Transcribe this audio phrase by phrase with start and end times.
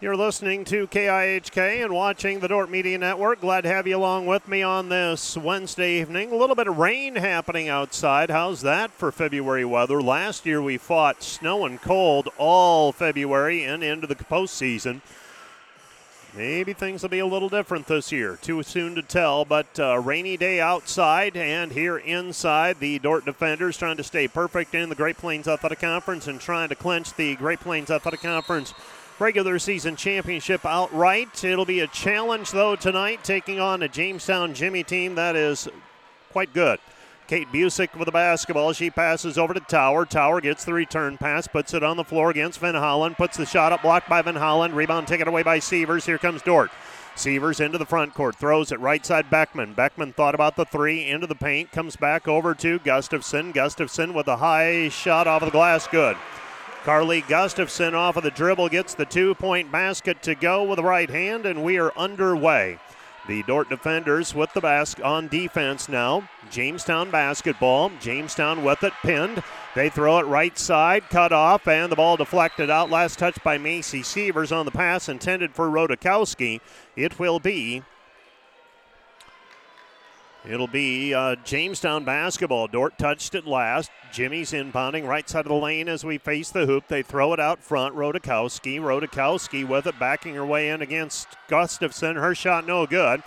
[0.00, 3.40] You're listening to KIHK and watching the Dordt Media Network.
[3.40, 6.30] Glad to have you along with me on this Wednesday evening.
[6.30, 8.30] A little bit of rain happening outside.
[8.30, 10.00] How's that for February weather?
[10.00, 15.00] Last year we fought snow and cold all February and into the postseason.
[16.32, 18.38] Maybe things will be a little different this year.
[18.40, 22.78] Too soon to tell, but uh, rainy day outside and here inside.
[22.78, 26.68] The Dordt defenders trying to stay perfect in the Great Plains Athletic Conference and trying
[26.68, 28.74] to clinch the Great Plains Athletic Conference
[29.18, 31.44] regular season championship outright.
[31.44, 35.68] It'll be a challenge, though, tonight, taking on a Jamestown Jimmy team that is
[36.30, 36.78] quite good.
[37.26, 38.72] Kate Busick with the basketball.
[38.72, 40.06] She passes over to Tower.
[40.06, 43.44] Tower gets the return pass, puts it on the floor against Van Hollen, puts the
[43.44, 44.74] shot up, blocked by Van Hollen.
[44.74, 46.06] Rebound taken away by Sievers.
[46.06, 46.70] Here comes Dordt.
[47.16, 49.74] Sievers into the front court, throws it right side Beckman.
[49.74, 53.50] Beckman thought about the three, into the paint, comes back over to Gustafson.
[53.50, 56.16] Gustafson with a high shot off of the glass, good.
[56.88, 60.82] Carly Gustafson off of the dribble gets the two point basket to go with the
[60.82, 62.78] right hand, and we are underway.
[63.26, 66.26] The Dordt defenders with the basket on defense now.
[66.50, 67.92] Jamestown basketball.
[68.00, 69.42] Jamestown with it pinned.
[69.74, 72.88] They throw it right side, cut off, and the ball deflected out.
[72.88, 76.62] Last touch by Macy Sievers on the pass intended for Rodakowski.
[76.96, 77.82] It will be
[80.44, 82.68] It'll be uh, Jamestown basketball.
[82.68, 83.90] Dordt touched it last.
[84.12, 86.88] Jimmies inbounding right side of the lane as we face the hoop.
[86.88, 87.94] They throw it out front.
[87.94, 88.80] Rodakowski.
[88.80, 92.16] Rodakowski with it, backing her way in against Gustafson.
[92.16, 93.22] Her shot no good.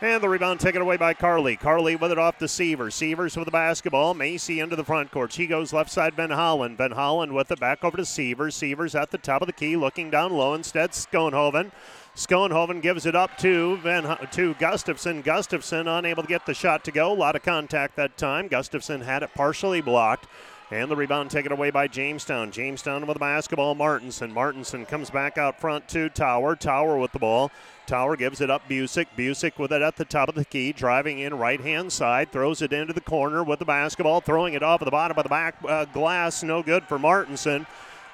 [0.00, 1.56] And the rebound taken away by Carly.
[1.56, 2.94] Carly with it off to Sievers.
[2.94, 4.12] Sievers with the basketball.
[4.12, 5.32] Macy into the front court.
[5.32, 6.76] She goes left side, Van Holland.
[6.76, 8.54] Van Holland with it back over to Sievers.
[8.54, 10.54] Sievers at the top of the key, looking down low.
[10.54, 11.70] Instead, Schoenhoven.
[12.16, 15.20] Schoenhoven gives it up to Van to Gustafson.
[15.22, 17.12] Gustafson unable to get the shot to go.
[17.12, 18.46] A lot of contact that time.
[18.46, 20.28] Gustafson had it partially blocked.
[20.70, 22.50] And the rebound taken away by Jamestown.
[22.50, 23.74] Jamestown with the basketball.
[23.74, 24.32] Martinson.
[24.32, 26.56] Martinson comes back out front to Tower.
[26.56, 27.50] Tower with the ball.
[27.86, 28.66] Tower gives it up.
[28.68, 29.06] Busick.
[29.16, 30.72] Busick with it at the top of the key.
[30.72, 32.32] Driving in right hand side.
[32.32, 34.20] Throws it into the corner with the basketball.
[34.20, 36.42] Throwing it off of the bottom of the back uh, glass.
[36.42, 37.66] No good for Martinson.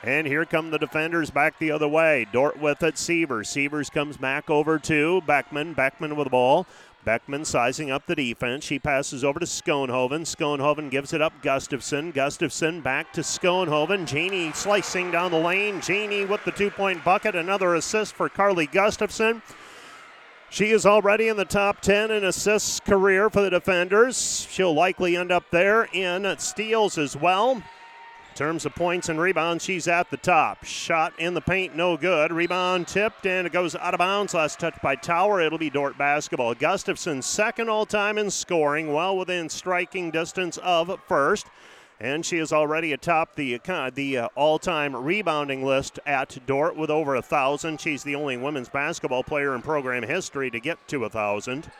[0.03, 2.27] And here come the defenders back the other way.
[2.33, 2.97] Dordt with it.
[2.97, 3.50] Sievers.
[3.50, 5.75] Sievers comes back over to Beckman.
[5.75, 6.66] Beckman with the ball.
[7.05, 8.65] Beckman sizing up the defense.
[8.65, 10.22] She passes over to Schoenhoven.
[10.22, 11.34] Schoenhoven gives it up.
[11.43, 12.12] Gustafson.
[12.12, 14.06] Gustafson back to Schoenhoven.
[14.06, 15.83] Janey slicing down the lane.
[15.83, 17.34] Janey with the two point bucket.
[17.34, 19.43] Another assist for Carly Gustafson.
[20.49, 24.47] She is already in the top 10 in assists career for the defenders.
[24.50, 27.62] She'll likely end up there in steals as well
[28.34, 30.64] terms of points and rebounds, she's at the top.
[30.64, 32.32] Shot in the paint, no good.
[32.32, 34.34] Rebound tipped, and it goes out of bounds.
[34.34, 35.41] Last touch by Tower.
[35.41, 36.54] It'll be Dordt basketball.
[36.54, 41.46] Gustafson, second all time in scoring, well within striking distance of first.
[42.00, 46.88] And she is already atop the uh, the uh, all-time rebounding list at Dordt with
[46.88, 47.78] over a thousand.
[47.78, 51.70] She's the only women's basketball player in program history to get to a thousand.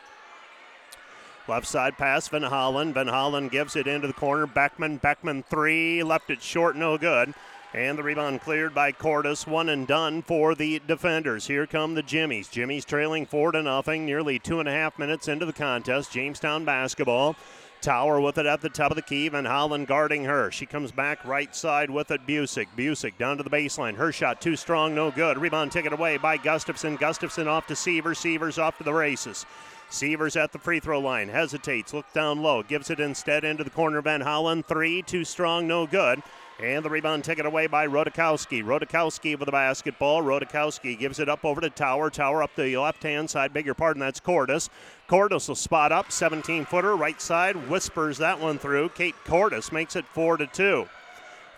[1.47, 2.93] Left side pass, Van Hollen.
[2.93, 4.45] Van Hollen gives it into the corner.
[4.45, 7.33] Beckman, Beckman three, left it short, no good.
[7.73, 9.47] And the rebound cleared by Cordis.
[9.47, 11.47] One and done for the defenders.
[11.47, 12.49] Here come the Jimmies.
[12.49, 16.11] Jimmies trailing four to nothing, nearly two and a half minutes into the contest.
[16.11, 17.35] Jamestown basketball.
[17.79, 19.27] Tower with it at the top of the key.
[19.29, 20.51] Van Hollen guarding her.
[20.51, 22.27] She comes back right side with it.
[22.27, 22.67] Busick.
[22.77, 23.95] Busick down to the baseline.
[23.95, 25.37] Her shot too strong, no good.
[25.37, 26.97] Rebound taken away by Gustafson.
[26.97, 28.13] Gustafson off to Seaver.
[28.13, 29.45] Sievers off to the races.
[29.91, 33.69] Sievers at the free throw line, hesitates, looks down low, gives it instead into the
[33.69, 34.01] corner.
[34.01, 36.23] Van Hollen, three, too strong, no good.
[36.61, 38.63] And the rebound taken away by Rodakowski.
[38.63, 40.21] Rodakowski with the basketball.
[40.21, 42.09] Rodakowski gives it up over to Tower.
[42.09, 43.51] Tower up the left hand side.
[43.51, 44.69] Beg your pardon, that's Cordis.
[45.07, 48.89] Cordis will spot up, 17 footer, right side, whispers that one through.
[48.89, 50.87] Kate Cordis makes it 4 to 2.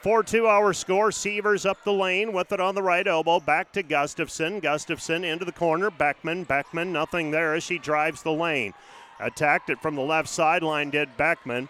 [0.03, 1.13] 4 2 hour score.
[1.13, 3.39] Sievers up the lane with it on the right elbow.
[3.39, 4.59] Back to Gustafson.
[4.59, 5.89] Gustafson into the corner.
[5.89, 6.43] Beckman.
[6.43, 8.73] Beckman, nothing there as she drives the lane.
[9.21, 11.69] Attacked it from the left sideline, did Beckman.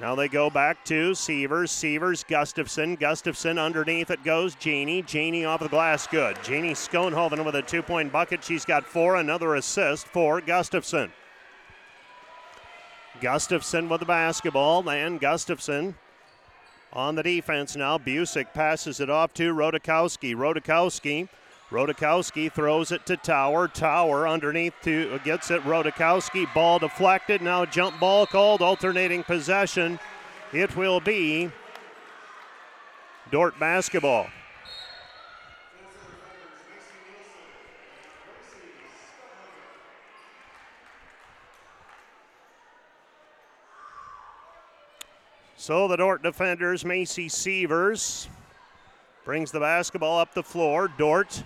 [0.00, 1.70] Now they go back to Sievers.
[1.70, 2.96] Sievers, Gustafson.
[2.96, 5.02] Gustafson underneath it goes Janie.
[5.02, 6.38] Janie off the glass, good.
[6.42, 8.42] Janie Schoenhoven with a two point bucket.
[8.42, 9.16] She's got four.
[9.16, 11.12] Another assist for Gustafson.
[13.20, 15.94] Gustafson with the basketball, and Gustafson
[16.94, 17.98] on the defense now.
[17.98, 20.34] Busick passes it off to Rodakowski.
[20.34, 21.28] Rodakowski.
[21.70, 23.68] Rodakowski throws it to Tower.
[23.68, 25.62] Tower underneath to uh, gets it.
[25.62, 27.42] Rodakowski ball deflected.
[27.42, 28.62] Now jump ball called.
[28.62, 29.98] Alternating possession.
[30.52, 31.50] It will be
[33.30, 34.28] Dort basketball.
[45.64, 48.28] So the Dordt defenders, Macy Sievers,
[49.24, 50.88] brings the basketball up the floor.
[50.98, 51.42] Dordt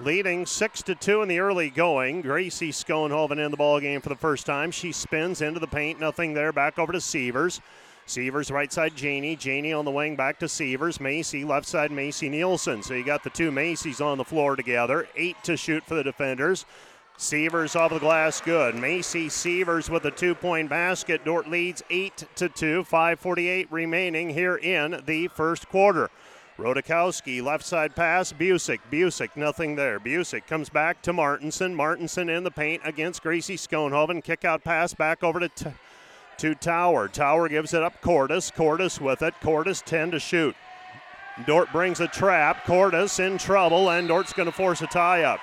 [0.00, 2.20] leading six to two in the early going.
[2.22, 4.72] Gracie Schoenhoven in the ball game for the first time.
[4.72, 6.52] She spins into the paint, nothing there.
[6.52, 7.60] Back over to Sievers.
[8.06, 9.36] Sievers right side Janie.
[9.36, 10.98] Janie on the wing back to Sievers.
[10.98, 12.82] Macy left side Macy Nielsen.
[12.82, 15.06] So you got the two Macys on the floor together.
[15.14, 16.66] Eight to shoot for the defenders.
[17.16, 18.74] Sievers off the glass, good.
[18.74, 21.24] Macy Sievers with a two-point basket.
[21.24, 22.82] Dordt leads eight to two.
[22.82, 26.10] 5:48 remaining here in the first quarter.
[26.58, 28.80] Rodakowski, left side pass, Busick.
[28.90, 30.00] Busick, nothing there.
[30.00, 31.74] Busick comes back to Martinson.
[31.74, 34.22] Martinson in the paint against Gracie Schoenhoven.
[34.22, 35.70] Kick out pass back over to, t-
[36.38, 37.08] to Tower.
[37.08, 38.00] Tower gives it up.
[38.00, 38.50] Cordis.
[38.50, 39.34] Cordis with it.
[39.40, 40.54] Cordis 10 to shoot.
[41.46, 42.64] Dordt brings a trap.
[42.64, 45.40] Cordis in trouble, and Dordt's going to force a tie up.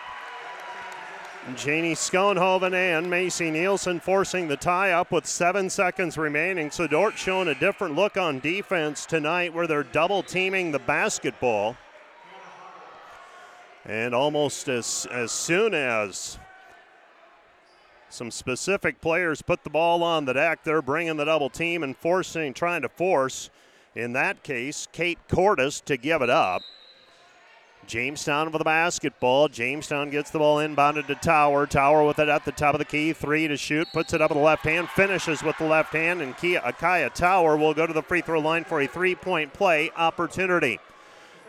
[1.55, 6.69] Janie Schoenhoven and Macy Nielsen forcing the tie up with seven seconds remaining.
[6.69, 11.75] So Dordt showing a different look on defense tonight where they're double teaming the basketball.
[13.85, 16.38] And almost as, as soon as
[18.09, 21.97] some specific players put the ball on the deck, they're bringing the double team and
[21.97, 23.49] forcing, trying to force,
[23.95, 26.61] in that case, Kate Cordis to give it up.
[27.91, 29.49] Jamestown with the basketball.
[29.49, 31.67] Jamestown gets the ball inbounded to Tower.
[31.67, 33.11] Tower with it at the top of the key.
[33.11, 33.85] Three to shoot.
[33.91, 34.88] Puts it up with the left hand.
[34.88, 36.21] Finishes with the left hand.
[36.21, 39.51] And Kia Akaya Tower will go to the free throw line for a three point
[39.51, 40.79] play opportunity.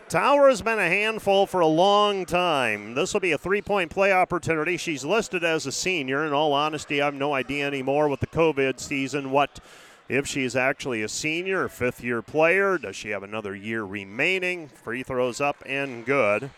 [0.09, 2.93] Tower has been a handful for a long time.
[2.93, 4.75] This will be a three point play opportunity.
[4.75, 6.25] She's listed as a senior.
[6.25, 9.61] In all honesty, I have no idea anymore with the COVID season what
[10.09, 12.77] if she's actually a senior or fifth year player.
[12.77, 14.67] Does she have another year remaining?
[14.67, 16.49] Free throws up and good.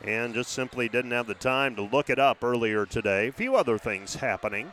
[0.00, 3.28] And just simply didn't have the time to look it up earlier today.
[3.28, 4.72] A few other things happening.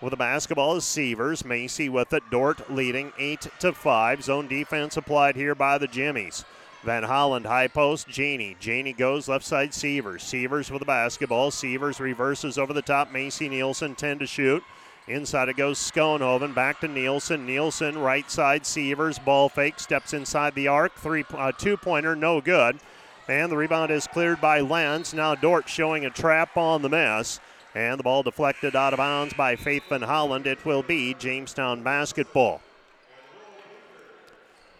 [0.00, 1.44] With the basketball is Sievers.
[1.44, 2.22] Macy with it.
[2.30, 4.22] Dordt leading 8 to 5.
[4.22, 6.44] Zone defense applied here by the Jimmies.
[6.84, 8.08] Van Holland high post.
[8.08, 8.56] Janey.
[8.60, 10.22] Janey goes left side Sievers.
[10.22, 11.50] Sievers with the basketball.
[11.50, 13.12] Sievers reverses over the top.
[13.12, 14.62] Macy Nielsen 10 to shoot.
[15.08, 16.54] Inside it goes Schoenhoven.
[16.54, 17.46] Back to Nielsen.
[17.46, 19.18] Nielsen, right side, Sievers.
[19.18, 19.80] Ball fake.
[19.80, 20.94] Steps inside the arc.
[20.96, 22.78] Three, uh, two pointer, no good.
[23.26, 25.14] And the rebound is cleared by Lenz.
[25.14, 27.40] Now Dordt showing a trap on the mess.
[27.74, 30.46] And the ball deflected out of bounds by Faith Van Holland.
[30.46, 32.60] It will be Jamestown basketball.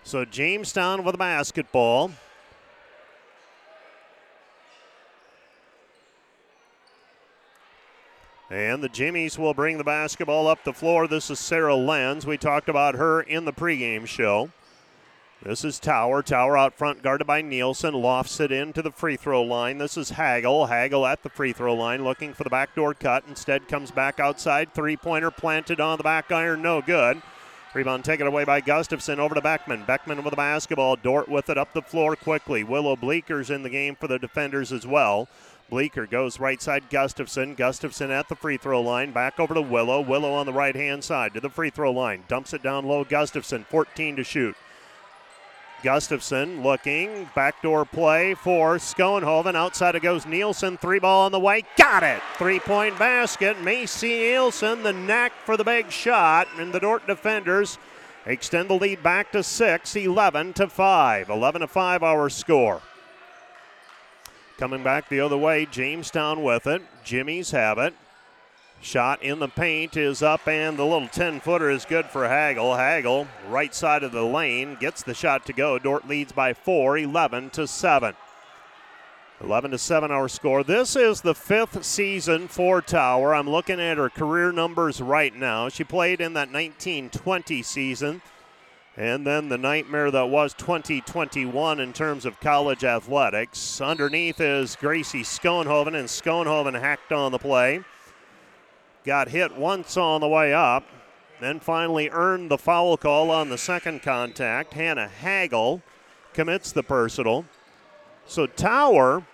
[0.04, 2.10] So Jamestown with the basketball.
[8.50, 11.06] And the Jimmies will bring the basketball up the floor.
[11.06, 12.24] This is Sarah Lenz.
[12.24, 14.50] We talked about her in the pregame show.
[15.42, 16.22] This is Tower.
[16.22, 17.92] Tower out front, guarded by Nielsen.
[17.92, 19.76] Lofts it into the free throw line.
[19.76, 20.66] This is Hagel.
[20.68, 23.24] Hagel at the free throw line, looking for the backdoor cut.
[23.28, 24.72] Instead, comes back outside.
[24.72, 27.20] Three pointer planted on the back iron, no good.
[27.74, 29.84] Rebound taken away by Gustafson over to Beckman.
[29.84, 30.96] Beckman with the basketball.
[30.96, 32.64] Dordt with it up the floor quickly.
[32.64, 35.28] Willow Bleeker's in the game for the defenders as well.
[35.70, 37.54] Bleeker goes right side Gustafson.
[37.54, 39.12] Gustafson at the free throw line.
[39.12, 40.00] Back over to Willow.
[40.00, 42.24] Willow on the right hand side to the free throw line.
[42.26, 43.04] Dumps it down low.
[43.04, 44.56] Gustafson, 14 to shoot.
[45.82, 47.28] Gustafson looking.
[47.34, 49.54] Backdoor play for Schoenhoven.
[49.54, 50.78] Outside it goes Nielsen.
[50.78, 51.64] Three ball on the way.
[51.76, 52.20] Got it.
[52.36, 53.60] Three point basket.
[53.62, 56.48] Macy Nielsen, the knack for the big shot.
[56.56, 57.78] And the Dordt defenders
[58.26, 61.28] extend the lead back to six, 11 to 5.
[61.28, 62.80] 11 to 5 our score.
[64.58, 66.82] Coming back the other way, Jamestown with it.
[67.04, 67.94] Jimmies have it.
[68.80, 72.76] Shot in the paint is up, and the little 10 footer is good for Hagel.
[72.76, 75.78] Hagel, right side of the lane, gets the shot to go.
[75.78, 78.14] Dordt leads by four, 11 to 7.
[79.40, 80.64] 11 to 7 our score.
[80.64, 83.36] This is the fifth season for Tower.
[83.36, 85.68] I'm looking at her career numbers right now.
[85.68, 88.22] She played in that 1920 season.
[88.98, 93.80] And then the nightmare that was 2021 in terms of college athletics.
[93.80, 97.84] Underneath is Gracie Schoenhoven, and Schoenhoven hacked on the play.
[99.04, 100.84] Got hit once on the way up,
[101.40, 104.74] then finally earned the foul call on the second contact.
[104.74, 105.80] Hannah Hagel
[106.32, 107.44] commits the personal.
[108.26, 109.24] So Tower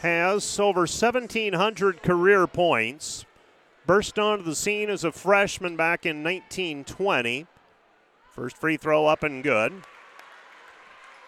[0.00, 3.24] has over 1,700 career points
[3.86, 7.46] burst onto the scene as a freshman back in 1920.
[8.32, 9.72] First free throw up and good.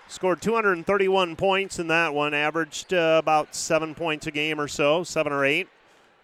[0.09, 5.05] Scored 231 points in that one, averaged uh, about seven points a game or so,
[5.05, 5.69] seven or eight,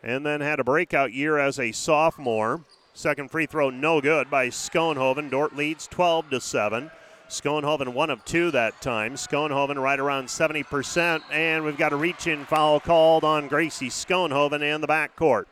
[0.02, 2.64] and then had a breakout year as a sophomore.
[2.94, 5.30] Second free throw no good by Schoenhoven.
[5.30, 6.90] Dordt leads 12 to 7.
[7.28, 9.14] Schoenhoven one of two that time.
[9.14, 14.62] Schoenhoven right around 70%, and we've got a reach in foul called on Gracie Schoenhoven
[14.62, 15.44] and the backcourt.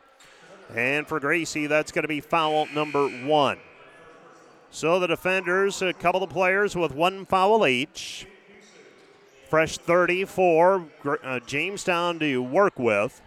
[0.75, 3.59] And for Gracie, that's going to be foul number one.
[4.71, 8.25] So the defenders, a couple of players with one foul each.
[9.49, 10.87] fresh 30 for
[11.23, 13.21] uh, Jamestown to work with.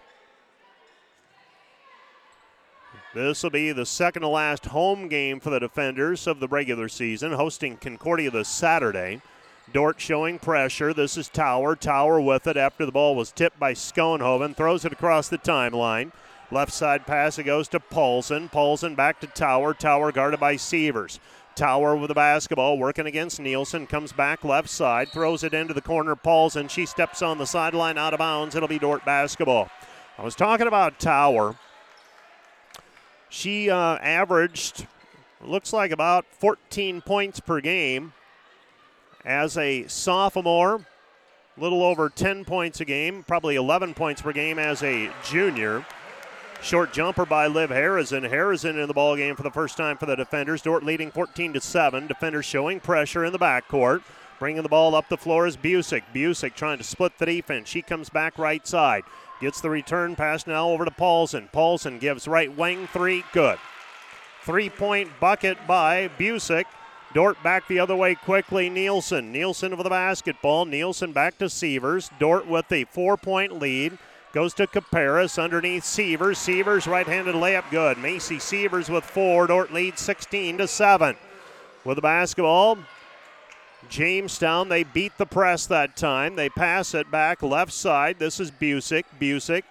[3.14, 6.88] This will be the second to last home game for the defenders of the regular
[6.88, 9.22] season, hosting Concordia this Saturday.
[9.72, 10.92] Dordt showing pressure.
[10.92, 11.76] This is Tower.
[11.76, 14.54] Tower with it after the ball was tipped by Schoenhoven.
[14.56, 16.12] Throws it across the timeline.
[16.50, 18.48] Left side pass, it goes to Paulson.
[18.48, 19.74] Paulson back to Tower.
[19.74, 21.18] Tower guarded by Sievers.
[21.56, 23.86] Tower with the basketball, working against Nielsen.
[23.86, 26.14] Comes back left side, throws it into the corner.
[26.14, 26.68] Paulson.
[26.68, 28.54] She steps on the sideline out of bounds.
[28.54, 29.70] It'll be Dordt basketball.
[30.18, 31.56] I was talking about Tower.
[33.28, 34.86] She uh, averaged,
[35.40, 38.12] looks like about 14 points per game
[39.24, 40.86] as a sophomore,
[41.56, 45.84] a little over 10 points a game, probably 11 points per game as a junior.
[46.66, 48.24] Short jumper by Liv Harrison.
[48.24, 50.62] Harrison in the ball game for the first time for the defenders.
[50.62, 52.08] Dordt leading 14 to 7.
[52.08, 54.02] Defenders showing pressure in the backcourt.
[54.40, 56.02] Bringing the ball up the floor is Busick.
[56.12, 57.68] Busick trying to split the defense.
[57.68, 59.04] She comes back right side.
[59.40, 61.48] Gets the return pass now over to Paulson.
[61.52, 63.22] Paulson gives right wing three.
[63.32, 63.60] Good.
[64.42, 66.64] Three point bucket by Busick.
[67.14, 68.68] Dordt back the other way quickly.
[68.68, 69.30] Nielsen.
[69.30, 70.64] Nielsen with the basketball.
[70.64, 72.10] Nielsen back to Sievers.
[72.18, 73.98] Dordt with a four point lead.
[74.36, 76.36] Goes to Caparis underneath Sievers.
[76.36, 77.96] Sievers right handed layup good.
[77.96, 79.46] Macy Sievers with four.
[79.46, 81.16] Dordt leads 16 to 7.
[81.86, 82.76] With the basketball,
[83.88, 86.36] Jamestown, they beat the press that time.
[86.36, 88.18] They pass it back left side.
[88.18, 89.04] This is Busick.
[89.18, 89.62] Busick,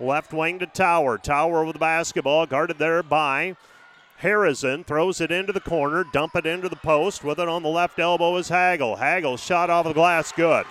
[0.00, 1.18] left wing to Tower.
[1.18, 3.56] Tower with the basketball, guarded there by
[4.16, 4.84] Harrison.
[4.84, 7.24] Throws it into the corner, dump it into the post.
[7.24, 8.96] With it on the left elbow is Hagel.
[8.96, 10.64] Hagel shot off the glass, good.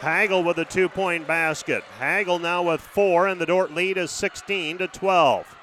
[0.00, 1.82] Hagel with a two point basket.
[1.98, 5.56] Hagel now with four, and the Dordt lead is 16 to 12.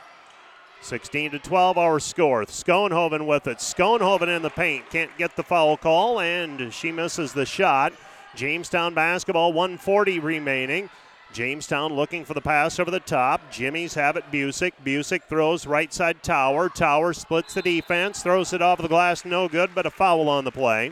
[0.81, 2.43] 16 to 12 our score.
[2.45, 3.59] Schoenhoven with it.
[3.59, 4.89] Schoenhoven in the paint.
[4.89, 7.93] Can't get the foul call, and she misses the shot.
[8.35, 10.89] Jamestown basketball, 140 remaining.
[11.31, 13.51] Jamestown looking for the pass over the top.
[13.51, 14.31] Jimmies have it.
[14.31, 14.73] Busick.
[14.83, 16.69] Busick throws right side Tower.
[16.69, 20.43] Tower splits the defense, throws it off the glass, no good, but a foul on
[20.43, 20.91] the play.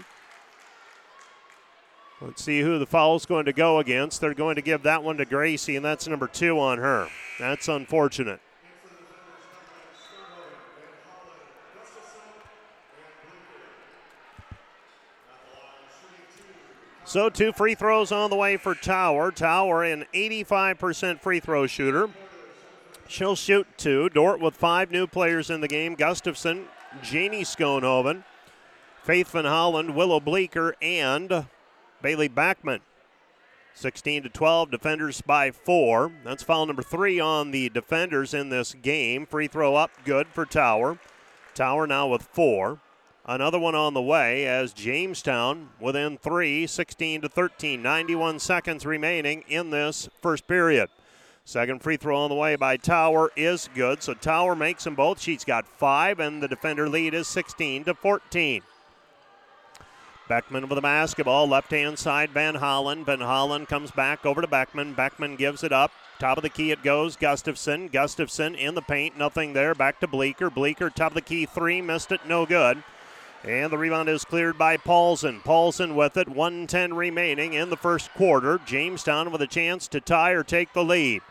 [2.21, 4.21] Let's see who the foul's going to go against.
[4.21, 7.07] They're going to give that one to Gracie, and that's number two on her.
[7.39, 8.39] That's unfortunate.
[17.03, 19.31] So, two free throws on the way for Tower.
[19.31, 22.09] Tower, an 85% free throw shooter.
[23.07, 24.07] She'll shoot two.
[24.09, 26.67] Dordt with five new players in the game Gustafson,
[27.01, 28.23] Janie Schoenhoven,
[29.03, 31.47] Faith Van Holland, Willow Bleeker, and
[32.01, 32.81] Bailey Beckman.
[33.73, 36.11] 16 to 12, defenders by four.
[36.23, 39.25] That's foul number three on the defenders in this game.
[39.25, 40.99] Free throw up, good for Tower.
[41.53, 42.79] Tower now with four.
[43.25, 47.81] Another one on the way as Jamestown within three, 16 to 13.
[47.81, 50.89] 91 seconds remaining in this first period.
[51.45, 54.01] Second free throw on the way by Tower is good.
[54.01, 55.19] So Tower makes them both.
[55.19, 58.61] She's got five, and the defender lead is 16 to 14.
[60.31, 63.03] Beckman with the basketball, left hand side, Van Hollen.
[63.03, 64.93] Van Hollen comes back over to Beckman.
[64.93, 65.91] Beckman gives it up.
[66.19, 67.17] Top of the key it goes.
[67.17, 67.89] Gustafson.
[67.89, 69.17] Gustafson in the paint.
[69.17, 69.75] Nothing there.
[69.75, 70.49] Back to Bleeker.
[70.49, 71.81] Bleeker, top of the key, three.
[71.81, 72.25] Missed it.
[72.25, 72.81] No good.
[73.43, 75.41] And the rebound is cleared by Paulson.
[75.41, 76.29] Paulson with it.
[76.29, 78.57] 110 remaining in the first quarter.
[78.65, 81.23] Jamestown with a chance to tie or take the lead.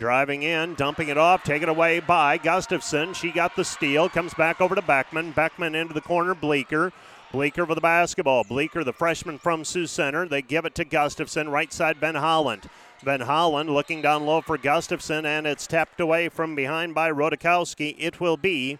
[0.00, 3.14] Driving in, dumping it off, taken away by Gustafson.
[3.14, 5.30] She got the steal, comes back over to Beckman.
[5.30, 6.92] Beckman into the corner, Bleeker.
[7.30, 8.42] Bleeker with the basketball.
[8.42, 10.26] Bleeker, the freshman from Sioux Center.
[10.26, 11.50] They give it to Gustafson.
[11.50, 12.70] Right side, Van Holland.
[13.02, 17.94] Van Holland looking down low for Gustafson, and it's tapped away from behind by Rodakowski.
[17.98, 18.78] It will be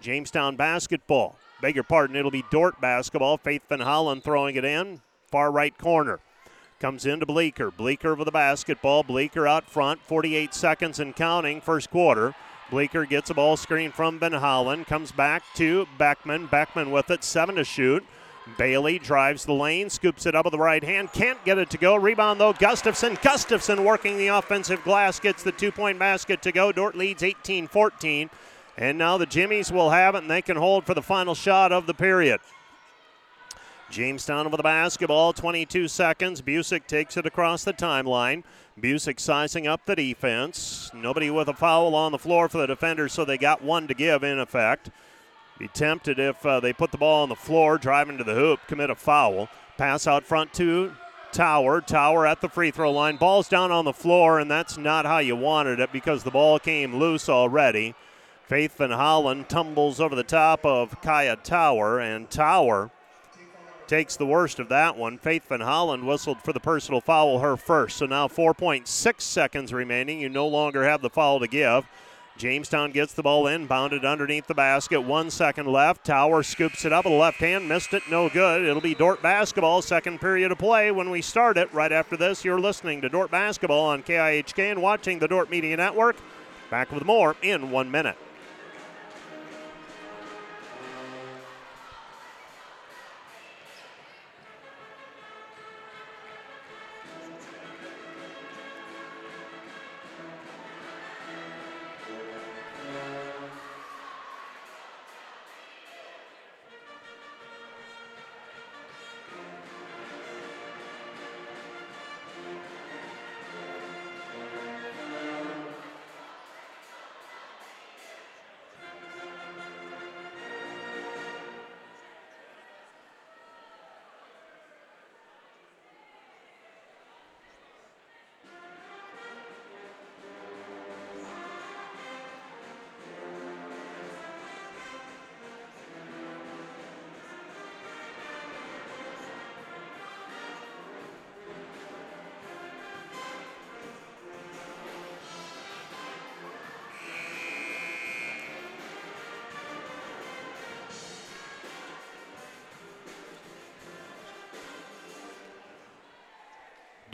[0.00, 1.36] Jamestown basketball.
[1.62, 3.38] Beg your pardon, it'll be Dordt basketball.
[3.38, 5.00] Faith Van Holland throwing it in.
[5.30, 6.20] Far right corner.
[6.78, 7.70] Comes into Bleeker.
[7.70, 9.02] Bleeker with the basketball.
[9.02, 10.00] Bleeker out front.
[10.02, 12.34] 48 seconds and counting, first quarter.
[12.70, 14.86] Bleeker gets a ball screen from Van Holland.
[14.86, 16.46] Comes back to Beckman.
[16.46, 17.22] Beckman with it.
[17.22, 18.04] Seven to shoot.
[18.58, 21.78] Bailey drives the lane, scoops it up with the right hand, can't get it to
[21.78, 21.96] go.
[21.96, 23.18] Rebound though, Gustafson.
[23.20, 26.70] Gustafson working the offensive glass, gets the two point basket to go.
[26.70, 28.30] Dordt leads 18 14.
[28.78, 31.72] And now the Jimmies will have it, and they can hold for the final shot
[31.72, 32.40] of the period.
[33.90, 36.42] Jamestown with the basketball, 22 seconds.
[36.42, 38.42] Busick takes it across the timeline.
[38.80, 40.90] Busick sizing up the defense.
[40.92, 43.94] Nobody with a foul on the floor for the defenders, so they got one to
[43.94, 44.90] give in effect.
[45.58, 48.60] Be tempted if uh, they put the ball on the floor, driving to the hoop,
[48.68, 49.48] commit a foul.
[49.78, 50.92] Pass out front to
[51.32, 51.80] Tower.
[51.80, 53.16] Tower at the free throw line.
[53.16, 56.58] Ball's down on the floor, and that's not how you wanted it because the ball
[56.58, 57.94] came loose already.
[58.44, 62.90] Faith Van Holland tumbles over the top of Kaya Tower, and Tower
[63.88, 65.18] takes the worst of that one.
[65.18, 67.96] Faith Van Holland whistled for the personal foul, her first.
[67.96, 70.20] So now 4.6 seconds remaining.
[70.20, 71.86] You no longer have the foul to give.
[72.36, 75.00] Jamestown gets the ball in, bounded underneath the basket.
[75.00, 76.04] One second left.
[76.04, 78.62] Tower scoops it up with a left hand, missed it, no good.
[78.62, 81.72] It'll be Dordt basketball, second period of play when we start it.
[81.72, 85.76] Right after this, you're listening to Dordt basketball on KIHK and watching the Dordt Media
[85.76, 86.16] Network.
[86.70, 88.18] Back with more in one minute.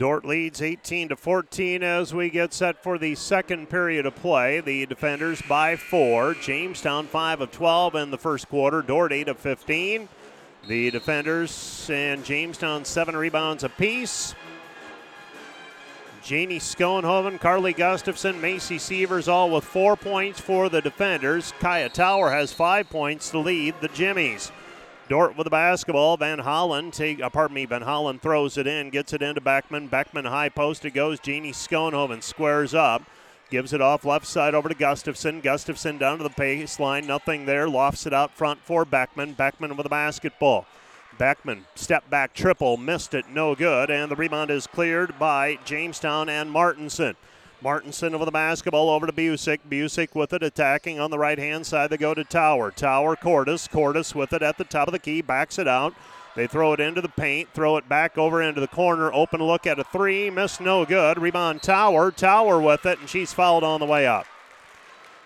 [0.03, 4.59] Dordt leads 18 to 14 as we get set for the second period of play.
[4.59, 6.33] The defenders by four.
[6.33, 8.81] Jamestown 5 of 12 in the first quarter.
[8.81, 10.09] Dordt 8 of 15.
[10.67, 14.35] The defenders and Jamestown seven rebounds apiece.
[16.21, 21.53] Janie Schoenhoven, Carly Gustafson, Macy Sievers all with four points for the defenders.
[21.61, 24.51] Kaya Tower has five points to lead the Jimmies.
[25.09, 26.17] Dordt with the basketball.
[26.17, 29.87] Van Hollen, take, uh, pardon me, Van Hollen throws it in, gets it into Beckman.
[29.87, 31.19] Beckman high post, it goes.
[31.19, 33.03] Jeannie Schoenhoven squares up,
[33.49, 35.41] gives it off left side over to Gustafson.
[35.41, 37.67] Gustafson down to the baseline, nothing there.
[37.67, 39.33] Lofts it out front for Beckman.
[39.33, 40.65] Beckman with the basketball.
[41.17, 46.27] Beckman, step back triple, missed it, no good, and the rebound is cleared by Jamestown
[46.27, 47.15] and Martinson.
[47.63, 49.59] Martinson over the basketball over to Busick.
[49.69, 51.89] Busick with it, attacking on the right hand side.
[51.89, 52.71] They go to Tower.
[52.71, 53.69] Tower, Cordis.
[53.69, 55.93] Cordis with it at the top of the key, backs it out.
[56.35, 59.13] They throw it into the paint, throw it back over into the corner.
[59.13, 61.17] Open look at a three, miss no good.
[61.17, 62.11] Rebound Tower.
[62.11, 64.25] Tower with it, and she's fouled on the way up.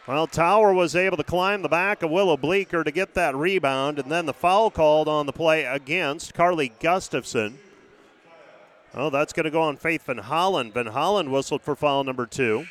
[0.08, 4.00] Well, Tower was able to climb the back of Willow Bleeker to get that rebound,
[4.00, 7.58] and then the foul called on the play against Carly Gustafson.
[8.99, 10.73] Oh, that's going to go on Faith Van Holland.
[10.73, 12.65] Van Holland whistled for foul number two.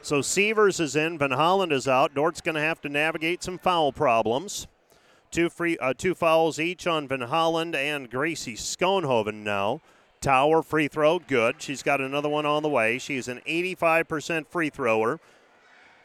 [0.00, 2.14] So Sievers is in, Van Holland is out.
[2.14, 4.66] Dordt's going to have to navigate some foul problems.
[5.30, 9.82] Two free, uh, two fouls each on Van Holland and Gracie Schoenhoven now.
[10.22, 11.60] Tower free throw, good.
[11.60, 12.98] She's got another one on the way.
[12.98, 15.20] She's an 85% free thrower,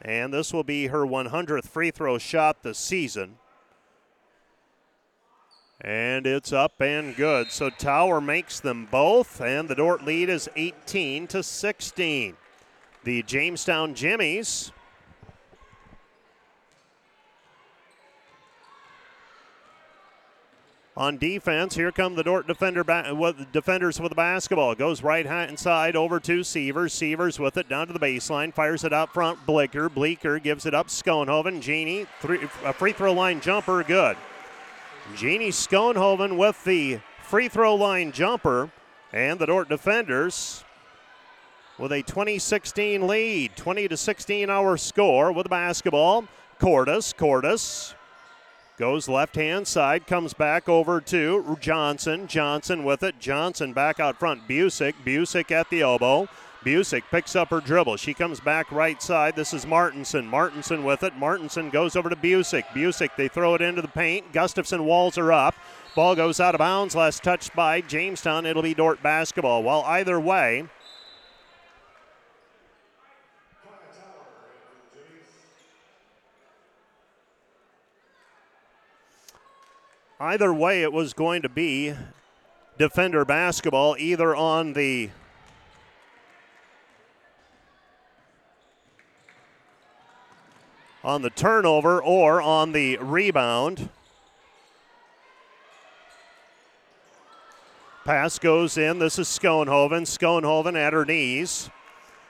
[0.02, 3.38] and this will be her 100th free throw shot this season.
[5.80, 7.52] And it's up and good.
[7.52, 12.36] So Tower makes them both, and the Dordt lead is 18 to 16.
[13.04, 14.72] The Jamestown Jimmies.
[20.96, 24.74] On defense, here come the Dordt defender ba- with defenders with the basketball.
[24.74, 26.92] Goes right hand side over to Sievers.
[26.92, 28.52] Sievers with it down to the baseline.
[28.52, 29.46] Fires it out front.
[29.46, 29.88] Bleeker.
[29.88, 30.88] Bleeker gives it up.
[30.88, 31.60] Schoenhoven.
[31.60, 32.06] Genie.
[32.20, 33.84] Three, a free throw line jumper.
[33.84, 34.16] Good.
[35.16, 38.70] Jeannie Schoenhoven with the free throw line jumper,
[39.12, 40.64] and the Dordt defenders
[41.78, 46.24] with a 2016 lead, 20 to 16 our score with the basketball.
[46.58, 47.94] Cordis, Cordis
[48.76, 52.26] goes left hand side, comes back over to Johnson.
[52.26, 53.18] Johnson with it.
[53.18, 54.46] Johnson back out front.
[54.48, 56.28] Busick, Busick at the elbow.
[56.64, 57.96] Busick picks up her dribble.
[57.96, 59.36] She comes back right side.
[59.36, 60.26] This is Martinson.
[60.26, 61.16] Martinson with it.
[61.16, 62.64] Martinson goes over to Busick.
[62.74, 64.32] Busick, they throw it into the paint.
[64.32, 65.54] Gustafson walls her up.
[65.94, 66.96] Ball goes out of bounds.
[66.96, 68.44] Last touched by Jamestown.
[68.44, 69.62] It'll be Dordt basketball.
[69.62, 70.66] While either way,
[80.20, 81.94] either way, it was going to be
[82.78, 85.10] defender basketball, either on the
[91.08, 93.88] on the turnover or on the rebound.
[98.04, 98.98] Pass goes in.
[98.98, 100.02] This is Schoenhoven.
[100.02, 101.70] Schoenhoven at her knees.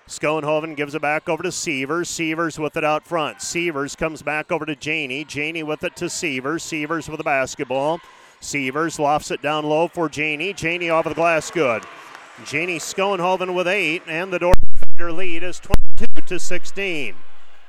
[0.07, 2.09] Schoenhoven gives it back over to Sievers.
[2.09, 3.43] Sievers with it out front.
[3.43, 5.25] Sievers comes back over to Janey.
[5.25, 6.62] Janey with it to Sievers.
[6.62, 8.01] Sievers with the basketball.
[8.41, 10.53] Severs lofts it down low for Janie.
[10.53, 11.83] Janie off of the glass, good.
[12.45, 17.17] Janie Schoenhoven with eight, and the defender lead is 22 to 16.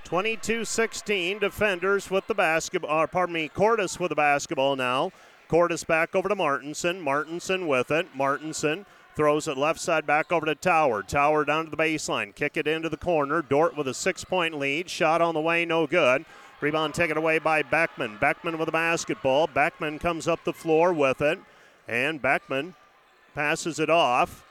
[0.10, 5.12] 22-16 defenders with the basketball, or uh, pardon me, Cordis with the basketball now.
[5.48, 7.00] Cordis back over to Martinson.
[7.00, 8.08] Martinson with it.
[8.16, 11.04] Martinson throws it left side back over to Tower.
[11.04, 12.34] Tower down to the baseline.
[12.34, 13.44] Kick it into the corner.
[13.44, 14.90] Dordt with a six point lead.
[14.90, 16.26] Shot on the way, no good.
[16.60, 18.18] Rebound taken away by Beckman.
[18.20, 19.46] Beckman with the basketball.
[19.46, 21.40] Beckman comes up the floor with it.
[21.88, 22.74] And Beckman
[23.36, 24.44] passes it off.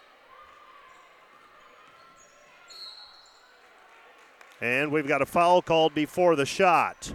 [4.61, 7.13] And we've got a foul called before the shot.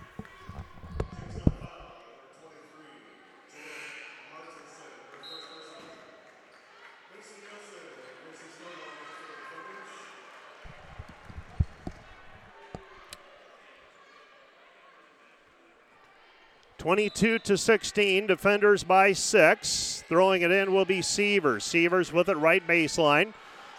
[16.78, 20.04] Twenty-two to sixteen, defenders by six.
[20.10, 21.64] Throwing it in will be Sievers.
[21.64, 23.34] Sievers with it right baseline.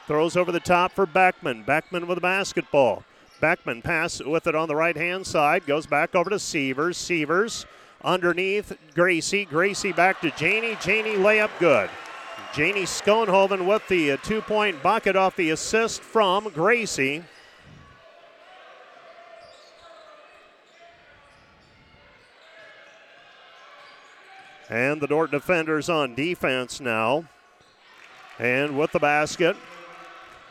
[0.07, 1.65] Throws over the top for Beckman.
[1.65, 3.05] Beckman with the basketball.
[3.41, 5.67] Beckman pass with it on the right hand side.
[5.67, 6.97] Goes back over to Sievers.
[6.97, 7.67] Sievers
[8.03, 9.45] underneath Gracie.
[9.45, 10.77] Gracie back to Janie.
[10.81, 11.91] Janie layup good.
[12.55, 17.25] Janie Schoenhoven with the uh, two point bucket off the assist from Gracie.
[24.71, 27.25] And the Dordt defenders on defense now.
[28.39, 29.57] And with the basket,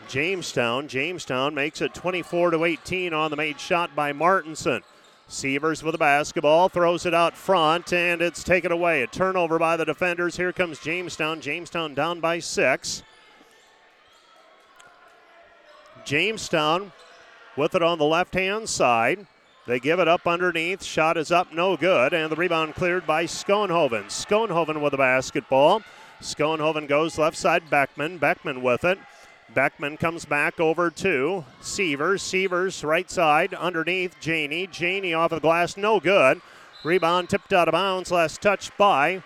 [0.07, 0.87] Jamestown.
[0.87, 4.81] Jamestown makes it 24 to 18 on the made shot by Martinson.
[5.27, 9.01] Sievers with the basketball, throws it out front, and it's taken away.
[9.01, 10.37] A turnover by the defenders.
[10.37, 11.41] Here comes Jamestown.
[11.41, 13.03] Jamestown down by six.
[16.05, 16.91] Jamestown
[17.55, 19.25] with it on the left hand side.
[19.65, 20.83] They give it up underneath.
[20.83, 24.05] Shot is up, no good, and the rebound cleared by Schoenhoven.
[24.05, 25.81] Schoenhoven with the basketball.
[26.21, 27.69] Schoenhoven goes left side.
[27.69, 28.17] Beckman.
[28.17, 28.99] Beckman with it.
[29.53, 32.21] Beckman comes back over to Sievers.
[32.21, 34.67] Sievers right side underneath Janie.
[34.67, 36.41] Janie off of the glass, no good.
[36.83, 38.11] Rebound tipped out of bounds.
[38.11, 39.23] Last touch by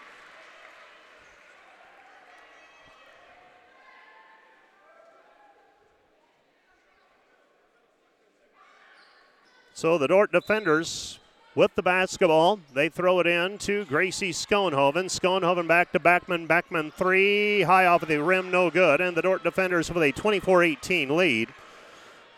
[9.73, 11.19] So the Dordt defenders
[11.57, 12.59] with the basketball.
[12.75, 15.05] They throw it in to Gracie Schoenhoven.
[15.05, 16.45] Schoenhoven back to Beckman.
[16.45, 19.01] Beckman three, high off of the rim, no good.
[19.01, 21.49] And the Dordt defenders with a 24 18 lead.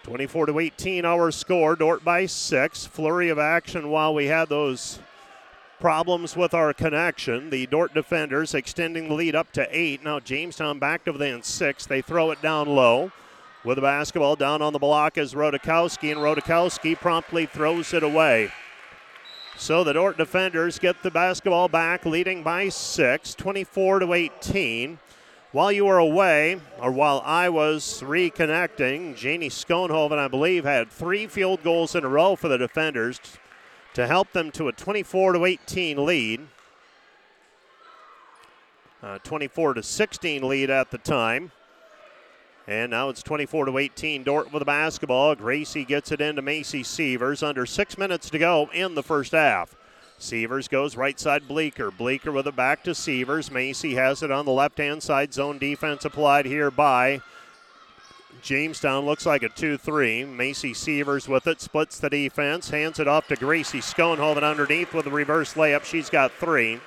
[0.03, 1.75] 24 to 18, our score.
[1.75, 2.85] Dordt by six.
[2.85, 4.99] Flurry of action while we had those
[5.81, 7.49] problems with our connection.
[7.49, 10.01] The Dordt defenders extending the lead up to eight.
[10.01, 11.85] Now Jamestown back to within six.
[11.85, 13.11] They throw it down low.
[13.65, 18.53] With the basketball down on the block is Rodakowski, and Rodakowski promptly throws it away.
[19.59, 24.97] So the Dordt defenders get the basketball back, leading by six, 24 to 18.
[25.51, 31.27] While you were away, or while I was reconnecting, Janie Schoenhoven, I believe, had three
[31.27, 33.19] field goals in a row for the defenders
[33.95, 36.47] to help them to a 24 to 18 lead.
[39.03, 41.51] Uh, 24 to 16 lead at the time.
[42.69, 44.21] And now it's 24 to 18.
[44.21, 45.33] Dordt with the basketball.
[45.33, 47.41] Gracie gets it into Macy Sievers.
[47.41, 49.75] Under six minutes to go in the first half.
[50.19, 51.89] Sievers goes right side Bleeker.
[51.89, 53.49] Bleeker with it back to Sievers.
[53.49, 55.33] Macy has it on the left hand side.
[55.33, 57.21] Zone defense applied here by
[58.43, 59.03] Jamestown.
[59.03, 60.25] Looks like a 2 3.
[60.25, 61.61] Macy Sievers with it.
[61.61, 62.69] Splits the defense.
[62.69, 65.85] Hands it off to Gracie Schoenhoven underneath with a reverse layup.
[65.85, 66.79] She's got three.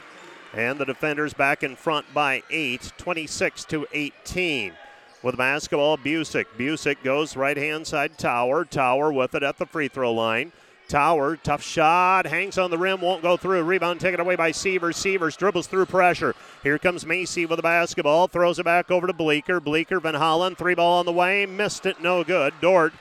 [0.54, 2.92] And the defenders back in front by eight.
[2.98, 4.74] 26 to 18
[5.22, 5.96] with the basketball.
[5.96, 6.46] Busick.
[6.58, 8.18] Busick goes right hand side.
[8.18, 8.64] Tower.
[8.64, 10.52] Tower with it at the free throw line.
[10.88, 13.62] Tower, tough shot, hangs on the rim, won't go through.
[13.62, 14.96] Rebound taken away by Sievers.
[14.96, 16.34] Sievers dribbles through pressure.
[16.62, 19.58] Here comes Macy with the basketball, throws it back over to Bleeker.
[19.58, 22.52] Bleeker, Van Hollen, three ball on the way, missed it, no good.
[22.60, 22.92] Dordt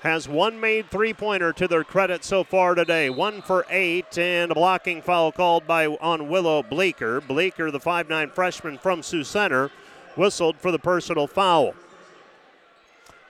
[0.00, 3.08] has one made three pointer to their credit so far today.
[3.08, 7.20] One for eight, and a blocking foul called by on Willow Bleeker.
[7.20, 9.70] Bleeker, the five-nine freshman from Sioux Center
[10.18, 11.74] whistled for the personal foul.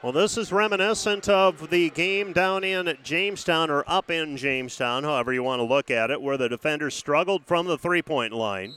[0.03, 5.33] Well, this is reminiscent of the game down in Jamestown or up in Jamestown, however
[5.33, 8.75] you want to look at it, where the defenders struggled from the three point line.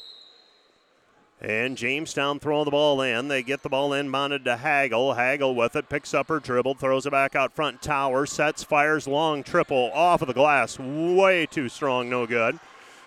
[1.39, 3.28] And Jamestown throwing the ball in.
[3.28, 5.15] They get the ball inbounded to Hagel.
[5.15, 7.82] Hagel with it, picks up her dribble, throws it back out front.
[7.82, 10.78] Tower sets, fires long triple off of the glass.
[10.78, 12.60] Way too strong, no good.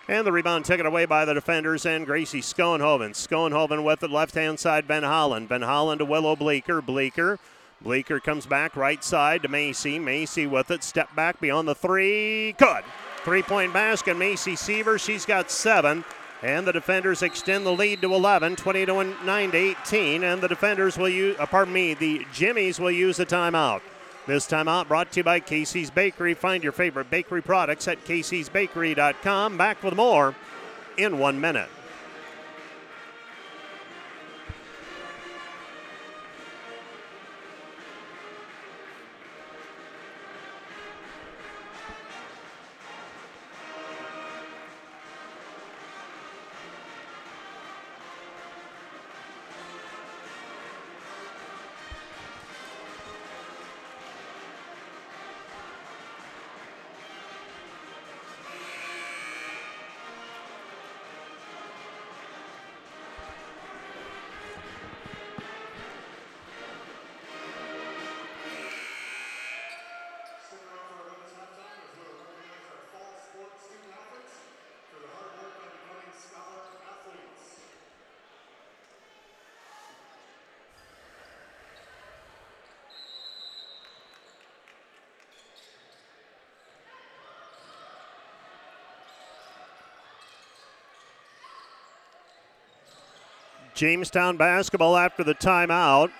[0.06, 3.12] And the rebound taken away by the defenders and Gracie Schoenhoven.
[3.12, 5.48] Schoenhoven with the left hand side, Van Holland.
[5.48, 6.82] Van Holland to Willow Bleeker.
[6.82, 7.38] Bleeker.
[7.80, 9.98] Bleeker comes back right side to Macy.
[9.98, 10.84] Macy with it.
[10.84, 12.52] Step back beyond the three.
[12.52, 12.84] Good.
[13.24, 14.16] Three point basket.
[14.16, 14.98] Macy Seaver.
[14.98, 16.04] She's got seven.
[16.42, 20.22] And the defenders extend the lead to 11, 20 to 9 to 18.
[20.22, 23.80] And the defenders will use, uh, pardon me, the Jimmies will use a timeout.
[24.26, 26.32] This timeout brought to you by Casey's Bakery.
[26.32, 29.58] Find your favorite bakery products at caseysbakery.com.
[29.58, 30.34] Back with more
[30.96, 31.68] in one minute.
[93.74, 96.12] Jamestown basketball after the timeout.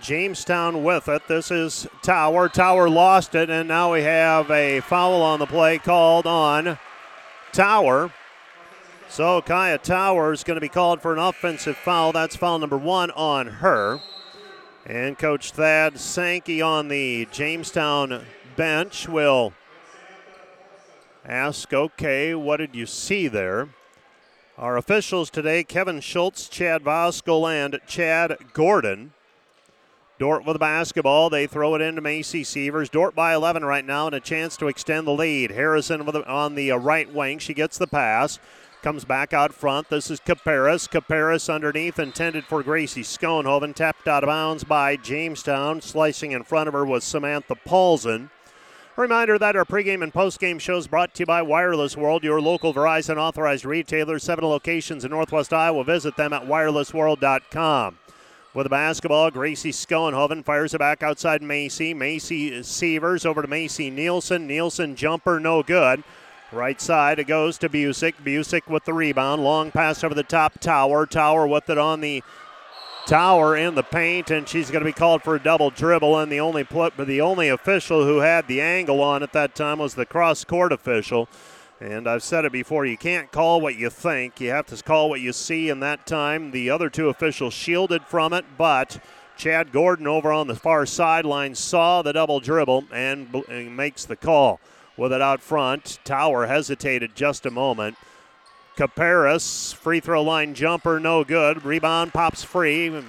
[0.00, 1.26] Jamestown with it.
[1.28, 2.48] This is Tower.
[2.48, 6.78] Tower lost it, and now we have a foul on the play called on
[7.52, 8.12] Tower.
[9.08, 12.12] So Kaya Tower is going to be called for an offensive foul.
[12.12, 14.00] That's foul number one on her.
[14.86, 18.24] And Coach Thad Sankey on the Jamestown
[18.56, 19.52] bench will
[21.24, 23.68] ask, okay, what did you see there?
[24.58, 29.14] Our officials today Kevin Schultz, Chad Voskel, and Chad Gordon.
[30.18, 31.30] Dordt with the basketball.
[31.30, 32.90] They throw it into Macy Sievers.
[32.90, 35.52] Dordt by 11 right now and a chance to extend the lead.
[35.52, 37.38] Harrison the, on the uh, right wing.
[37.38, 38.38] She gets the pass.
[38.82, 39.88] Comes back out front.
[39.88, 40.86] This is Caparis.
[40.86, 43.74] Caparis underneath, intended for Gracie Schoenhoven.
[43.74, 45.80] Tapped out of bounds by Jamestown.
[45.80, 48.28] Slicing in front of her was Samantha Paulson.
[48.96, 52.74] Reminder that our pregame and postgame shows brought to you by Wireless World, your local
[52.74, 54.18] Verizon authorized retailer.
[54.18, 55.82] Seven locations in Northwest Iowa.
[55.82, 57.98] Visit them at wirelessworld.com.
[58.52, 61.94] With the basketball, Gracie Schoenhoven fires it back outside Macy.
[61.94, 64.46] Macy Sievers over to Macy Nielsen.
[64.46, 66.04] Nielsen jumper, no good.
[66.52, 68.16] Right side, it goes to Busick.
[68.22, 69.42] Busick with the rebound.
[69.42, 70.60] Long pass over the top.
[70.60, 71.06] Tower.
[71.06, 72.22] Tower with it on the
[73.06, 76.18] Tower in the paint, and she's going to be called for a double dribble.
[76.18, 79.94] And the only the only official who had the angle on at that time was
[79.94, 81.28] the cross court official.
[81.80, 84.40] And I've said it before, you can't call what you think.
[84.40, 85.68] You have to call what you see.
[85.68, 89.02] And that time, the other two officials shielded from it, but
[89.36, 94.14] Chad Gordon over on the far sideline saw the double dribble and, and makes the
[94.14, 94.60] call.
[94.96, 97.96] With it out front, Tower hesitated just a moment.
[98.76, 101.64] Caparis, free throw line jumper, no good.
[101.64, 103.02] Rebound pops free.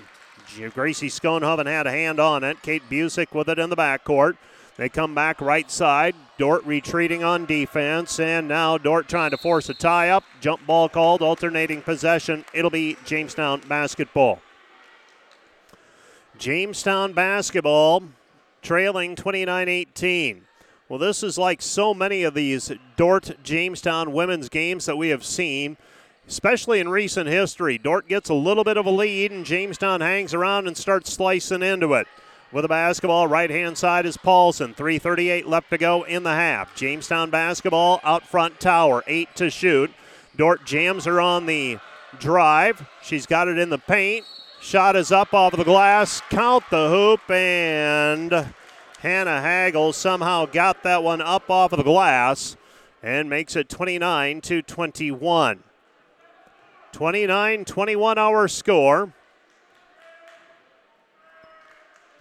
[0.74, 2.62] Gracie Schoenhoven had a hand on it.
[2.62, 4.38] Kate Busick with it in the backcourt.
[4.78, 6.16] They come back right side.
[6.38, 10.24] Dordt retreating on defense, and now Dordt trying to force a tie up.
[10.42, 12.44] Jump ball called, alternating possession.
[12.54, 14.42] It'll be Jamestown basketball.
[16.38, 18.04] Jamestown basketball
[18.62, 20.46] trailing 29 18.
[20.94, 25.26] Well, this is like so many of these Dordt Jamestown women's games that we have
[25.26, 25.76] seen,
[26.28, 27.80] especially in recent history.
[27.80, 31.64] Dordt gets a little bit of a lead, and Jamestown hangs around and starts slicing
[31.64, 32.06] into it.
[32.52, 34.76] With a basketball, right hand side is Paulson.
[34.76, 36.76] 3.38 left to go in the half.
[36.76, 39.90] Jamestown basketball out front tower, eight to shoot.
[40.38, 41.80] Dordt jams her on the
[42.20, 42.88] drive.
[43.02, 44.28] She's got it in the paint.
[44.62, 46.22] Shot is up off the glass.
[46.30, 48.54] Count the hoop and
[49.04, 52.56] Hannah Hagel somehow got that one up off of the glass
[53.04, 55.62] and makes it 29 to 21.
[56.94, 59.12] 29 21 our score.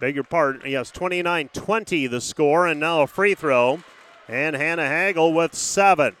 [0.01, 0.69] Beg your pardon.
[0.69, 3.79] Yes, 29 20 the score, and now a free throw.
[4.27, 6.17] And Hannah Hagel with seven.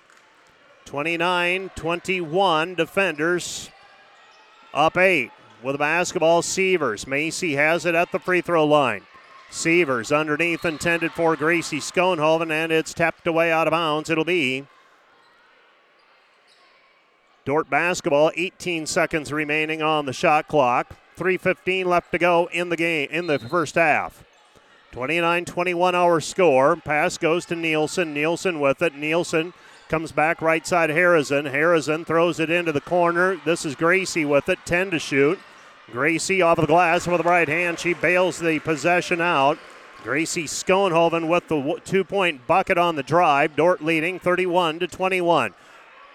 [0.85, 3.69] 29 21 defenders
[4.73, 6.41] up eight with a basketball.
[6.41, 7.05] Sievers.
[7.05, 9.03] Macy has it at the free throw line.
[9.53, 14.09] Sievers underneath, intended for Gracie Schoenhoven, and it's tapped away out of bounds.
[14.09, 14.65] It'll be
[17.45, 18.31] Dordt basketball.
[18.35, 20.95] 18 seconds remaining on the shot clock.
[21.15, 24.23] 3:15 left to go in the game in the first half.
[24.91, 26.75] 29-21 our score.
[26.75, 28.11] Pass goes to Nielsen.
[28.11, 28.95] Nielsen with it.
[28.95, 29.53] Nielsen
[29.87, 31.45] comes back right side Harrison.
[31.45, 33.39] Harrison throws it into the corner.
[33.45, 34.59] This is Gracie with it.
[34.65, 35.39] 10 to shoot.
[35.91, 37.79] Gracie off of the glass with the right hand.
[37.79, 39.57] She bails the possession out.
[40.03, 43.55] Gracie Schoenhoven with the two point bucket on the drive.
[43.55, 45.53] Dordt leading 31 to 21.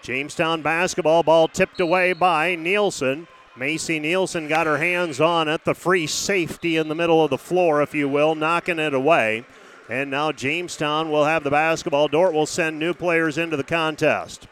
[0.01, 3.27] Jamestown basketball ball tipped away by Nielsen.
[3.55, 7.37] Macy Nielsen got her hands on it, the free safety in the middle of the
[7.37, 9.43] floor, if you will, knocking it away.
[9.89, 12.07] And now Jamestown will have the basketball.
[12.07, 14.47] Dordt will send new players into the contest.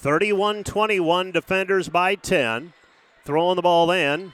[0.00, 2.72] 31 21, defenders by 10.
[3.26, 4.32] Throwing the ball in.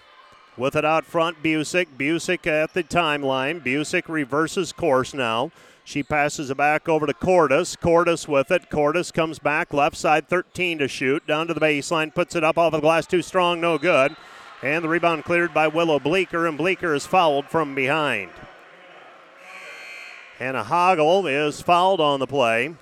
[0.57, 1.89] With it out front, Busick.
[1.99, 3.65] Busick at the timeline.
[3.65, 5.51] Busick reverses course now.
[5.83, 7.75] She passes it back over to Cordis.
[7.75, 8.71] Cordis with it.
[8.71, 11.27] Cordis comes back left side, 13 to shoot.
[11.27, 14.15] Down to the baseline, puts it up off of the glass, too strong, no good.
[14.63, 18.31] And the rebound cleared by Willow Bleeker, and Bleeker is fouled from behind.
[20.39, 22.77] Hannah Hoggle is fouled on the play.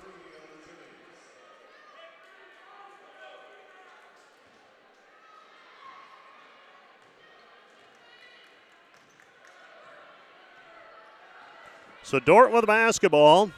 [12.05, 13.49] So Dordt with the basketball.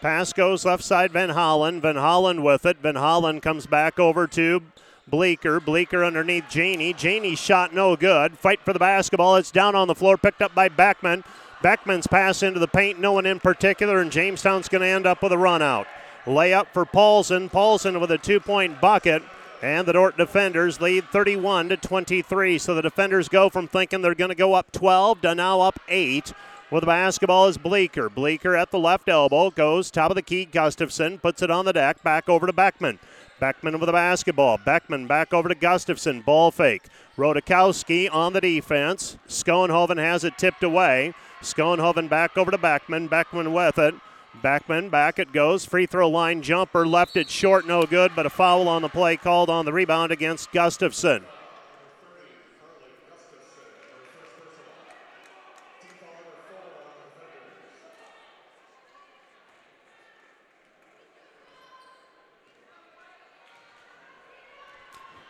[0.00, 1.82] Pass goes left side, Van Holland.
[1.82, 2.78] Van Holland with it.
[2.78, 4.62] Van Holland comes back over to
[5.06, 5.60] Bleeker.
[5.60, 6.94] Bleeker underneath Janey.
[6.94, 8.38] Janey shot no good.
[8.38, 9.36] Fight for the basketball.
[9.36, 11.24] It's down on the floor, picked up by Beckman.
[11.62, 15.22] Beckman's pass into the paint, no one in particular, and Jamestown's going to end up
[15.22, 15.86] with a run out.
[16.24, 17.50] Layup for Paulson.
[17.50, 19.22] Paulson with a two point bucket.
[19.62, 22.58] And the Dordt defenders lead 31 to 23.
[22.58, 25.78] So the defenders go from thinking they're going to go up 12 to now up
[25.88, 26.32] 8.
[26.72, 28.08] With the basketball is Bleeker.
[28.08, 30.46] Bleeker at the left elbow goes top of the key.
[30.46, 32.02] Gustafson puts it on the deck.
[32.02, 32.98] Back over to Beckman.
[33.38, 34.58] Beckman with the basketball.
[34.58, 36.22] Beckman back over to Gustafson.
[36.22, 36.84] Ball fake.
[37.16, 39.18] Rodakowski on the defense.
[39.28, 41.12] Schoenhoven has it tipped away.
[41.42, 43.06] Schoenhoven back over to Beckman.
[43.06, 43.94] Beckman with it.
[44.40, 45.64] Beckman back it goes.
[45.64, 49.16] Free throw line jumper left it short, no good, but a foul on the play
[49.16, 51.24] called on the rebound against Gustafson.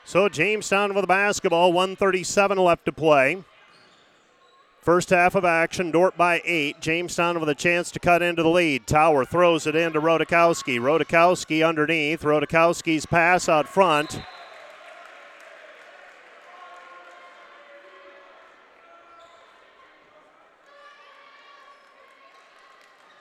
[0.05, 3.43] So Jamestown with the basketball, 137 left to play.
[4.83, 6.81] First half of action, Dordt by eight.
[6.81, 8.85] Jamestown with a chance to cut into the lead.
[8.85, 10.81] Tower throws it into Rodakowski.
[10.81, 12.23] Rodakowski underneath.
[12.23, 14.21] Rodakowski's pass out front.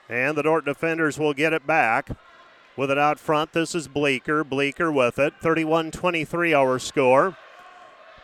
[0.08, 2.10] And the Dordt defenders will get it back.
[2.76, 4.42] With it out front, this is Bleeker.
[4.42, 5.34] Bleeker with it.
[5.40, 7.36] 31 23 our score.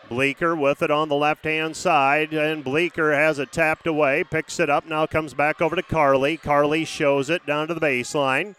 [0.09, 4.59] Bleeker with it on the left hand side, and Bleeker has it tapped away, picks
[4.59, 6.35] it up, now comes back over to Carly.
[6.35, 8.55] Carly shows it down to the baseline.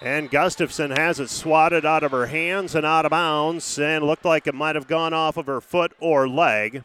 [0.00, 4.24] And Gustafson has it swatted out of her hands and out of bounds, and looked
[4.24, 6.82] like it might have gone off of her foot or leg.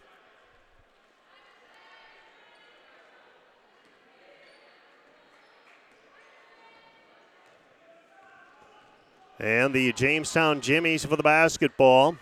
[9.40, 12.16] And the Jamestown Jimmies for the basketball.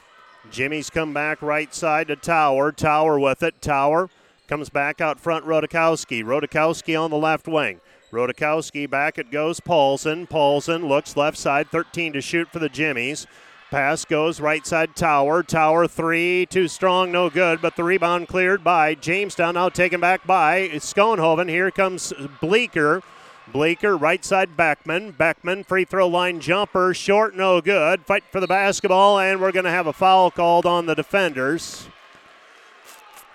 [0.52, 2.72] Jimmies come back right side to Tower.
[2.72, 3.62] Tower with it.
[3.62, 4.10] Tower
[4.48, 5.46] comes back out front.
[5.46, 6.24] Rodakowski.
[6.24, 7.82] Rodakowski on the left wing.
[8.12, 10.26] Rodakowski back it goes Paulson.
[10.28, 13.28] Paulson looks left side, 13 to shoot for the Jimmies.
[13.70, 15.44] Pass goes right side Tower.
[15.44, 19.54] Tower three, too strong, no good, but the rebound cleared by Jamestown.
[19.54, 21.50] Now taken back by Schoenhoven.
[21.50, 22.12] Here comes
[22.42, 23.04] Bleeker.
[23.52, 25.12] Bleeker, right side Beckman.
[25.12, 28.06] Beckman, free throw line jumper, short, no good.
[28.06, 31.88] Fight for the basketball, and we're going to have a foul called on the defenders.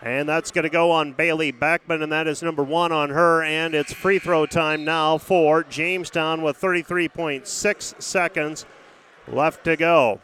[0.02, 3.42] And that's going to go on Bailey Beckman, and that is number one on her.
[3.42, 8.66] And it's free throw time now for Jamestown with 33.6 seconds
[9.26, 10.20] left to go.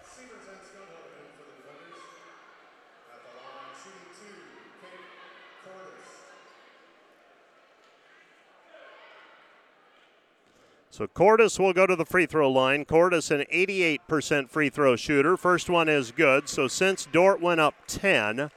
[10.93, 12.84] So Cordis will go to the free throw line.
[12.84, 15.36] Cordis, an 88% free throw shooter.
[15.36, 16.49] First one is good.
[16.49, 18.51] So since Dordt went up 10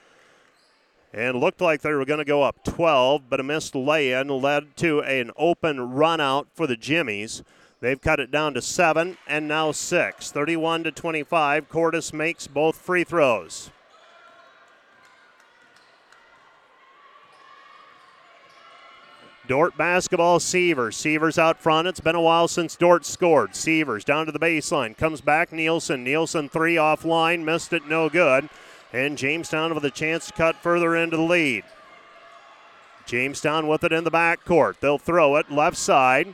[1.13, 4.29] and looked like they were going to go up 12, but a missed lay in
[4.29, 7.43] led to an open run out for the Jimmies.
[7.81, 10.31] They've cut it down to seven and now six.
[10.31, 11.69] 31 to 25.
[11.69, 13.69] Cordis makes both free throws.
[19.53, 20.97] Dordt basketball, Sievers.
[20.97, 21.87] Sievers out front.
[21.87, 23.55] It's been a while since Dordt scored.
[23.55, 24.97] Sievers down to the baseline.
[24.97, 26.03] Comes back, Nielsen.
[26.03, 27.43] Nielsen three offline.
[27.43, 28.49] Missed it, no good.
[28.91, 31.65] And Jamestown with a chance to cut further into the lead.
[33.05, 34.79] Jamestown with it in the backcourt.
[34.79, 36.33] They'll throw it left side.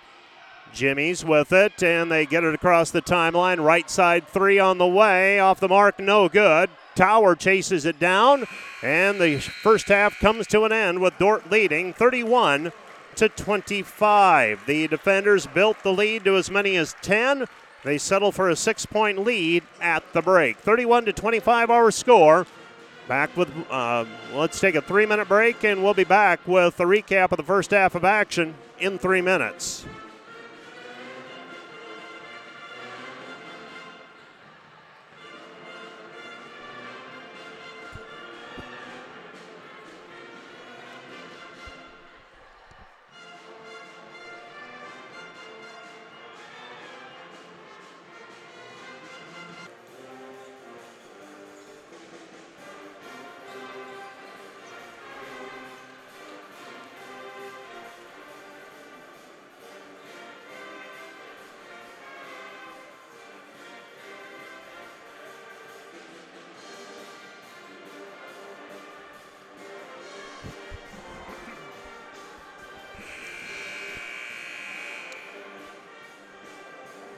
[0.73, 3.61] Jimmies with it, and they get it across the timeline.
[3.61, 5.41] Right side three on the way.
[5.41, 6.69] Off the mark, no good.
[6.95, 8.45] Tower chases it down,
[8.81, 12.71] and the first half comes to an end with Dordt leading 31-
[13.19, 14.65] to 25.
[14.65, 17.47] The defenders built the lead to as many as 10.
[17.83, 20.57] They settle for a six point lead at the break.
[20.57, 22.47] 31 to 25 our score.
[23.09, 26.85] Back with, uh, let's take a three minute break and we'll be back with a
[26.85, 29.85] recap of the first half of action in three minutes.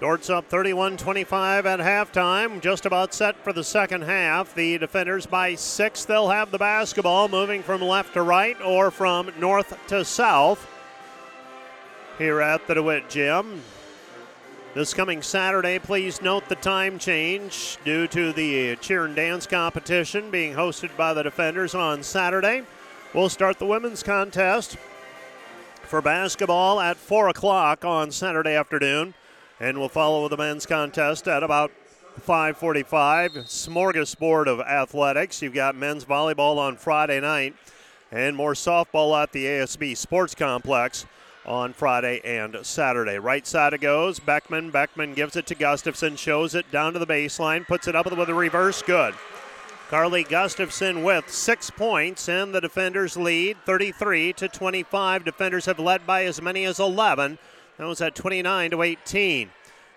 [0.02, 4.56] Dordt's up 31 25 at halftime, just about set for the second half.
[4.56, 9.32] The defenders by six, they'll have the basketball moving from left to right or from
[9.38, 10.68] north to south
[12.18, 13.62] here at the DeWitt Gym.
[14.74, 20.32] This coming Saturday, please note the time change due to the cheer and dance competition
[20.32, 22.64] being hosted by the defenders on Saturday.
[23.14, 24.78] We'll start the women's contest
[25.84, 29.14] for basketball at 4 o'clock on Saturday afternoon
[29.62, 31.72] and we'll follow the men's contest at about
[32.20, 33.46] 5:45.
[33.46, 35.42] Smorgasbord of athletics.
[35.42, 37.56] You've got men's volleyball on Friday night,
[38.12, 41.06] and more softball at the ASB Sports Complex
[41.46, 43.20] on Friday and Saturday.
[43.20, 44.20] Right side it goes.
[44.20, 44.72] Beckman.
[44.72, 46.16] Beckman gives it to Gustafson.
[46.16, 47.68] Shows it down to the baseline.
[47.68, 48.82] Puts it up with a reverse.
[48.82, 49.14] Good.
[49.92, 55.24] Carly Gustafson with six points, and the defenders lead 33 to 25.
[55.24, 57.38] Defenders have led by as many as 11
[57.82, 59.50] that was at 29 to 18.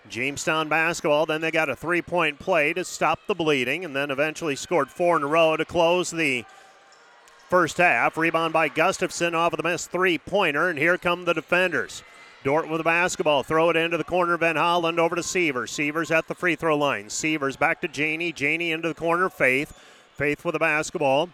[0.09, 1.27] Jamestown basketball.
[1.27, 4.89] Then they got a three point play to stop the bleeding and then eventually scored
[4.89, 6.45] four in a row to close the
[7.47, 8.17] first half.
[8.17, 12.01] Rebound by Gustafson off of the missed three pointer, and here come the defenders.
[12.43, 13.43] Dordt with the basketball.
[13.43, 14.35] Throw it into the corner.
[14.35, 15.69] Van Holland over to Sievers.
[15.69, 17.11] Sievers at the free throw line.
[17.11, 18.31] Sievers back to Janey.
[18.31, 19.29] Janey into the corner.
[19.29, 19.79] Faith.
[20.15, 21.29] Faith with the basketball.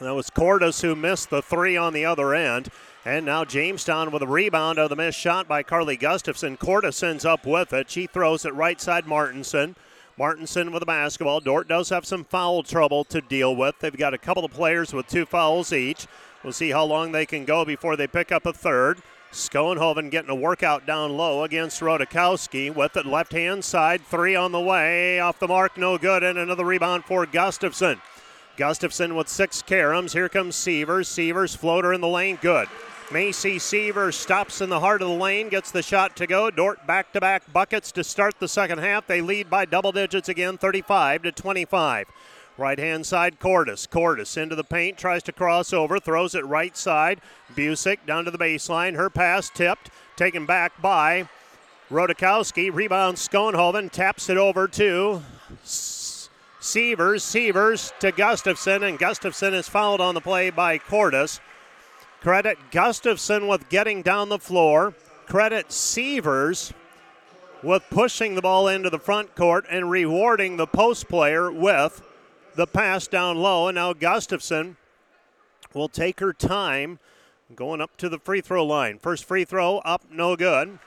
[0.00, 2.68] That was Cordes who missed the three on the other end.
[3.06, 6.56] And now Jamestown with a rebound of the missed shot by Carly Gustafson.
[6.56, 7.88] Cordes ends up with it.
[7.88, 9.76] She throws it right side Martinson.
[10.18, 11.38] Martinson with the basketball.
[11.38, 13.78] Dordt does have some foul trouble to deal with.
[13.78, 16.08] They've got a couple of players with two fouls each.
[16.42, 19.00] We'll see how long they can go before they pick up a third.
[19.32, 24.04] Schoenhoven getting a workout down low against Rodakowski with it left hand side.
[24.04, 25.20] Three on the way.
[25.20, 26.24] Off the mark, no good.
[26.24, 28.00] And another rebound for Gustafson.
[28.56, 30.12] Gustafson with six caroms.
[30.12, 31.06] Here comes Sievers.
[31.06, 32.36] Sievers floater in the lane.
[32.42, 32.68] Good.
[33.12, 36.50] Macy Sievers stops in the heart of the lane, gets the shot to go.
[36.50, 39.06] Dordt back to back buckets to start the second half.
[39.06, 42.08] They lead by double digits again, 35 to 25.
[42.58, 43.86] Right hand side, Cordes.
[43.86, 47.20] Cordes into the paint, tries to cross over, throws it right side.
[47.54, 48.96] Busick down to the baseline.
[48.96, 51.28] Her pass tipped, taken back by
[51.90, 52.74] Rodakowski.
[52.74, 55.22] Rebound Schoenhoven, taps it over to
[55.62, 57.22] Sievers.
[57.22, 61.40] Sievers to Gustafson, and Gustafson is fouled on the play by Cordes.
[62.20, 64.94] Credit Gustafson with getting down the floor.
[65.26, 66.72] Credit Sievers
[67.62, 72.02] with pushing the ball into the front court and rewarding the post player with
[72.54, 73.68] the pass down low.
[73.68, 74.76] And now Gustafson
[75.74, 76.98] will take her time
[77.54, 78.98] going up to the free throw line.
[78.98, 80.78] First free throw up, no good.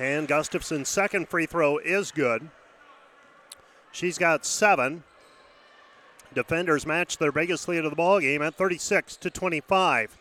[0.00, 2.48] And Gustafson's second free throw is good.
[3.92, 5.02] She's got seven.
[6.32, 10.16] Defenders match their biggest lead of the ball game at 36 to 25.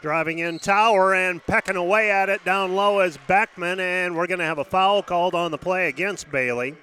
[0.00, 4.38] Driving in Tower and pecking away at it down low is Beckman, and we're going
[4.38, 6.76] to have a foul called on the play against Bailey.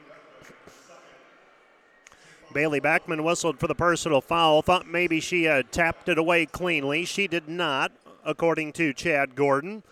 [2.54, 4.62] Bailey Beckman whistled for the personal foul.
[4.62, 7.06] Thought maybe she had tapped it away cleanly.
[7.06, 7.94] She did not,
[8.26, 9.84] according to Chad Gordon.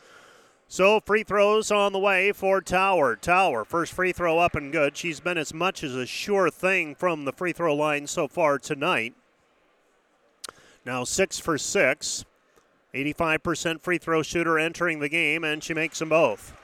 [0.71, 3.15] So free throws on the way for Tower.
[3.15, 4.95] Tower, first free throw up and good.
[4.95, 8.59] She's been as much as a sure thing from the free throw line so far
[8.59, 9.15] tonight.
[10.85, 12.23] Now six for six.
[12.93, 16.55] 85% free throw shooter entering the game, and she makes them both.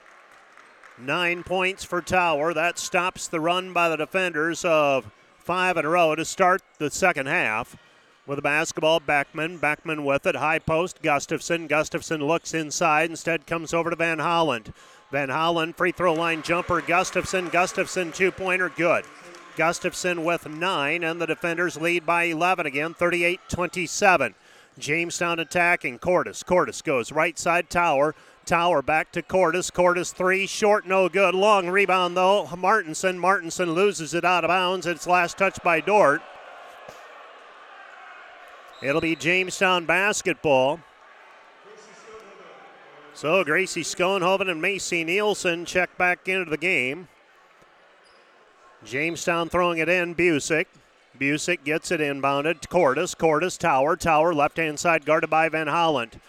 [1.00, 2.54] Nine points for Tower.
[2.54, 6.92] That stops the run by the defenders of five in a row to start the
[6.92, 7.76] second half
[8.28, 9.00] with the basketball.
[9.00, 9.58] Beckman.
[9.58, 10.36] Beckman with it.
[10.36, 11.02] High post.
[11.02, 11.68] Gustafson.
[11.68, 13.10] Gustafson looks inside.
[13.10, 14.74] Instead comes over to Van Holland.
[15.12, 17.50] Van Holland, free throw line jumper, Gustafson.
[17.50, 19.06] Gustafson, two pointer, good.
[19.56, 24.36] Gustafson with nine, and the defenders lead by 11 again, 38 27.
[24.78, 26.00] Jamestown attacking.
[26.00, 26.44] Cordis.
[26.44, 28.14] Cordis goes right side tower.
[28.46, 29.72] Tower back to Cordis.
[29.72, 31.34] Cordis three, short, no good.
[31.34, 32.50] Long rebound though.
[32.58, 33.18] Martinson.
[33.18, 34.86] Martinson loses it out of bounds.
[34.86, 36.22] It's last touch by Dordt.
[38.86, 40.80] It'll be Jamestown basketball.
[43.16, 47.08] So Gracie Schoenhoven and Macy Nielsen check back into the game.
[48.84, 50.14] Jamestown throwing it in.
[50.14, 50.68] Busick.
[51.20, 52.70] Busick gets it inbounded.
[52.70, 53.16] Cordis.
[53.16, 53.58] Cordis.
[53.58, 53.96] Tower.
[53.96, 56.20] Tower left hand side guarded by Van Holland.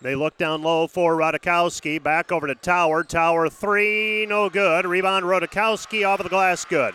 [0.00, 2.00] They look down low for Rodakowski.
[2.00, 3.02] Back over to Tower.
[3.02, 4.26] Tower three.
[4.26, 4.86] No good.
[4.86, 6.64] Rebound Rodakowski off of the glass.
[6.64, 6.94] Good.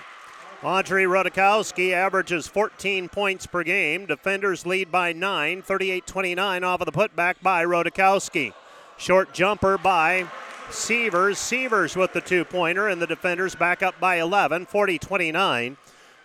[0.64, 4.06] Audrey Rodakowski averages 14 points per game.
[4.06, 8.54] Defenders lead by 9, 38 29 off of the putback by Rodakowski.
[8.96, 10.28] Short jumper by
[10.70, 11.40] Sievers.
[11.40, 15.78] Sievers with the two pointer, and the defenders back up by 11, 40 29.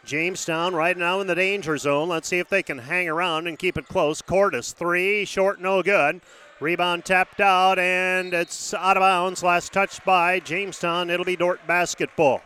[0.04, 2.10] Jamestown right now in the danger zone.
[2.10, 4.20] Let's see if they can hang around and keep it close.
[4.20, 6.20] Cordis, three, short, no good.
[6.60, 9.42] Rebound tapped out, and it's out of bounds.
[9.42, 11.08] Last touch by Jamestown.
[11.08, 12.42] It'll be Dordt basketball.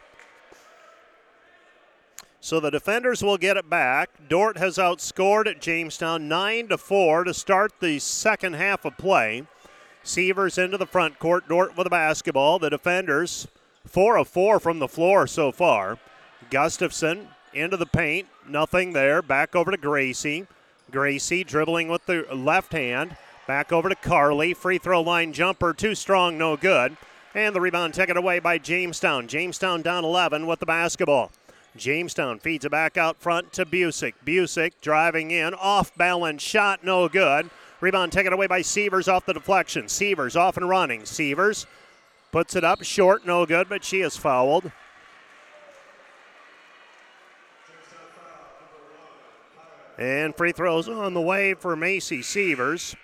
[2.40, 4.10] So the defenders will get it back.
[4.28, 9.46] Dordt has outscored at Jamestown 9 to 4 to start the second half of play.
[10.02, 11.46] Sievers into the front court.
[11.48, 12.58] Dordt with the basketball.
[12.58, 13.46] The defenders
[13.86, 15.98] 4 of 4 from the floor so far.
[16.50, 18.26] Gustafson into the paint.
[18.48, 19.20] Nothing there.
[19.20, 20.46] Back over to Gracie.
[20.90, 23.16] Gracie dribbling with the left hand.
[23.46, 24.54] Back over to Carly.
[24.54, 25.74] Free throw line jumper.
[25.74, 26.96] Too strong, no good.
[27.34, 29.28] And the rebound taken away by Jamestown.
[29.28, 31.30] Jamestown down 11 with the basketball.
[31.76, 34.14] Jamestown feeds it back out front to Busick.
[34.24, 37.50] Busick driving in, off balance shot, no good.
[37.80, 39.88] Rebound taken away by Sievers off the deflection.
[39.88, 41.06] Sievers off and running.
[41.06, 41.66] Sievers
[42.32, 44.70] puts it up short, no good, but she is fouled.
[49.96, 52.96] And free throws on the way for Macy Sievers.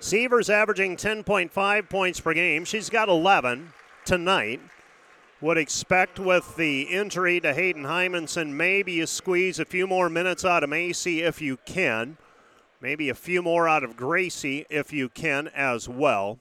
[0.00, 2.64] Sievers averaging 10.5 points per game.
[2.64, 3.72] She's got 11
[4.04, 4.60] tonight.
[5.40, 10.44] Would expect with the injury to Hayden Hymanson, maybe you squeeze a few more minutes
[10.44, 12.16] out of Macy if you can.
[12.80, 16.40] Maybe a few more out of Gracie if you can as well.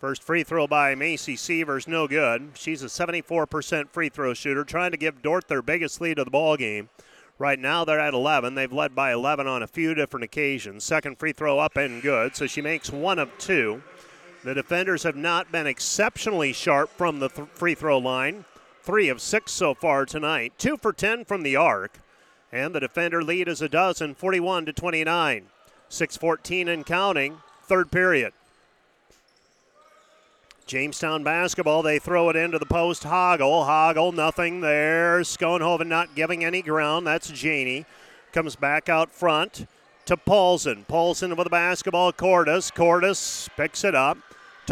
[0.00, 2.50] First free throw by Macy Sievers, no good.
[2.54, 6.32] She's a 74% free throw shooter, trying to give Dordt their biggest lead of the
[6.32, 6.88] ball game.
[7.38, 8.56] Right now they're at 11.
[8.56, 10.82] They've led by 11 on a few different occasions.
[10.82, 13.84] Second free throw up and good, so she makes one of two.
[14.44, 18.44] The defenders have not been exceptionally sharp from the th- free throw line.
[18.82, 20.52] Three of six so far tonight.
[20.58, 22.00] Two for 10 from the arc.
[22.50, 25.46] And the defender lead is a dozen, 41 to 29.
[25.88, 27.38] 6:14 and counting.
[27.64, 28.32] Third period.
[30.66, 31.82] Jamestown basketball.
[31.82, 33.04] They throw it into the post.
[33.04, 33.66] Hoggle.
[33.66, 34.14] Hoggle.
[34.14, 35.20] Nothing there.
[35.20, 37.06] Schoenhoven not giving any ground.
[37.06, 37.84] That's Janey.
[38.32, 39.66] Comes back out front
[40.06, 40.84] to Paulson.
[40.88, 42.12] Paulson with the basketball.
[42.12, 42.70] Cordis.
[42.70, 44.18] Cordis picks it up.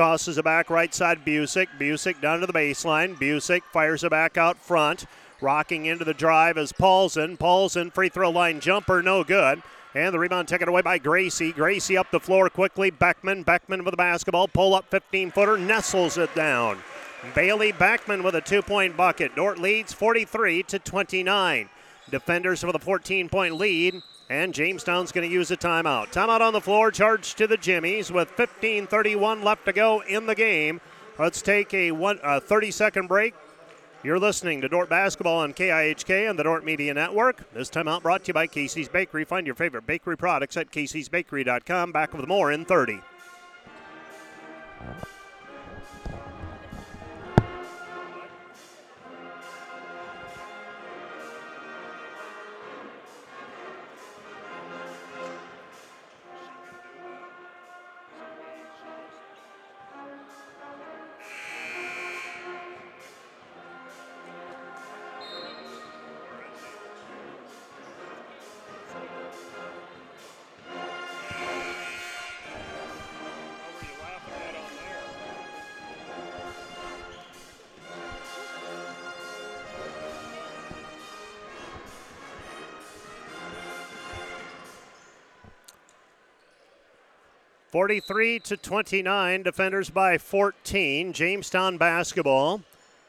[0.00, 1.26] Tosses it back right side.
[1.26, 1.66] Busick.
[1.78, 3.14] Busick down to the baseline.
[3.16, 5.04] Busick fires it back out front.
[5.42, 7.36] Rocking into the drive is Paulson.
[7.36, 9.02] Paulson free throw line jumper.
[9.02, 9.62] No good.
[9.94, 11.52] And the rebound taken away by Gracie.
[11.52, 12.88] Gracie up the floor quickly.
[12.88, 13.42] Beckman.
[13.42, 14.48] Beckman with the basketball.
[14.48, 15.58] Pull up 15 footer.
[15.58, 16.78] Nestles it down.
[17.34, 19.36] Bailey Beckman with a two point bucket.
[19.36, 21.68] Dordt leads 43 to 29.
[22.10, 24.00] Defenders with a 14 point lead.
[24.30, 26.12] And Jamestown's going to use a timeout.
[26.12, 30.36] Timeout on the floor, charged to the Jimmies with 15:31 left to go in the
[30.36, 30.80] game.
[31.18, 33.34] Let's take a one 30 second break.
[34.04, 37.52] You're listening to Dordt Basketball on KIHK and the Dordt Media Network.
[37.52, 39.24] This timeout brought to you by Casey's Bakery.
[39.24, 41.90] Find your favorite bakery products at caseysbakery.com.
[41.92, 43.00] Back with more in 30.
[87.80, 91.14] 43 to 29, defenders by 14.
[91.14, 92.60] Jamestown basketball.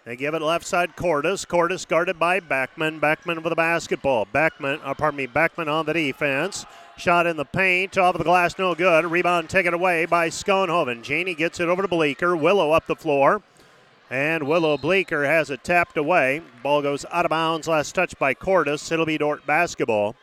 [0.06, 1.44] They give it left side Cordis.
[1.44, 3.00] Cordis guarded by Beckman.
[3.00, 4.30] Beckman with the basketball.
[4.32, 6.66] Beckman, uh, pardon me, Beckman on the defense.
[6.96, 9.04] Shot in the paint, off of the glass, no good.
[9.04, 11.02] Rebound taken away by Schoenhoven.
[11.02, 12.38] Janie gets it over to Bleeker.
[12.38, 13.42] Willow up the floor.
[14.10, 16.44] And Willow Bleeker has it tapped away.
[16.64, 17.68] Ball goes out of bounds.
[17.68, 18.90] Last touch by Cordis.
[18.90, 20.16] It'll be Dordt basketball.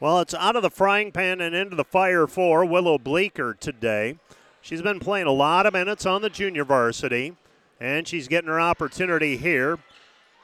[0.00, 4.16] Well, it's out of the frying pan and into the fire for Willow Bleeker today.
[4.62, 7.36] She's been playing a lot of minutes on the junior varsity,
[7.78, 9.78] and she's getting her opportunity here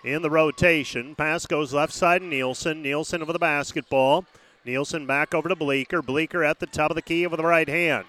[0.05, 1.15] in the rotation.
[1.15, 2.83] Pass goes left side to Nielsen.
[2.83, 4.27] Nielsen over the basketball.
[4.67, 6.03] Nielsen back over to Bleeker.
[6.03, 8.05] Bleeker at the top of the key with the right hand.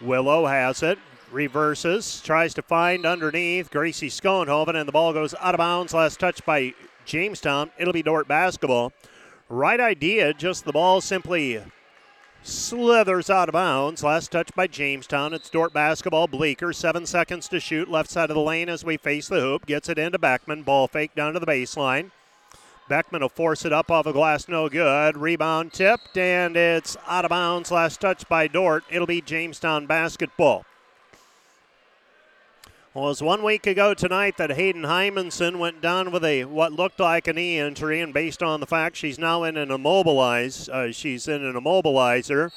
[0.00, 1.00] Willow has it.
[1.32, 2.20] Reverses.
[2.20, 5.94] Tries to find underneath Gracie Schoenhoven, and the ball goes out of bounds.
[5.94, 6.74] Last touch by
[7.06, 7.72] Jamestown.
[7.76, 8.92] It'll be Dordt basketball.
[9.52, 11.62] Right idea, just the ball simply
[12.42, 14.02] slithers out of bounds.
[14.02, 15.34] Last touch by Jamestown.
[15.34, 16.26] It's Dordt basketball.
[16.26, 17.90] Bleeker, seven seconds to shoot.
[17.90, 19.66] Left side of the lane as we face the hoop.
[19.66, 20.62] Gets it into Beckman.
[20.62, 22.12] Ball fake down to the baseline.
[22.88, 24.48] Beckman will force it up off the glass.
[24.48, 25.18] No good.
[25.18, 27.70] Rebound tipped, and it's out of bounds.
[27.70, 28.84] Last touch by Dordt.
[28.90, 30.64] It'll be Jamestown basketball.
[32.94, 36.74] Well, it was one week ago tonight that Hayden Hymanson went down with a what
[36.74, 40.68] looked like a knee injury, and based on the fact she's now in an immobilize,
[40.68, 42.52] uh, she's in an immobilizer.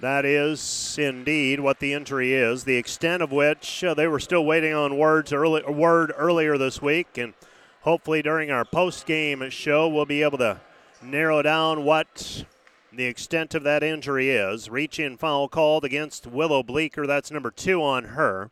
[0.00, 2.64] That is indeed what the injury is.
[2.64, 6.80] The extent of which uh, they were still waiting on words early, word earlier this
[6.80, 7.34] week, and
[7.82, 10.62] hopefully during our post-game show we'll be able to
[11.02, 12.46] narrow down what
[12.90, 14.70] the extent of that injury is.
[14.70, 17.06] Reach in foul called against Willow Bleeker.
[17.06, 18.50] That's number two on her.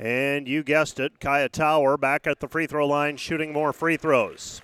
[0.00, 3.98] And you guessed it, Kaya Tower back at the free throw line shooting more free
[3.98, 4.62] throws.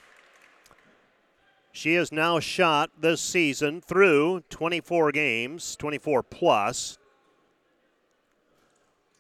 [1.73, 6.97] She has now shot this season through 24 games, 24 plus,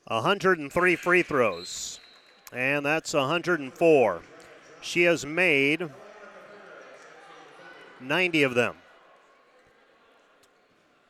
[0.06, 2.00] 103 free throws,
[2.50, 4.22] and that's 104.
[4.80, 5.90] She has made
[8.00, 8.76] 90 of them.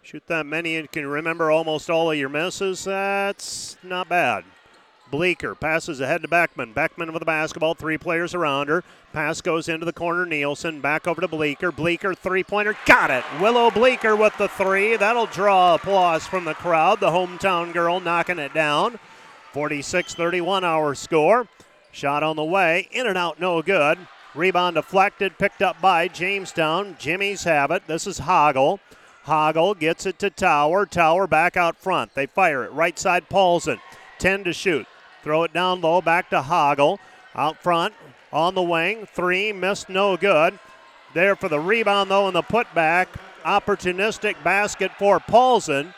[0.03, 2.83] Shoot that many and can remember almost all of your misses.
[2.83, 4.45] That's not bad.
[5.11, 6.73] Bleeker passes ahead to Beckman.
[6.73, 8.83] Beckman with the basketball, three players around her.
[9.13, 10.27] Pass goes into the corner.
[10.27, 11.71] Nielsen back over to Bleeker.
[11.71, 13.25] Bleeker three pointer, got it.
[13.41, 14.97] Willow Bleeker with the three.
[14.97, 17.01] That'll draw applause from the crowd.
[17.01, 18.99] The hometown girl knocking it down.
[19.53, 21.47] 46 31 our score.
[21.93, 23.99] Shot on the way, in and out, no good.
[24.35, 26.97] Rebound deflected, picked up by Jamestown.
[26.99, 27.87] Jimmies have it.
[27.87, 28.81] This is Hoggle.
[29.25, 30.85] Hoggle gets it to Tower.
[30.85, 32.15] Tower back out front.
[32.15, 32.73] They fire it.
[32.73, 33.81] Right side, Paulson.
[34.19, 34.87] 10 to shoot.
[35.27, 37.01] Throw it down low, back to Hoggle.
[37.35, 37.95] Out front,
[38.33, 39.09] on the wing.
[39.13, 40.57] Three, missed, no good.
[41.15, 43.09] There for the rebound, though, and the putback.
[43.45, 45.95] Opportunistic basket for Paulson.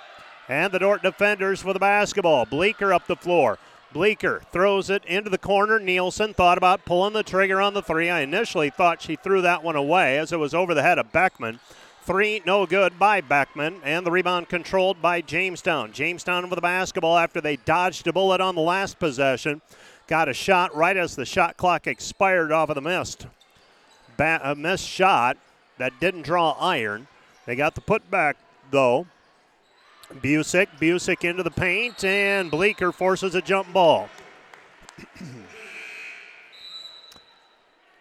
[0.48, 2.46] And the Dordt defenders for the basketball.
[2.46, 3.58] Bleeker up the floor.
[3.92, 5.78] Bleeker throws it into the corner.
[5.78, 8.08] Nielsen thought about pulling the trigger on the three.
[8.08, 11.12] I initially thought she threw that one away as it was over the head of
[11.12, 11.60] Beckman.
[12.08, 15.92] Three, no good by Beckman, and the rebound controlled by Jamestown.
[15.92, 19.60] Jamestown with the basketball after they dodged a bullet on the last possession.
[20.06, 23.26] Got a shot right as the shot clock expired off of the missed.
[24.16, 25.36] Ba- a missed shot
[25.76, 27.08] that didn't draw iron.
[27.44, 28.36] They got the putback,
[28.70, 29.06] though.
[30.10, 34.08] Busick, Busick into the paint, and Bleeker forces a jump ball.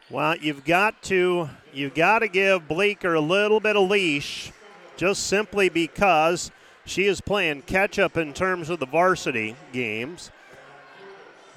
[0.10, 4.54] Well, you've got to you've got to give Bleeker a little bit of leash,
[4.96, 6.50] just simply because
[6.86, 10.32] she is playing catch up in terms of the varsity games.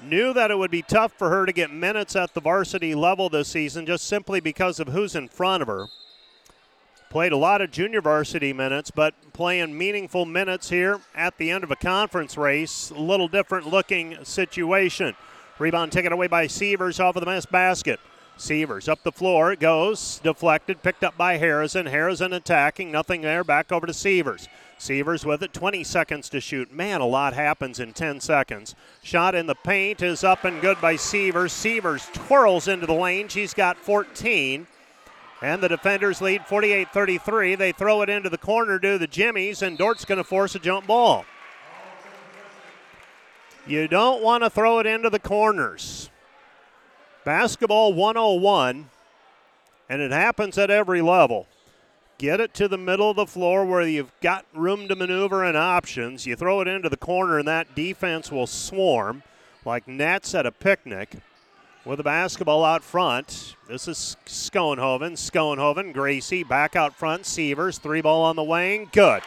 [0.03, 3.29] Knew that it would be tough for her to get minutes at the varsity level
[3.29, 5.87] this season, just simply because of who's in front of her.
[7.09, 11.63] Played a lot of junior varsity minutes, but playing meaningful minutes here at the end
[11.63, 15.15] of a conference race, a little different looking situation.
[15.57, 17.99] Rebound taken away by Sievers off of the mess basket.
[18.37, 19.51] Sievers up the floor.
[19.51, 20.19] It goes.
[20.23, 20.81] Deflected.
[20.81, 21.85] Picked up by Harrison.
[21.85, 22.91] Harrison attacking.
[22.91, 23.43] Nothing there.
[23.43, 24.47] Back over to Sievers.
[24.77, 25.53] Sievers with it.
[25.53, 26.73] 20 seconds to shoot.
[26.73, 28.75] Man, a lot happens in 10 seconds.
[29.03, 31.51] Shot in the paint is up and good by Sievers.
[31.51, 33.27] Sievers twirls into the lane.
[33.27, 34.65] She's got 14.
[35.41, 37.55] And the defenders lead 48 33.
[37.55, 40.59] They throw it into the corner to the Jimmies, and Dordt's going to force a
[40.59, 41.25] jump ball.
[43.65, 46.10] You don't want to throw it into the corners.
[47.23, 48.89] Basketball 101,
[49.87, 51.47] and it happens at every level.
[52.17, 55.55] Get it to the middle of the floor where you've got room to maneuver and
[55.55, 56.25] options.
[56.25, 59.21] You throw it into the corner, and that defense will swarm
[59.65, 61.17] like gnats at a picnic.
[61.85, 65.13] With the basketball out front, this is Schoenhoven.
[65.13, 67.25] Schoenhoven, Gracie back out front.
[67.25, 68.89] Sievers, three ball on the wing.
[68.91, 69.23] Good.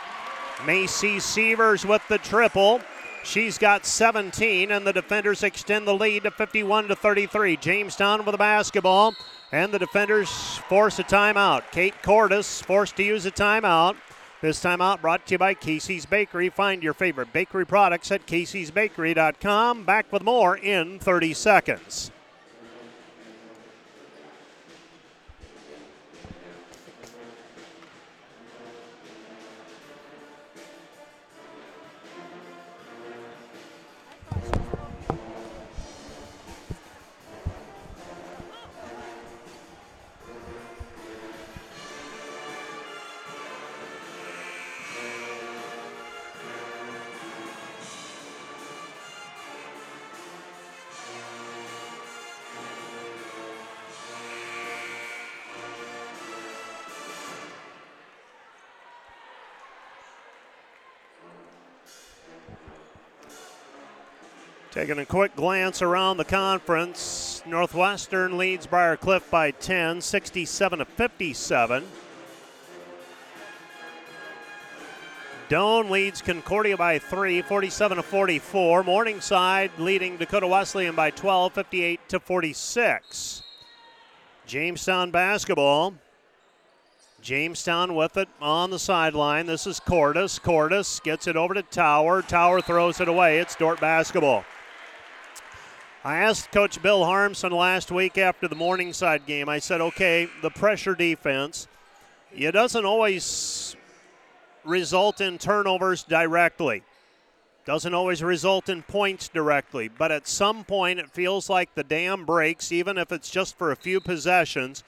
[0.64, 2.80] Macy Sievers with the triple.
[3.24, 7.56] She's got 17, and the defenders extend the lead to 51 to 33.
[7.56, 9.14] Jamestown with the basketball,
[9.50, 10.30] and the defenders
[10.68, 11.62] force a timeout.
[11.72, 13.96] Kate Cordis forced to use a timeout.
[14.42, 16.50] This timeout brought to you by Casey's Bakery.
[16.50, 19.84] Find your favorite bakery products at caseysbakery.com.
[19.84, 22.10] Back with more in 30 seconds.
[64.84, 70.84] Taking a quick glance around the conference, Northwestern leads Briar Cliff by 10, 67 to
[70.84, 71.84] 57.
[75.48, 78.84] Doane leads Concordia by 3, 47 to 44.
[78.84, 83.42] Morningside leading Dakota Wesleyan by 12, 58 to 46.
[84.44, 85.94] Jamestown basketball.
[87.22, 89.46] Jamestown with it on the sideline.
[89.46, 90.38] This is Cordis.
[90.38, 92.20] Cordis gets it over to Tower.
[92.20, 93.38] Tower throws it away.
[93.38, 94.44] It's Dordt basketball.
[96.06, 100.50] I asked Coach Bill Harmsen last week after the Morningside game, I said, okay, the
[100.50, 101.66] pressure defense,
[102.30, 103.74] it doesn't always
[104.64, 106.82] result in turnovers directly.
[107.64, 112.26] Doesn't always result in points directly, but at some point it feels like the dam
[112.26, 114.84] breaks, even if it's just for a few possessions,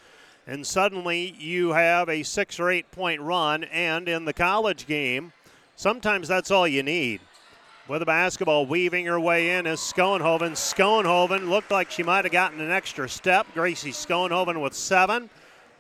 [0.46, 3.64] and suddenly you have a six or eight point run.
[3.64, 5.32] And in the college game,
[5.76, 7.22] sometimes that's all you need
[7.88, 10.52] with the basketball weaving her way in is Schoenhoven.
[10.52, 13.46] Schoenhoven looked like she might have gotten an extra step.
[13.54, 15.30] Gracie Schoenhoven with seven.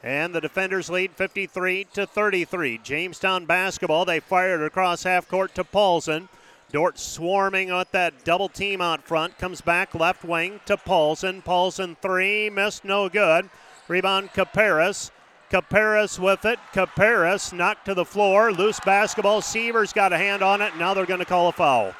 [0.02, 2.78] And the defenders lead 53 to 33.
[2.78, 6.28] Jamestown basketball, they fired across half court to Paulson.
[6.70, 9.38] Dordt swarming at that double team out front.
[9.38, 11.42] Comes back left wing to Paulson.
[11.42, 13.50] Paulson three, missed, no good.
[13.88, 15.10] Rebound Caparis.
[15.50, 16.58] Caparis with it.
[16.72, 18.52] Caparis knocked to the floor.
[18.52, 19.40] Loose basketball.
[19.40, 20.76] Sievers got a hand on it.
[20.76, 21.94] Now they're going to call a foul.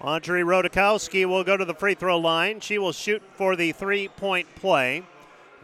[0.00, 2.60] Audrey Rodakowski will go to the free throw line.
[2.60, 5.02] She will shoot for the three point play.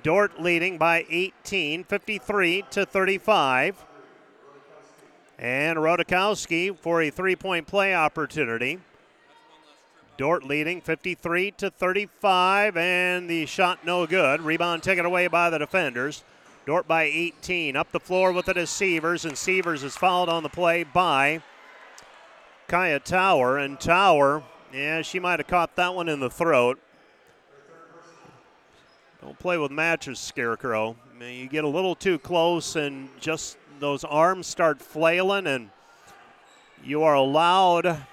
[0.02, 3.84] Dordt leading by 18, 53 to 35.
[5.38, 8.80] And Rodakowski for a three point play opportunity.
[10.18, 14.40] Dordt leading 53 to 35, and the shot no good.
[14.40, 16.24] Rebound taken away by the defenders.
[16.64, 17.76] Dordt by 18.
[17.76, 21.42] Up the floor with it is Sievers, and Sievers is fouled on the play by
[22.66, 23.58] Kaya Tower.
[23.58, 24.42] And Tower,
[24.72, 26.80] yeah, she might have caught that one in the throat.
[29.20, 30.96] Don't play with matches, Scarecrow.
[31.14, 35.70] I mean, you get a little too close, and just those arms start flailing, and
[36.82, 38.06] you are allowed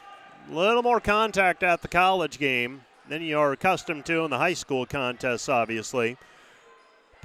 [0.50, 4.86] little more contact at the college game than you're accustomed to in the high school
[4.86, 6.18] contests, obviously.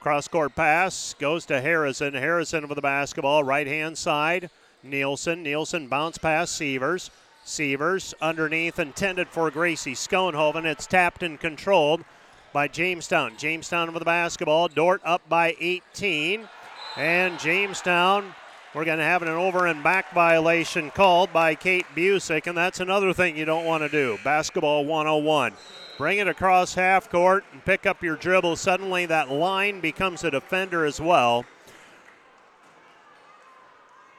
[0.00, 2.14] Cross court pass goes to Harrison.
[2.14, 4.50] Harrison with the basketball, right hand side.
[4.82, 5.42] Nielsen.
[5.42, 7.10] Nielsen bounce pass Sievers.
[7.44, 10.64] Sievers underneath, intended for Gracie Schoenhoven.
[10.64, 12.04] It's tapped and controlled
[12.52, 13.36] by Jamestown.
[13.36, 14.68] Jamestown with the basketball.
[14.68, 16.48] Dordt up by 18.
[16.96, 18.34] And Jamestown
[18.78, 22.78] we're going to have an over and back violation called by Kate Busick, and that's
[22.78, 24.16] another thing you don't want to do.
[24.22, 25.52] Basketball 101.
[25.96, 28.54] Bring it across half court and pick up your dribble.
[28.54, 31.44] Suddenly that line becomes a defender as well.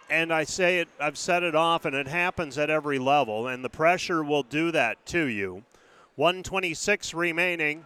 [0.10, 3.70] And I say it, I've said it often, it happens at every level, and the
[3.70, 5.64] pressure will do that to you.
[6.18, 7.86] 126 remaining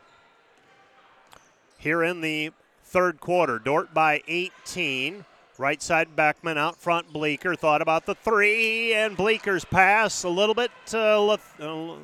[1.78, 2.50] here in the
[2.84, 3.60] third quarter.
[3.60, 5.24] Dordt by 18.
[5.60, 7.14] Right side Beckman out front.
[7.14, 11.96] Bleeker thought about the three, and Bleeker's pass a little bit, uh, uh,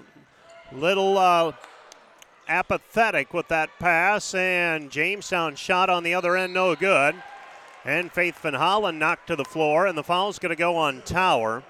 [0.71, 1.53] little uh,
[2.47, 7.15] apathetic with that pass, and Jamestown shot on the other end, no good.
[7.83, 11.01] And Faith Van Holland knocked to the floor, and the foul's going to go on
[11.01, 11.63] Tower.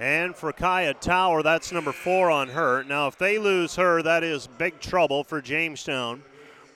[0.00, 2.82] And for Kaya Tower, that's number four on her.
[2.82, 6.24] Now, if they lose her, that is big trouble for Jamestown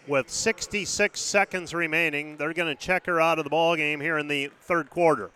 [0.08, 2.36] with 66 seconds remaining.
[2.36, 5.30] They're going to check her out of the ball game here in the third quarter.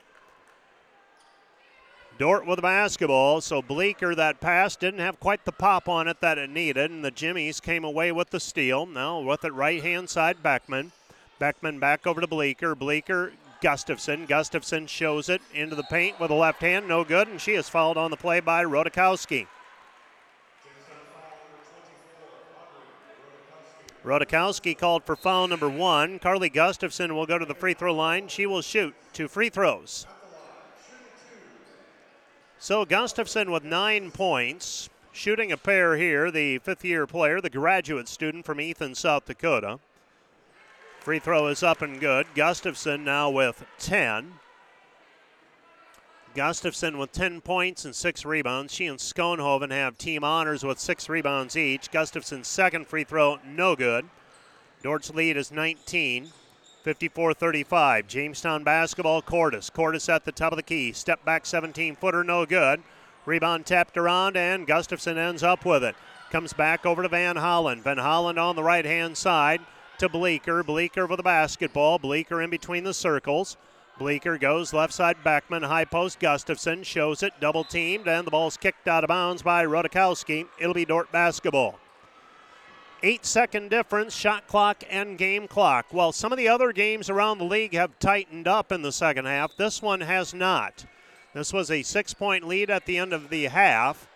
[2.18, 6.20] Dordt with the basketball, so Bleeker, that pass didn't have quite the pop on it
[6.20, 8.87] that it needed, and the Jimmies came away with the steal.
[8.87, 10.93] Now with it right hand side, Beckman.
[11.39, 12.75] Beckman back over to Bleeker.
[12.75, 14.27] Bleeker, Gustafson.
[14.27, 17.68] Gustafson shows it into the paint with a left hand, no good, and she is
[17.68, 19.47] fouled on the play by Rodakowski.
[24.05, 26.19] Rodakowski called for foul number one.
[26.19, 28.29] Carly Gustafson will go to the free throw line.
[28.29, 30.07] She will shoot two free throws.
[32.59, 38.09] So Gustafson with nine points, shooting a pair here, the fifth year player, the graduate
[38.09, 39.79] student from Ethan, South Dakota.
[41.01, 42.27] Free throw is up and good.
[42.35, 44.35] Gustafson now with 10.
[46.35, 48.72] Gustafson with 10 points and six rebounds.
[48.72, 51.91] She and Schoenhoven have team honors with six rebounds each.
[51.91, 54.09] Gustafson's second free throw, no good.
[54.83, 56.28] Dordt's lead is 19,
[56.83, 58.07] 54 35.
[58.07, 59.70] Jamestown basketball, Cordis.
[59.70, 60.93] Cordis at the top of the key.
[60.93, 62.83] Step back 17 footer, no good.
[63.26, 65.95] Rebound tapped around, and Gustafson ends up with it.
[66.30, 67.85] Comes back over to Van Holland.
[67.85, 69.61] Van Holland on the right hand side
[69.99, 70.64] to Bleeker.
[70.64, 71.99] Bleeker with the basketball.
[71.99, 73.57] Bleeker in between the circles.
[73.99, 78.57] Bleeker goes left side Beckman, high post Gustafson shows it, double teamed, and the ball's
[78.57, 80.47] kicked out of bounds by Rodakowski.
[80.59, 81.78] It'll be Dordt basketball.
[83.05, 85.86] Eight second difference, shot clock and game clock.
[85.90, 89.26] While some of the other games around the league have tightened up in the second
[89.26, 90.86] half, this one has not.
[91.34, 94.09] This was a six point lead at the end of the half.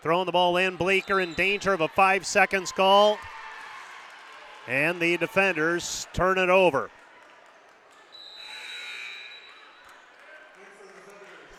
[0.00, 3.18] Throwing the ball in, Bleeker in danger of a five seconds call.
[4.68, 6.90] And the defenders turn it over.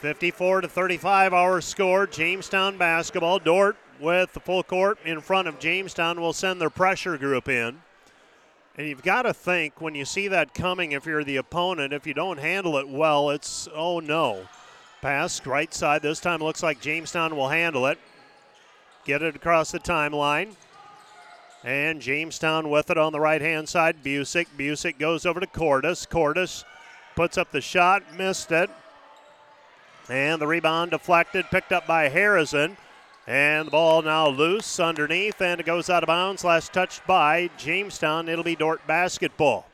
[0.06, 2.06] 54 to 35 our score.
[2.06, 3.40] Jamestown basketball.
[3.40, 7.82] Dordt with the full court in front of Jamestown will send their pressure group in.
[8.78, 12.06] And you've got to think when you see that coming, if you're the opponent, if
[12.06, 14.48] you don't handle it well, it's oh no.
[15.02, 16.04] Pass right side.
[16.04, 17.98] This time looks like Jamestown will handle it.
[19.06, 20.54] Get it across the timeline.
[21.64, 24.04] And Jamestown with it on the right hand side.
[24.04, 24.50] Busick.
[24.56, 26.06] Busick goes over to Cordis.
[26.06, 26.64] Cordis
[27.16, 28.70] puts up the shot, missed it.
[30.10, 32.78] And the rebound deflected, picked up by Harrison.
[33.28, 36.44] And the ball now loose underneath, and it goes out of bounds.
[36.44, 38.30] Last touched by Jamestown.
[38.30, 39.68] It'll be Dordt basketball.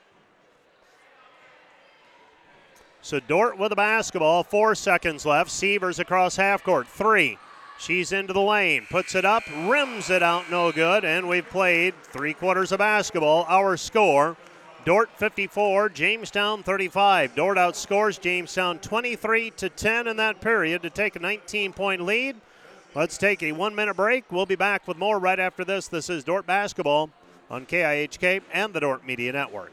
[3.01, 4.43] So Dordt with the basketball.
[4.43, 5.51] Four seconds left.
[5.51, 6.87] Sievers across half court.
[6.87, 7.37] Three.
[7.81, 11.95] She's into the lane, puts it up, rims it out, no good, and we've played
[12.03, 13.43] three quarters of basketball.
[13.49, 14.37] Our score
[14.83, 17.35] Dordt 54, Jamestown 35.
[17.35, 22.35] Dordt outscores Jamestown 23 to 10 in that period to take a 19 point lead.
[22.95, 24.31] Let's take a one minute break.
[24.31, 25.87] We'll be back with more right after this.
[25.87, 27.11] This is Dordt Basketball
[27.51, 29.71] on KIHK and the Dordt Media Network.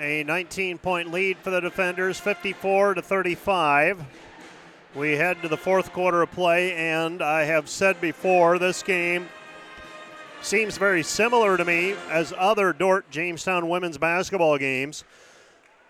[0.00, 4.02] A 19 point lead for the defenders, 54 to 35.
[4.94, 9.28] We head to the fourth quarter of play, and I have said before this game
[10.40, 15.04] seems very similar to me as other Dordt Jamestown women's basketball games.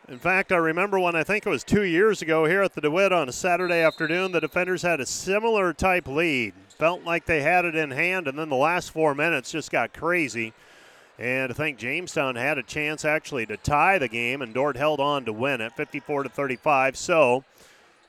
[0.08, 2.80] In fact, I remember when I think it was two years ago here at the
[2.80, 6.54] DeWitt on a Saturday afternoon, the defenders had a similar type lead.
[6.76, 9.92] Felt like they had it in hand, and then the last four minutes just got
[9.92, 10.52] crazy.
[11.20, 15.00] And I think Jamestown had a chance actually to tie the game, and Dordt held
[15.00, 16.96] on to win it 54 to 35.
[16.96, 17.44] So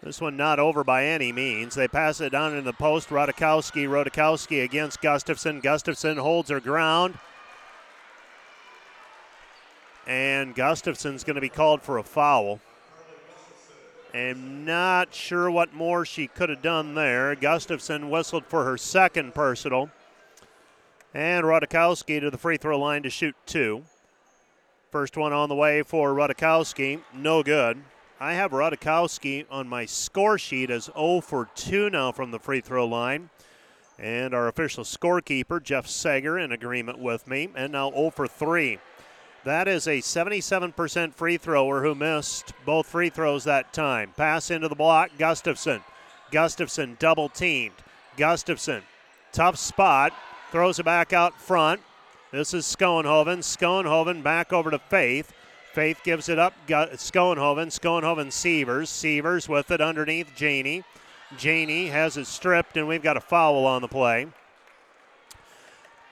[0.01, 1.75] this one not over by any means.
[1.75, 3.09] They pass it down in the post.
[3.09, 5.59] Rodakowski, Rodakowski against Gustafson.
[5.59, 7.17] Gustafson holds her ground.
[10.07, 12.61] And Gustafson's going to be called for a foul.
[14.13, 17.35] I'm not sure what more she could have done there.
[17.35, 19.89] Gustafson whistled for her second personal.
[21.13, 23.83] And Rodakowski to the free throw line to shoot two.
[24.91, 27.01] First one on the way for Rodakowski.
[27.13, 27.81] No good.
[28.19, 32.61] I have Rodakowski on my score sheet as 0 for 2 now from the free
[32.61, 33.29] throw line.
[33.99, 37.49] And our official scorekeeper, Jeff Sager, in agreement with me.
[37.55, 38.79] And now 0 for 3.
[39.43, 44.13] That is a 77% free thrower who missed both free throws that time.
[44.15, 45.81] Pass into the block, Gustafson.
[46.29, 47.75] Gustafson double teamed.
[48.17, 48.83] Gustafson,
[49.31, 50.13] tough spot,
[50.51, 51.81] throws it back out front.
[52.31, 53.39] This is Schoenhoven.
[53.39, 55.33] Schoenhoven back over to Faith.
[55.73, 56.53] Faith gives it up.
[56.67, 57.67] Schoenhoven.
[57.67, 58.89] Schoenhoven Sievers.
[58.89, 60.83] Sievers with it underneath Janie.
[61.37, 64.27] Janie has it stripped, and we've got a foul on the play.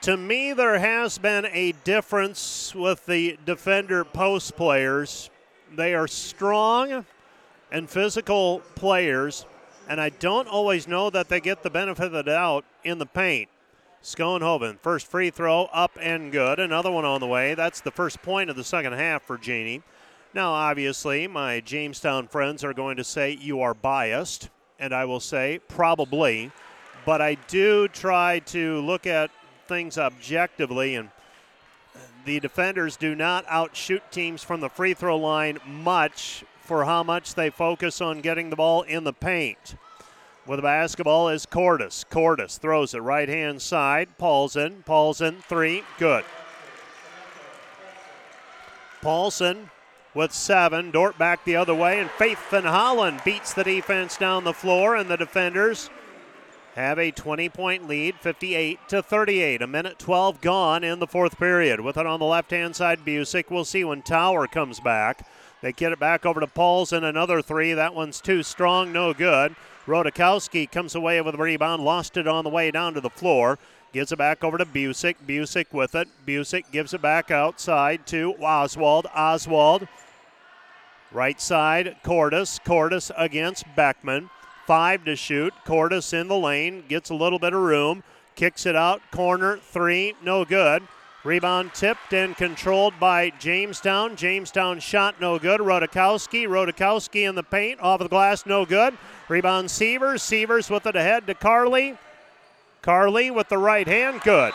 [0.02, 5.28] To me, there has been a difference with the defender post players.
[5.76, 7.04] They are strong
[7.70, 9.44] and physical players,
[9.88, 13.04] and I don't always know that they get the benefit of the doubt in the
[13.04, 13.50] paint.
[14.02, 16.58] Schoenhoven, first free throw up and good.
[16.58, 17.54] Another one on the way.
[17.54, 19.82] That's the first point of the second half for Janie.
[20.32, 24.48] Now, obviously, my Jamestown friends are going to say you are biased,
[24.78, 26.50] and I will say probably,
[27.04, 29.30] but I do try to look at
[29.66, 31.10] things objectively, and
[32.24, 37.34] the defenders do not outshoot teams from the free throw line much for how much
[37.34, 39.74] they focus on getting the ball in the paint.
[40.50, 42.04] With the basketball is Cordis.
[42.10, 44.08] Cordis throws it right hand side.
[44.18, 44.82] Paulson.
[44.84, 45.84] Paulson, three.
[45.96, 46.24] Good.
[49.00, 49.70] Paulson
[50.12, 50.90] with seven.
[50.90, 54.96] Dordt back the other way, and Faith Van Holland beats the defense down the floor,
[54.96, 55.88] and the defenders
[56.74, 59.62] have a 20 point lead, 58 to 38.
[59.62, 61.78] A minute 12 gone in the fourth period.
[61.78, 63.50] With it on the left hand side, Busick.
[63.50, 65.28] We'll see when Tower comes back.
[65.62, 67.04] They get it back over to Paulson.
[67.04, 67.72] Another three.
[67.72, 69.54] That one's too strong, no good.
[69.86, 73.58] Rodakowski comes away with a rebound, lost it on the way down to the floor.
[73.92, 75.16] Gives it back over to Busick.
[75.26, 76.08] Busick with it.
[76.24, 79.06] Busick gives it back outside to Oswald.
[79.14, 79.88] Oswald.
[81.10, 82.60] Right side, Cordis.
[82.64, 84.30] Cordis against Beckman
[84.70, 85.52] five to shoot.
[85.64, 88.04] Cordis in the lane, gets a little bit of room,
[88.36, 90.80] kicks it out, corner, three, no good.
[91.22, 94.16] Rebound tipped and controlled by Jamestown.
[94.16, 95.60] Jamestown shot no good.
[95.60, 96.46] Rodakowski.
[96.46, 97.78] Rodakowski in the paint.
[97.80, 98.96] Off the glass, no good.
[99.28, 100.22] Rebound Sievers.
[100.22, 101.98] Sievers with it ahead to Carly.
[102.80, 104.54] Carly with the right hand, good.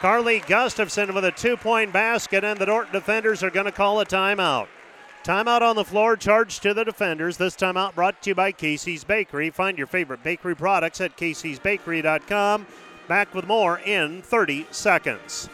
[0.00, 4.00] Carly Gustafson with a two point basket, and the Dordt defenders are going to call
[4.00, 4.66] a timeout.
[5.22, 7.36] Timeout on the floor, charged to the defenders.
[7.36, 9.50] This timeout brought to you by Casey's Bakery.
[9.50, 12.66] Find your favorite bakery products at caseysbakery.com.
[13.06, 15.48] Back with more in 30 seconds.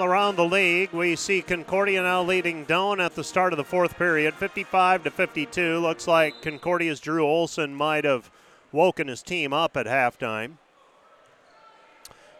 [0.00, 3.64] Well, around the league, we see Concordia now leading Doane at the start of the
[3.64, 5.78] fourth period, 55 to 52.
[5.78, 8.30] Looks like Concordia's Drew Olson might have
[8.72, 10.52] woken his team up at halftime.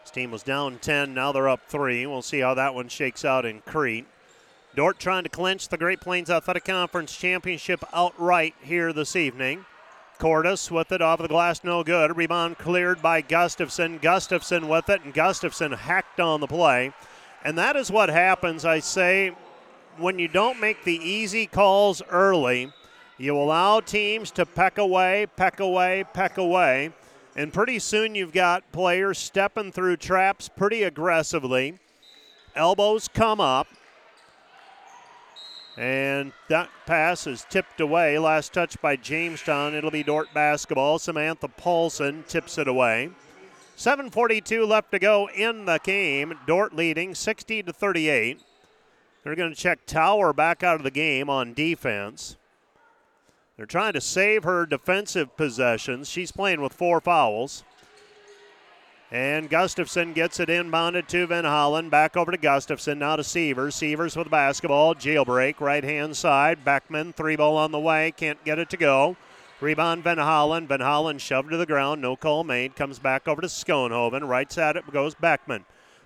[0.01, 2.07] His team was down 10, now they're up three.
[2.07, 4.07] We'll see how that one shakes out in Crete.
[4.75, 9.65] Dordt trying to clinch the Great Plains Athletic Conference Championship outright here this evening.
[10.17, 12.17] Cordis with it off the glass, no good.
[12.17, 13.99] Rebound cleared by Gustafson.
[13.99, 16.93] Gustafson with it, and Gustafson hacked on the play.
[17.43, 19.35] And that is what happens, I say,
[19.97, 22.71] when you don't make the easy calls early.
[23.17, 26.91] You allow teams to peck away, peck away, peck away.
[27.35, 31.79] And pretty soon you've got players stepping through traps pretty aggressively.
[32.55, 33.67] Elbows come up.
[35.77, 38.19] And that pass is tipped away.
[38.19, 39.73] Last touch by Jamestown.
[39.73, 40.99] It'll be Dordt basketball.
[40.99, 43.11] Samantha Paulson tips it away.
[43.81, 46.37] 7:42 left to go in the game.
[46.45, 48.39] Dordt leading 60 to 38.
[49.23, 52.37] They're going to check Tower back out of the game on defense.
[53.57, 56.09] They're trying to save her defensive possessions.
[56.09, 57.63] She's playing with four fouls.
[59.09, 61.89] And Gustafson gets it inbounded to Van Holland.
[61.89, 62.99] Back over to Gustafson.
[62.99, 63.73] Now to Sievers.
[63.73, 64.93] Sievers with the basketball.
[64.93, 65.59] Jailbreak.
[65.59, 66.63] Right hand side.
[66.63, 67.13] Beckman.
[67.13, 68.13] Three ball on the way.
[68.15, 69.17] Can't get it to go.
[69.61, 70.67] Rebound Van Holland.
[70.67, 72.01] Van Holland shoved to the ground.
[72.01, 72.75] No call made.
[72.75, 74.27] Comes back over to Schoenhoven.
[74.27, 75.65] Right side it goes Beckman.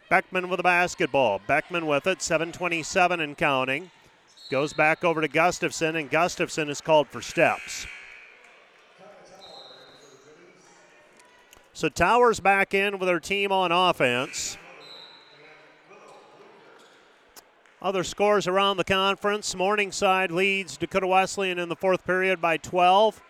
[0.10, 1.40] Beckman with the basketball.
[1.48, 2.22] Beckman with it.
[2.22, 3.90] 727 and counting.
[4.52, 7.88] Goes back over to Gustafson, and Gustafson is called for steps.
[11.74, 14.58] So Towers back in with her team on offense.
[17.82, 19.56] Other scores around the conference.
[19.56, 23.22] Morningside leads Dakota Wesleyan in the fourth period by 12.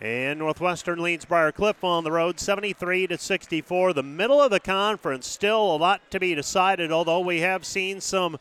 [0.00, 3.92] And Northwestern leads Briar Cliff on the road 73 to 64.
[3.92, 8.00] The middle of the conference, still a lot to be decided, although we have seen
[8.00, 8.38] some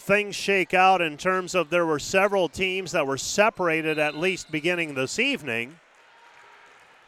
[0.00, 4.50] things shake out in terms of there were several teams that were separated at least
[4.50, 5.78] beginning this evening.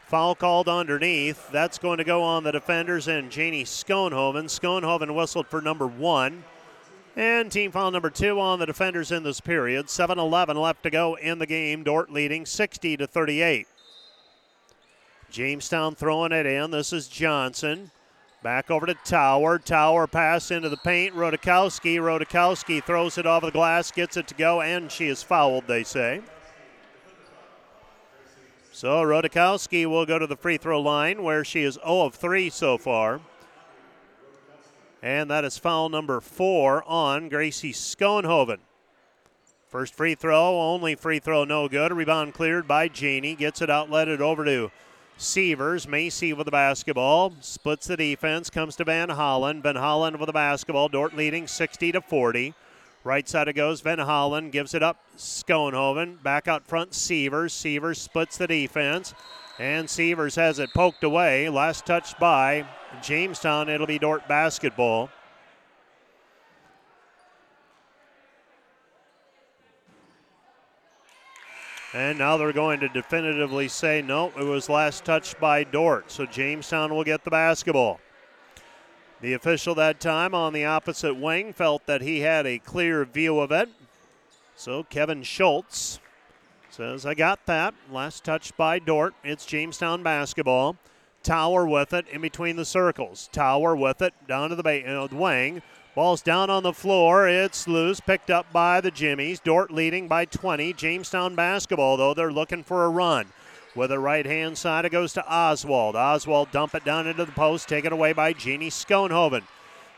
[0.05, 1.51] Foul called underneath.
[1.51, 4.45] That's going to go on the defenders and Janie Schoenhoven.
[4.45, 6.45] Schoenhoven whistled for number one.
[7.15, 9.89] And team foul number two on the defenders in this period.
[9.89, 11.83] 7 11 left to go in the game.
[11.83, 13.67] Dordt leading 60 to 38.
[15.29, 16.71] Jamestown throwing it in.
[16.71, 17.91] This is Johnson.
[18.43, 19.59] Back over to Tower.
[19.59, 21.15] Tower pass into the paint.
[21.15, 21.97] Rodakowski.
[21.97, 25.83] Rodakowski throws it off the glass, gets it to go, and she is fouled, they
[25.83, 26.21] say.
[28.71, 32.49] So Rodakowski will go to the free throw line where she is 0 of 3
[32.49, 33.21] so far.
[35.05, 38.57] And that is foul number four on Gracie Schoenhoven.
[39.67, 41.93] First free throw, only free throw, no good.
[41.93, 43.35] Rebound cleared by Janie.
[43.35, 44.71] Gets it outlet it over to
[45.15, 45.87] Sievers.
[45.87, 47.35] Macy with the basketball.
[47.39, 48.49] Splits the defense.
[48.49, 49.61] Comes to Van Holland.
[49.61, 50.89] Van Holland with the basketball.
[50.89, 52.55] Dordt leading 60 to 40.
[53.03, 53.81] Right side it goes.
[53.81, 54.97] Van Holland gives it up.
[55.17, 56.23] Schoenhoven.
[56.23, 56.95] Back out front.
[56.95, 57.53] Sievers.
[57.53, 59.13] Sievers splits the defense.
[59.59, 61.47] And Sievers has it poked away.
[61.47, 62.65] Last touch by
[63.01, 63.69] Jamestown.
[63.69, 65.09] It'll be Dordt basketball.
[71.93, 76.11] And now they're going to definitively say no, it was last touched by Dordt.
[76.11, 78.01] So Jamestown will get the basketball.
[79.21, 83.39] The official that time on the opposite wing felt that he had a clear view
[83.39, 83.69] of it.
[84.57, 86.01] So Kevin Schultz
[86.69, 87.73] says, I got that.
[87.89, 89.13] Last touch by Dordt.
[89.23, 90.75] It's Jamestown basketball.
[91.25, 93.29] Tower with it in between the circles.
[93.31, 95.63] Tower with it down to the, ba- uh, wing.
[95.95, 97.27] Ball's down on the floor.
[97.27, 97.99] It's loose.
[97.99, 99.39] Picked up by the Jimmies.
[99.39, 100.73] Dordt leading by 20.
[100.73, 103.25] Jamestown basketball, though, they're looking for a run.
[103.75, 105.95] With the right hand side, it goes to Oswald.
[105.95, 109.41] Oswald dump it down into the post, taken away by Jeannie Schoenhoven.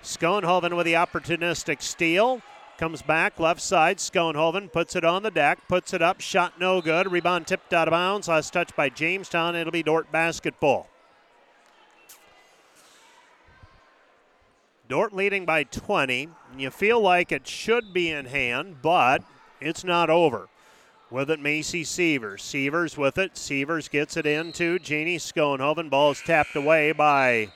[0.02, 2.42] Schoenhoven with the opportunistic steal.
[2.78, 3.98] Comes back, left side.
[3.98, 6.22] Schoenhoven puts it on the deck, puts it up.
[6.22, 7.12] Shot no good.
[7.12, 8.30] Rebound tipped out of bounds.
[8.30, 9.58] Last touch by Jamestown.
[9.58, 10.88] It'll be Dordt basketball.
[14.88, 16.30] Dordt leading by 20.
[16.58, 19.22] You feel like it should be in hand, but
[19.60, 20.48] it's not over.
[21.10, 22.44] With it, Macy Sievers.
[22.44, 23.38] Sievers with it.
[23.38, 25.90] Sievers gets it into Jeannie Schoenhoven.
[25.90, 27.50] Ball is tapped away by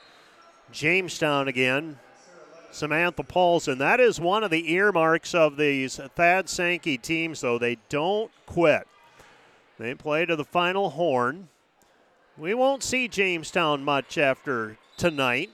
[0.72, 1.98] Jamestown again.
[2.70, 3.78] Samantha Paulson.
[3.78, 7.58] That is one of the earmarks of these Thad Sankey teams, though.
[7.58, 8.86] They don't quit.
[9.78, 11.48] They play to the final horn.
[12.38, 15.50] We won't see Jamestown much after tonight.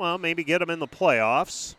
[0.00, 1.74] Well, maybe get them in the playoffs.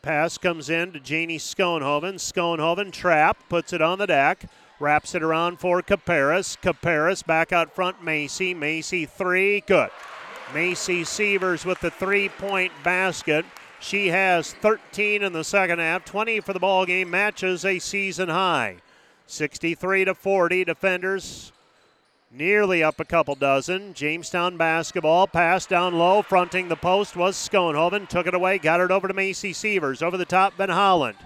[0.00, 2.20] Pass comes in to Janie Schoenhoven.
[2.20, 4.44] Schoenhoven trap, puts it on the deck,
[4.78, 6.56] wraps it around for Caparis.
[6.62, 8.54] Caparis back out front, Macy.
[8.54, 9.90] Macy three, good.
[10.54, 13.44] Macy Sievers with the three-point basket.
[13.80, 18.28] She has 13 in the second half, 20 for the ball game, matches a season
[18.28, 18.76] high.
[19.26, 21.50] 63 to 40, defenders
[22.30, 23.92] nearly up a couple dozen.
[23.94, 28.08] Jamestown basketball pass down low, fronting the post was Schoenhoven.
[28.08, 30.02] Took it away, got it over to Macy Sievers.
[30.02, 31.18] Over the top, Van Holland.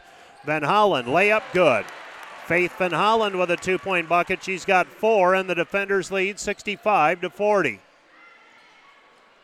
[0.45, 1.85] Van Holland, layup good.
[2.47, 4.43] Faith Van Holland with a two point bucket.
[4.43, 7.81] She's got four, and the defenders lead 65 to 40.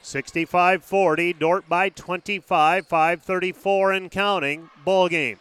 [0.03, 4.71] 65 40, Dordt by 25, 534 and counting.
[4.85, 5.39] Ball game.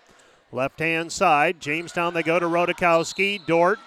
[0.52, 3.46] Left hand side, Jamestown, they go to Rodakowski.
[3.46, 3.80] Dordt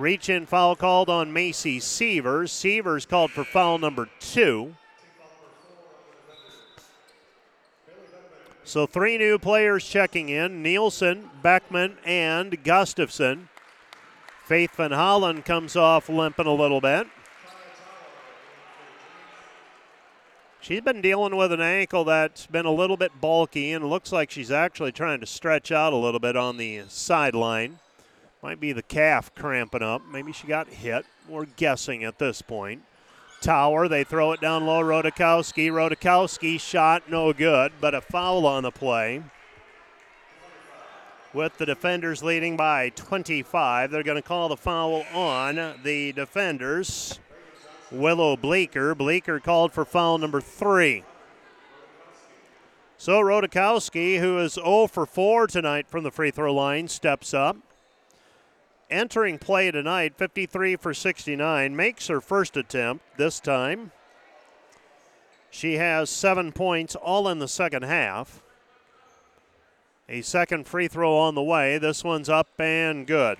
[0.00, 2.52] reach in foul called on Macy Sievers.
[2.52, 4.74] Sievers called for foul number two.
[8.64, 13.48] So three new players checking in Nielsen, Beckman, and Gustafson.
[14.44, 17.06] Faith Van Holland comes off limping a little bit.
[20.60, 24.30] She's been dealing with an ankle that's been a little bit bulky and looks like
[24.30, 27.80] she's actually trying to stretch out a little bit on the sideline.
[28.44, 30.02] Might be the calf cramping up.
[30.06, 31.06] Maybe she got hit.
[31.30, 32.82] We're guessing at this point.
[33.40, 34.82] Tower, they throw it down low.
[34.82, 35.70] Rodakowski.
[35.70, 39.22] Rodakowski shot no good, but a foul on the play.
[41.32, 47.20] With the defenders leading by 25, they're going to call the foul on the defenders.
[47.90, 48.94] Willow Bleeker.
[48.94, 51.02] Bleeker called for foul number three.
[52.98, 57.56] So Rodakowski, who is 0 for 4 tonight from the free throw line, steps up
[58.94, 63.90] entering play tonight, 53 for 69, makes her first attempt this time.
[65.50, 68.42] She has seven points, all in the second half.
[70.08, 71.78] A second free throw on the way.
[71.78, 73.38] This one's up and good.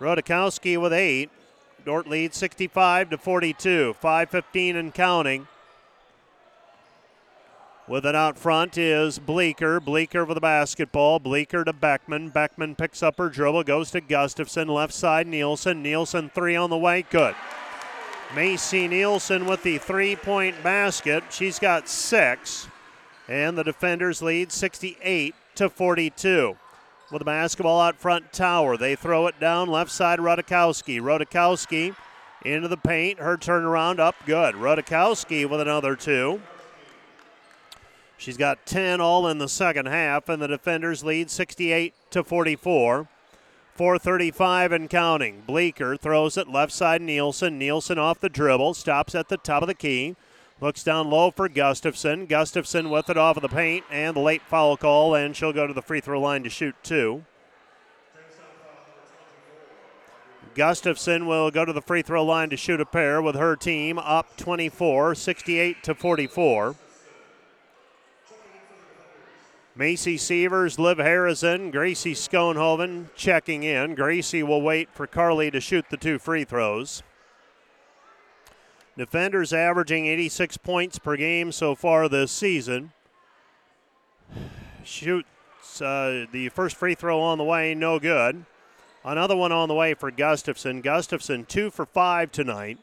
[0.00, 1.30] Rodakowski with eight.
[1.84, 3.94] Dordt leads 65 to 42.
[4.00, 5.48] 5:15 and counting.
[7.88, 9.80] With it out front is Bleeker.
[9.80, 11.18] Bleeker with the basketball.
[11.18, 12.28] Bleeker to Beckman.
[12.28, 14.68] Beckman picks up her dribble, goes to Gustafson.
[14.68, 15.82] Left side, Nielsen.
[15.82, 17.06] Nielsen three on the way.
[17.08, 17.34] Good.
[18.34, 21.24] Macy Nielsen with the three point basket.
[21.30, 22.68] She's got six.
[23.26, 26.56] And the defenders lead 68 to 42.
[27.10, 28.76] With the basketball out front, Tower.
[28.76, 31.00] They throw it down left side, Rodakowski.
[31.00, 31.96] Rodakowski
[32.44, 33.18] into the paint.
[33.18, 34.56] Her turnaround up good.
[34.56, 36.42] Rodakowski with another two.
[38.18, 43.08] She's got 10 all in the second half, and the defenders lead 68 to 44.
[43.74, 45.44] 435 and counting.
[45.46, 47.58] Bleeker throws it left side Nielsen.
[47.58, 50.16] Nielsen off the dribble, stops at the top of the key.
[50.60, 52.26] Looks down low for Gustafson.
[52.26, 55.68] Gustafson with it off of the paint and the late foul call, and she'll go
[55.68, 57.24] to the free throw line to shoot two.
[60.56, 63.96] Gustafson will go to the free throw line to shoot a pair with her team
[63.96, 66.74] up 24, 68 to 44.
[69.78, 73.94] Macy Sievers, Liv Harrison, Gracie Schoenhoven checking in.
[73.94, 77.04] Gracie will wait for Carly to shoot the two free throws.
[78.96, 82.90] Defenders averaging 86 points per game so far this season.
[84.82, 88.44] Shoots uh, the first free throw on the way, no good.
[89.04, 90.80] Another one on the way for Gustafson.
[90.80, 92.78] Gustafson, two for five tonight.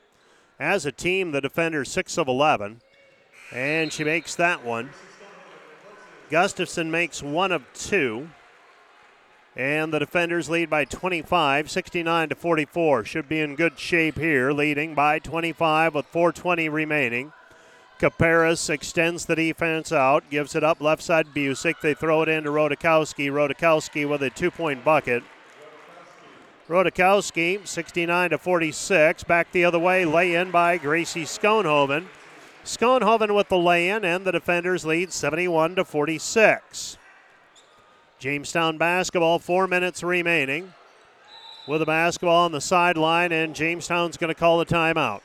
[0.62, 2.80] As a team, the defenders, six of 11.
[3.52, 4.92] And she makes that one.
[6.30, 8.30] Gustafson makes one of two.
[9.56, 13.06] And the defenders lead by 25, 69 to 44.
[13.06, 17.32] Should be in good shape here, leading by 25 with 420 remaining.
[17.98, 21.80] Caparis extends the defense out, gives it up left side Busick.
[21.80, 23.32] They throw it into Rodakowski.
[23.32, 25.24] Rodakowski with a two point bucket.
[26.68, 29.24] Rodakowski, 69 to 46.
[29.24, 32.06] Back the other way, lay in by Gracie Schoenhoven.
[32.66, 36.98] Schoenhoven with the lay-in, and the defenders lead 71 to 46.
[38.18, 40.74] Jamestown basketball, four minutes remaining.
[41.68, 45.22] With the basketball on the sideline, and Jamestown's going to call the timeout.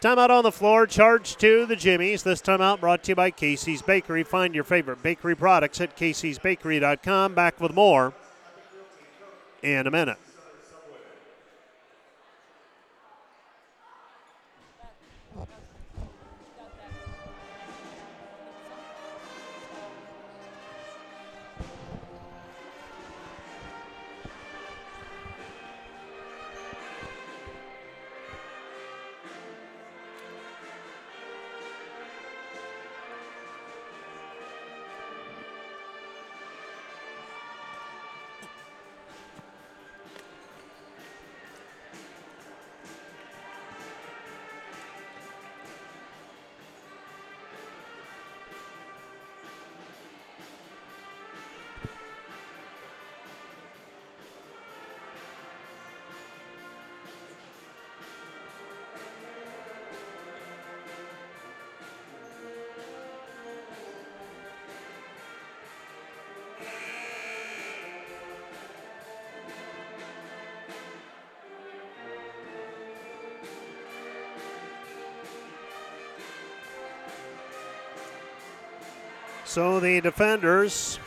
[0.00, 2.22] Timeout on the floor, charge to the Jimmies.
[2.22, 4.22] This timeout brought to you by Casey's Bakery.
[4.22, 7.34] Find your favorite bakery products at caseysbakery.com.
[7.34, 8.14] Back with more
[9.62, 10.18] in a minute.
[79.56, 80.98] So the defenders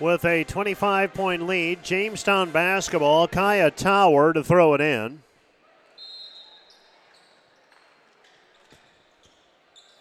[0.00, 1.84] with a 25 point lead.
[1.84, 5.22] Jamestown basketball, Kaya Tower to throw it in.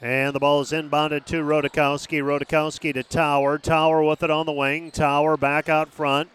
[0.02, 2.20] And the ball is inbounded to Rodakowski.
[2.20, 3.60] Rodakowski to Tower.
[3.60, 4.90] Tower with it on the wing.
[4.90, 6.32] Tower back out front.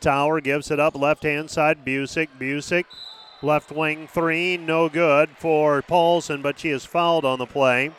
[0.00, 1.86] Tower gives it up left hand side.
[1.86, 2.28] Busick.
[2.38, 2.84] Busick.
[3.40, 4.58] Left wing three.
[4.58, 7.90] No good for Paulson, but she is fouled on the play.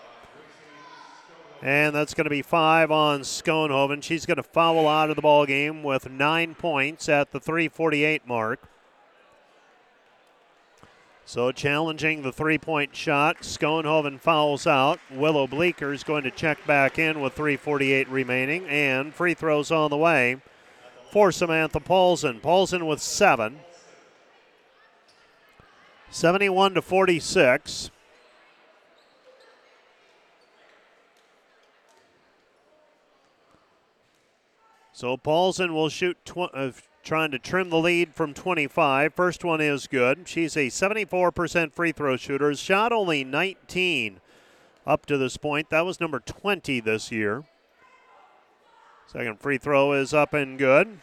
[1.65, 4.03] And that's going to be five on Schoenhoven.
[4.03, 8.27] She's going to foul out of the ball game with nine points at the 348
[8.27, 8.69] mark.
[11.25, 13.41] So challenging the three-point shot.
[13.41, 14.99] Schoenhoven fouls out.
[15.09, 18.67] Willow Bleeker is going to check back in with 348 remaining.
[18.67, 20.43] And free throws on the way
[21.09, 22.41] for Samantha Paulson.
[22.41, 23.61] Paulson with seven.
[26.11, 27.89] 71 to 46.
[34.95, 36.71] So Paulson will shoot, tw- uh,
[37.03, 39.13] trying to trim the lead from 25.
[39.13, 40.25] First one is good.
[40.25, 42.55] She's a 74% free throw shooter.
[42.55, 44.21] Shot only 19
[44.87, 45.69] up to this point.
[45.69, 47.43] That was number 20 this year.
[49.05, 51.01] Second free throw is up and good.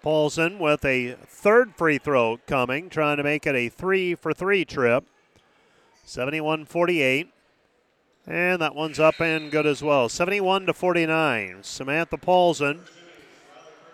[0.00, 4.64] Paulson with a third free throw coming, trying to make it a three for three
[4.64, 5.04] trip.
[6.04, 7.28] 71 48.
[8.26, 10.08] And that one's up and good as well.
[10.08, 11.58] 71 to 49.
[11.62, 12.80] Samantha Paulson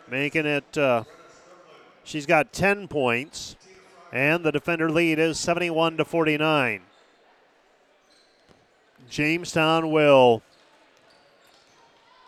[0.06, 1.04] making it, uh,
[2.04, 3.56] she's got 10 points.
[4.12, 6.80] And the defender lead is 71 to 49.
[9.08, 10.42] Jamestown will,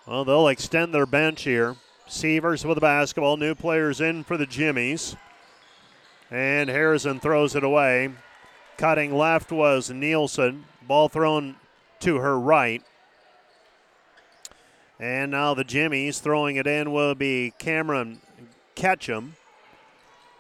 [0.06, 1.76] well, they'll extend their bench here.
[2.06, 3.36] Sievers with the basketball.
[3.36, 5.16] New players in for the Jimmies.
[6.30, 8.10] And Harrison throws it away.
[8.76, 10.64] Cutting left was Nielsen.
[10.86, 11.56] Ball thrown
[12.00, 12.82] to her right.
[14.98, 18.20] And now the Jimmies throwing it in will be Cameron
[18.74, 19.36] Ketchum.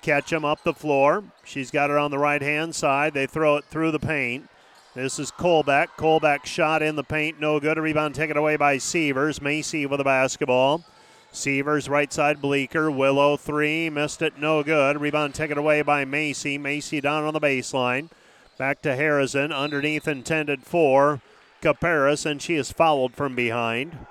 [0.02, 1.24] Ketchum up the floor.
[1.44, 3.14] She's got it on the right hand side.
[3.14, 4.48] They throw it through the paint.
[4.94, 5.88] This is Colbeck.
[5.96, 7.78] Colbeck shot in the paint, no good.
[7.78, 9.40] A rebound taken away by Sievers.
[9.40, 10.84] Macy with the basketball.
[11.32, 12.90] Sievers right side Bleeker.
[12.90, 13.88] Willow three.
[13.88, 15.00] Missed it, no good.
[15.00, 16.58] Rebound taken away by Macy.
[16.58, 18.10] Macy down on the baseline.
[18.58, 19.52] Back to Harrison.
[19.52, 21.20] Underneath intended for
[21.60, 24.06] Caparis, and she is fouled from behind.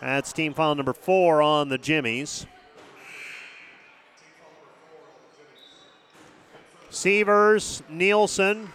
[0.00, 2.46] That's team foul number four on the Jimmies.
[6.90, 8.72] Sievers, Nielsen.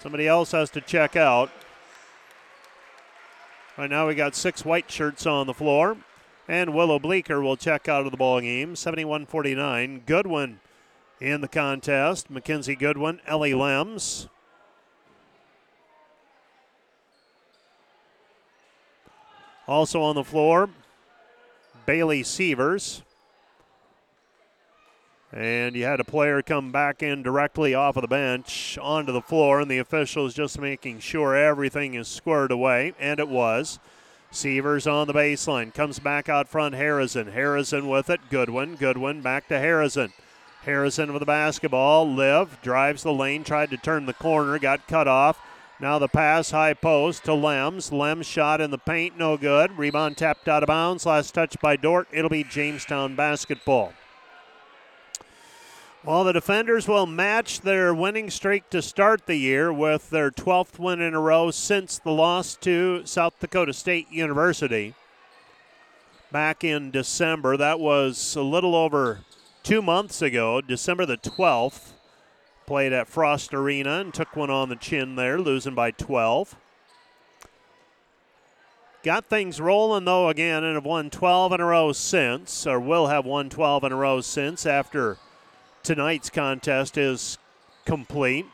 [0.00, 1.50] Somebody else has to check out.
[3.76, 5.96] Right now we got six white shirts on the floor.
[6.48, 8.74] And Willow Bleeker will check out of the ball game.
[8.74, 10.04] 71-49.
[10.04, 10.60] Goodwin
[11.20, 12.28] in the contest.
[12.28, 14.28] Mackenzie Goodwin, Ellie Lems.
[19.70, 20.68] Also on the floor,
[21.86, 23.02] Bailey Sievers.
[25.32, 29.20] And you had a player come back in directly off of the bench onto the
[29.22, 33.78] floor, and the officials just making sure everything is squared away, and it was.
[34.32, 36.74] Sievers on the baseline, comes back out front.
[36.74, 37.28] Harrison.
[37.28, 38.20] Harrison with it.
[38.28, 38.74] Goodwin.
[38.74, 40.12] Goodwin back to Harrison.
[40.62, 42.12] Harrison with the basketball.
[42.12, 45.38] Liv drives the lane, tried to turn the corner, got cut off.
[45.80, 47.90] Now the pass, high post to Lems.
[47.90, 49.78] Lems shot in the paint, no good.
[49.78, 51.06] Rebound tapped out of bounds.
[51.06, 52.06] Last touch by Dordt.
[52.12, 53.94] It'll be Jamestown basketball.
[56.04, 60.78] Well, the defenders will match their winning streak to start the year with their 12th
[60.78, 64.94] win in a row since the loss to South Dakota State University
[66.30, 67.56] back in December.
[67.56, 69.20] That was a little over
[69.62, 71.92] two months ago, December the 12th.
[72.70, 76.54] Played at Frost Arena and took one on the chin there, losing by 12.
[79.02, 83.08] Got things rolling though again and have won 12 in a row since, or will
[83.08, 85.18] have won 12 in a row since after
[85.82, 87.38] tonight's contest is
[87.86, 88.46] complete.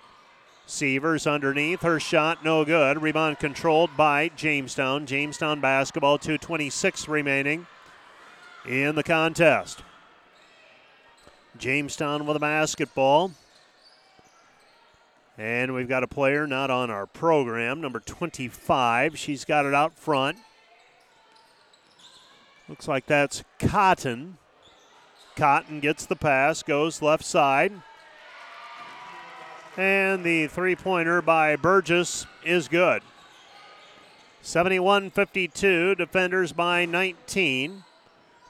[0.65, 3.03] Sievers underneath, her shot no good.
[3.03, 5.05] Rebound controlled by Jamestown.
[5.05, 7.67] Jamestown basketball, 226 remaining
[8.67, 9.83] in the contest.
[11.59, 13.33] Jamestown with a basketball.
[15.39, 19.19] And we've got a player not on our program, number 25.
[19.19, 20.39] She's got it out front.
[22.69, 24.39] Looks like that's Cotton.
[25.37, 27.73] Cotton gets the pass, goes left side.
[29.77, 33.03] And the three pointer by Burgess is good.
[34.41, 37.85] 71 52, defenders by 19.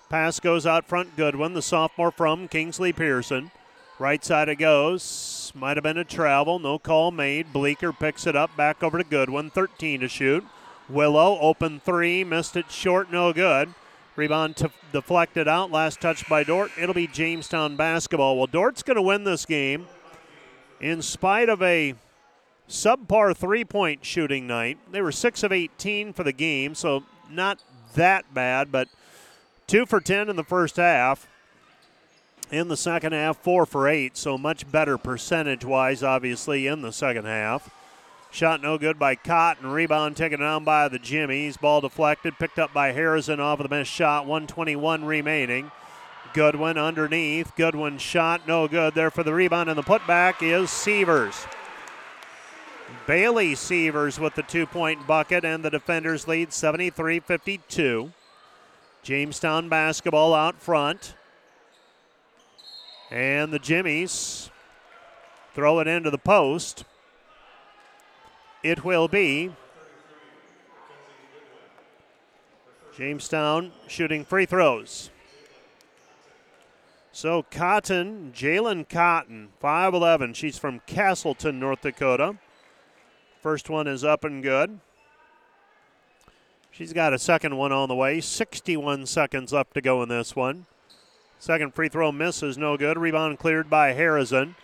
[0.09, 3.51] Pass goes out front, Goodwin, the sophomore from Kingsley Pierson.
[3.99, 5.53] Right side it goes.
[5.55, 6.59] Might have been a travel.
[6.59, 7.53] No call made.
[7.53, 8.55] Bleeker picks it up.
[8.57, 9.51] Back over to Goodwin.
[9.51, 10.45] 13 to shoot.
[10.89, 12.23] Willow, open three.
[12.23, 13.11] Missed it short.
[13.11, 13.73] No good.
[14.15, 15.71] Rebound to deflected out.
[15.71, 16.73] Last touch by Dordt.
[16.79, 18.37] It'll be Jamestown basketball.
[18.37, 19.87] Well, Dordt's going to win this game
[20.81, 21.95] in spite of a
[22.69, 24.79] subpar three point shooting night.
[24.91, 27.63] They were 6 of 18 for the game, so not
[27.95, 28.89] that bad, but
[29.67, 31.29] 2 for 10 in the first half.
[32.51, 36.93] In the second half, 4 for 8, so much better percentage wise, obviously, in the
[36.93, 37.71] second half.
[38.31, 39.69] Shot no good by Cotton.
[39.69, 41.57] Rebound taken down by the Jimmies.
[41.57, 44.27] Ball deflected, picked up by Harrison off of the missed shot.
[44.27, 45.73] 121 remaining.
[46.35, 47.57] Goodwin underneath.
[47.57, 51.47] Goodwin shot no good there for the rebound, and the putback is Sievers.
[53.07, 58.13] Bailey Sievers with the two point bucket, and the defenders lead 73 52.
[59.03, 61.15] Jamestown basketball out front.
[63.11, 64.51] And the Jimmies
[65.55, 66.85] throw it into the post
[68.67, 69.53] it will be
[72.97, 75.11] Jamestown shooting free throws.
[77.13, 80.35] So Cotton, Jalen Cotton, 5'11.
[80.35, 82.39] She's from Castleton, North Dakota.
[83.41, 84.81] First one is up and good.
[86.73, 88.21] She's got a second one on the way.
[88.21, 90.67] 61 seconds left to go in this one.
[91.39, 92.99] Second free throw misses, no good.
[92.99, 94.57] Rebound cleared by Harrison.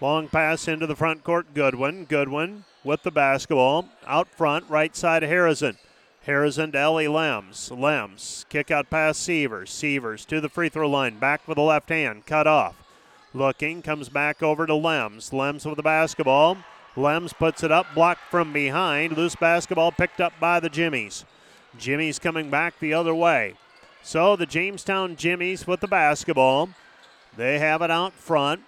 [0.00, 2.04] Long pass into the front court, Goodwin.
[2.04, 3.88] Goodwin with the basketball.
[4.06, 5.76] Out front, right side Harrison.
[6.22, 7.70] Harrison to Ellie Lems.
[7.70, 9.70] Lems, kick out pass Sievers.
[9.70, 11.18] Sievers to the free throw line.
[11.18, 12.26] Back with the left hand.
[12.26, 12.76] Cut off.
[13.34, 15.30] Looking, comes back over to Lems.
[15.30, 16.58] Lems with the basketball.
[16.96, 19.16] Lems puts it up, blocked from behind.
[19.16, 21.24] Loose basketball picked up by the Jimmies.
[21.78, 23.54] Jimmies coming back the other way.
[24.02, 26.70] So the Jamestown Jimmies with the basketball.
[27.36, 28.62] They have it out front.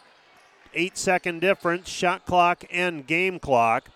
[0.75, 3.91] Eight second difference, shot clock and game clock.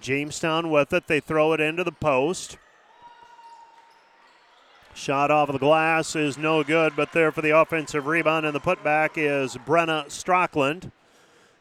[0.00, 1.08] Jamestown with it.
[1.08, 2.58] They throw it into the post.
[4.94, 8.54] Shot off of the glass is no good, but there for the offensive rebound, and
[8.54, 10.92] the putback is Brenna Strockland.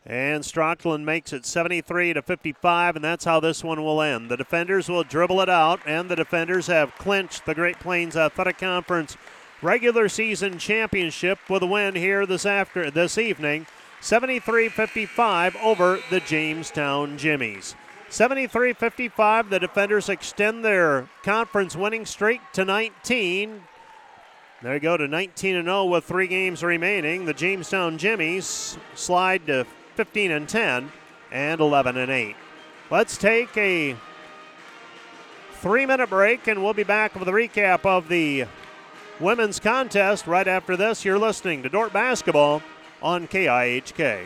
[0.06, 4.30] And Strockland makes it 73 to 55, and that's how this one will end.
[4.30, 8.57] The defenders will dribble it out, and the defenders have clinched the Great Plains Athletic
[8.57, 9.15] Conference
[9.61, 13.68] regular season championship with a win here this after this evening,
[14.02, 17.76] 73-55 over the Jamestown Jimmies.
[18.10, 19.49] 73 55.
[19.49, 23.61] The defenders extend their conference winning streak to 19.
[24.61, 27.26] They go to 19 and 0 with three games remaining.
[27.26, 29.65] The Jamestown Jimmies slide to
[30.02, 30.91] 15 and 10
[31.32, 32.36] and 11 and 8.
[32.90, 33.95] Let's take a
[35.60, 38.45] three minute break and we'll be back with a recap of the
[39.19, 41.06] women's contest right after this.
[41.06, 42.64] You're listening to Dordt Basketball
[43.03, 44.26] on KIHK.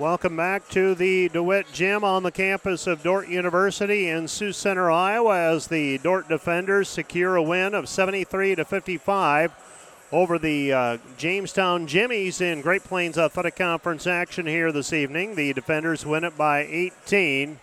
[0.00, 4.90] Welcome back to the DeWitt Gym on the campus of Dordt University in Sioux Center,
[4.90, 9.52] Iowa, as the Dordt defenders secure a win of 73 to 55
[10.10, 15.34] over the uh, Jamestown Jimmies in Great Plains Athletic Conference action here this evening.
[15.34, 17.58] The defenders win it by 18.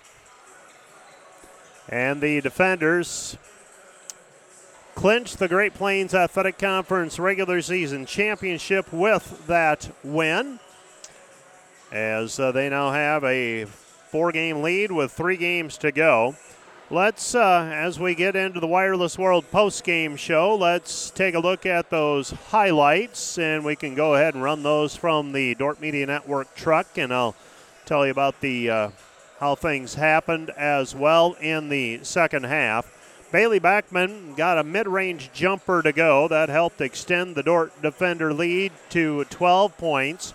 [1.90, 3.36] And the defenders
[4.94, 10.60] clinch the Great Plains Athletic Conference regular season championship with that win.
[11.92, 16.36] As uh, they now have a four game lead with three games to go.
[16.90, 21.40] Let's, uh, as we get into the Wireless World post game show, let's take a
[21.40, 25.82] look at those highlights, and we can go ahead and run those from the Dordt
[25.82, 27.36] Media Network truck, and I'll
[27.86, 28.90] tell you about the uh,
[29.40, 32.94] how things happened as well in the second half.
[33.32, 36.30] Bailey Beckman got a mid range jumper to go.
[36.30, 40.34] That helped extend the Dordt defender lead to 12 points.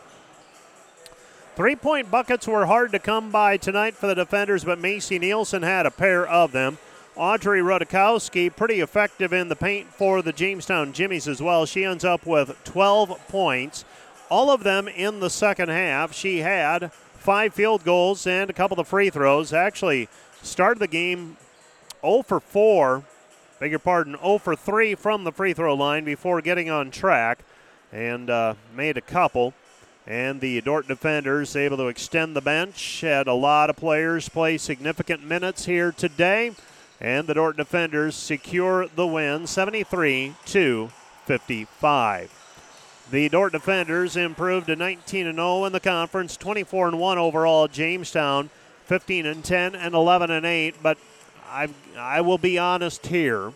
[1.55, 5.63] Three point buckets were hard to come by tonight for the defenders, but Macy Nielsen
[5.63, 6.79] had a pair of them.
[7.15, 11.67] Audrey Rodakowski, pretty effective in the paint for the Jamestown Jimmies as well.
[11.67, 13.85] She ends up with 12 points,
[14.31, 16.15] all of them in the second half.
[16.15, 19.53] She had five field goals and a couple of free throws.
[19.53, 20.09] Actually,
[20.41, 21.37] started the game
[22.01, 23.05] 0 for 4,
[23.61, 27.41] beg your pardon, 0 for 3 from the free throw line before getting on track
[27.93, 29.53] and uh, made a couple.
[30.07, 33.03] And the Dordt defenders able to extend the bench.
[33.03, 36.53] Had a lot of players play significant minutes here today.
[37.01, 40.91] And the Dordt defenders secure the win 73 to
[41.27, 43.07] 55.
[43.11, 47.69] The Dordt defenders improved to 19 0 in the conference, 24 1 overall.
[47.69, 48.51] Jamestown
[48.87, 50.77] 15 and 10 and 11 and 8.
[50.83, 50.99] But
[51.49, 53.53] I I will be honest here,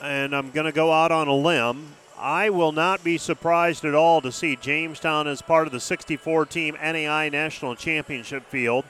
[0.00, 1.94] and I'm going to go out on a limb.
[2.22, 6.46] I will not be surprised at all to see Jamestown as part of the 64
[6.46, 8.84] team NAI National Championship field.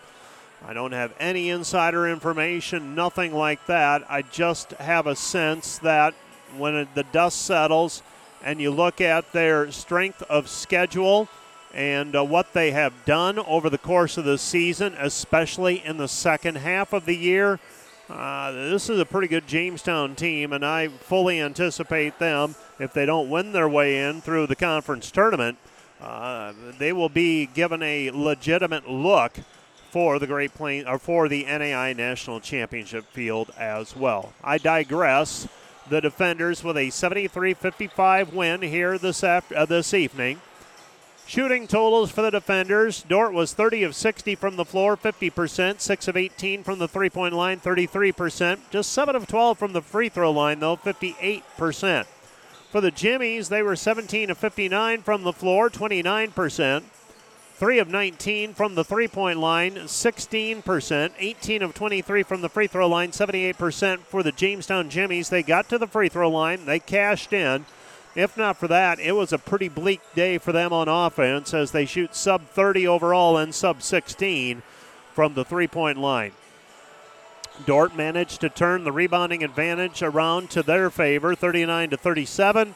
[0.63, 4.03] I don't have any insider information, nothing like that.
[4.11, 6.13] I just have a sense that
[6.59, 8.03] when the dust settles
[8.45, 11.27] and you look at their strength of schedule
[11.73, 16.07] and uh, what they have done over the course of the season, especially in the
[16.07, 17.59] second half of the year,
[18.11, 23.07] uh, this is a pretty good Jamestown team, and I fully anticipate them, if they
[23.07, 25.57] don't win their way in through the conference tournament,
[26.01, 29.39] uh, they will be given a legitimate look
[29.91, 34.33] for the Great Plains or for the NAI National Championship field as well.
[34.43, 35.47] I digress.
[35.89, 40.41] The defenders with a 73-55 win here this after, uh, this evening.
[41.27, 43.03] Shooting totals for the defenders.
[43.03, 45.81] Dordt was 30 of 60 from the floor, 50%.
[45.81, 48.59] 6 of 18 from the three point line, 33%.
[48.71, 52.07] Just 7 of 12 from the free throw line, though, 58%.
[52.73, 56.83] For the Jimmies, they were 17 of 59 from the floor, 29%.
[57.57, 61.13] 3 of 19 from the three point line, 16%.
[61.19, 65.29] 18 of 23 from the free throw line, 78% for the Jamestown Jimmies.
[65.29, 67.67] They got to the free throw line, they cashed in.
[68.15, 71.73] If not for that, it was a pretty bleak day for them on offense as
[71.73, 74.63] they shoot sub 30 overall and sub 16
[75.13, 76.33] from the three point line.
[77.67, 82.75] Dordt managed to turn the rebounding advantage around to their favor, 39 to 37.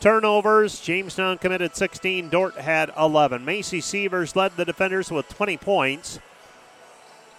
[0.00, 3.44] Turnovers, Jamestown committed 16, Dordt had 11.
[3.44, 6.20] Macy Sievers led the defenders with 20 points.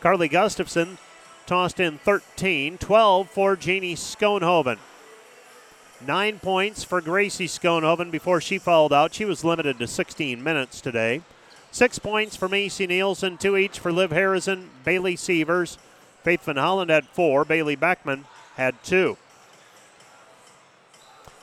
[0.02, 0.98] Carly Gustafson
[1.46, 4.78] tossed in 13, 12 for Janie Schoenhoven.
[6.06, 9.14] Nine points for Gracie Schoenhoven before she fouled out.
[9.14, 11.22] She was limited to 16 minutes today.
[11.72, 15.78] Six points for Macy Nielsen, two each for Liv Harrison, Bailey Sievers.
[16.24, 17.46] Faith Van Holland had four.
[17.46, 18.26] Bailey Beckman
[18.56, 19.18] had two.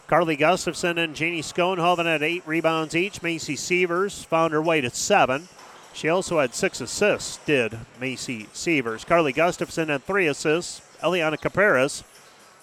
[0.06, 3.22] Carly Gustafson and Janie Schoenhoven had eight rebounds each.
[3.22, 5.48] Macy Sievers found her way to seven.
[5.92, 9.04] She also had six assists, did Macy Sievers.
[9.04, 10.80] Carly Gustafson had three assists.
[11.02, 12.04] Eliana Caparis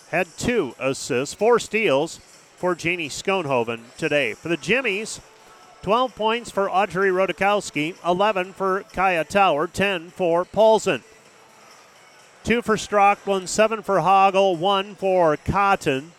[0.09, 2.19] had two assists, four steals
[2.55, 4.33] for Janie Schoenhoven today.
[4.35, 5.19] For the Jimmies,
[5.81, 11.03] 12 points for Audrey Rodakowski, 11 for Kaya Tower, 10 for Paulson.
[12.43, 16.11] Two for Strocklin, seven for Hoggle, one for Cotton,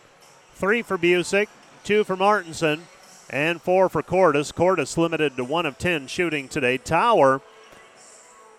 [0.54, 1.48] three for Busick,
[1.84, 2.86] two for Martinson,
[3.28, 4.50] and four for Cordis.
[4.50, 6.78] Cordis limited to one of 10 shooting today.
[6.78, 7.42] Tower,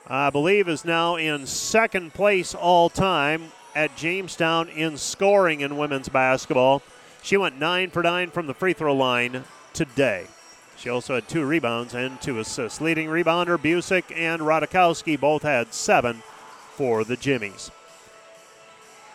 [0.05, 6.07] I believe, is now in second place all time at Jamestown in scoring in women's
[6.07, 6.83] basketball.
[7.23, 9.43] She went 9 for 9 from the free throw line
[9.73, 10.27] today.
[10.77, 12.79] She also had two rebounds and two assists.
[12.79, 16.21] Leading rebounder Busick and Rodakowski both had seven
[16.75, 17.71] for the Jimmies.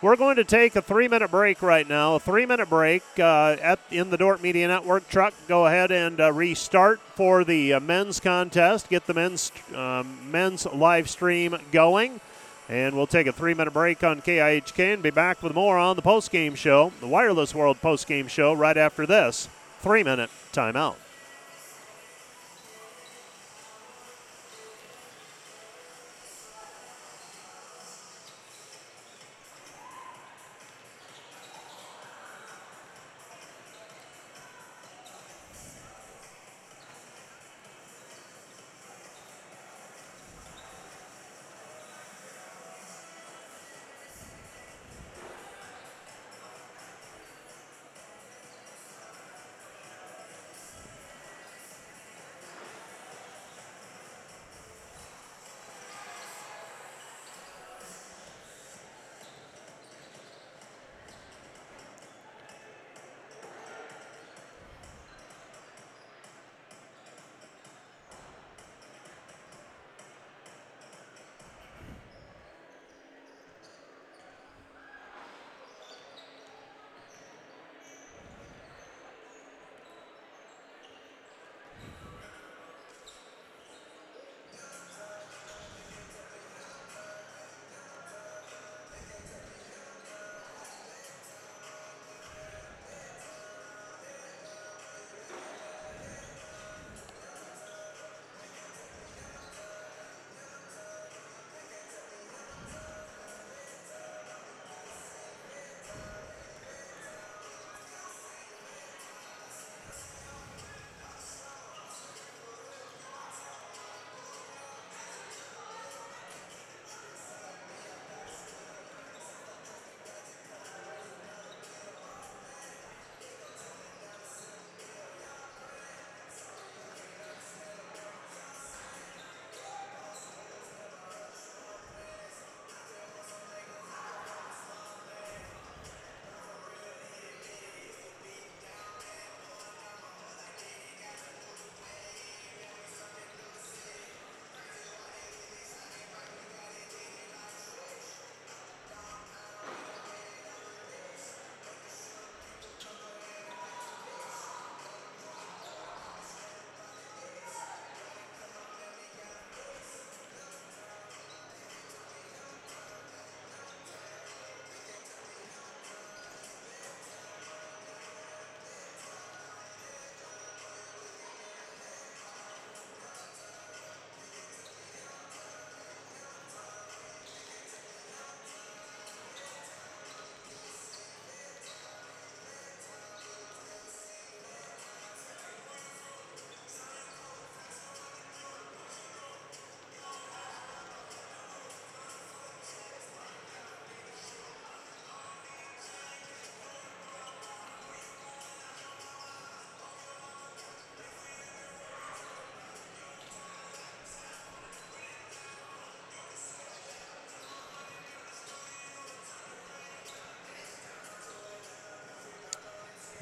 [0.01, 2.15] We're going to take a three minute break right now.
[2.15, 5.35] A three minute break uh, at in the Dordt Media Network truck.
[5.47, 8.89] Go ahead and uh, restart for the uh, men's contest.
[8.89, 12.19] Get the men's um, men's live stream going.
[12.67, 15.97] And we'll take a three minute break on KIHK and be back with more on
[15.97, 19.49] the post game show, the Wireless World post game show, right after this
[19.81, 20.95] three minute timeout.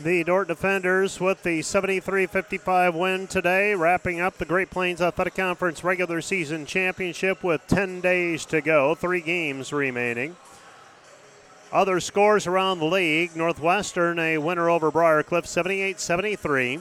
[0.01, 5.35] The Dordt Defenders with the 73 55 win today, wrapping up the Great Plains Athletic
[5.35, 10.37] Conference regular season championship with 10 days to go, three games remaining.
[11.73, 16.79] Other scores around the league Northwestern, a winner over Briar Cliff, 78 73.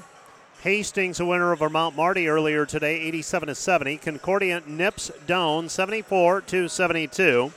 [0.63, 3.97] Hastings, a winner over Mount Marty earlier today, 87 70.
[3.97, 7.53] Concordia nips Doane, 74 72.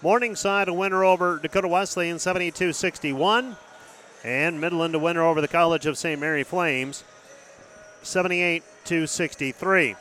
[0.00, 3.56] Morningside, a winner over Dakota Wesleyan, 72 61.
[4.26, 6.20] And Midland to winner over the College of St.
[6.20, 7.04] Mary Flames,
[8.02, 9.94] 78 to 63.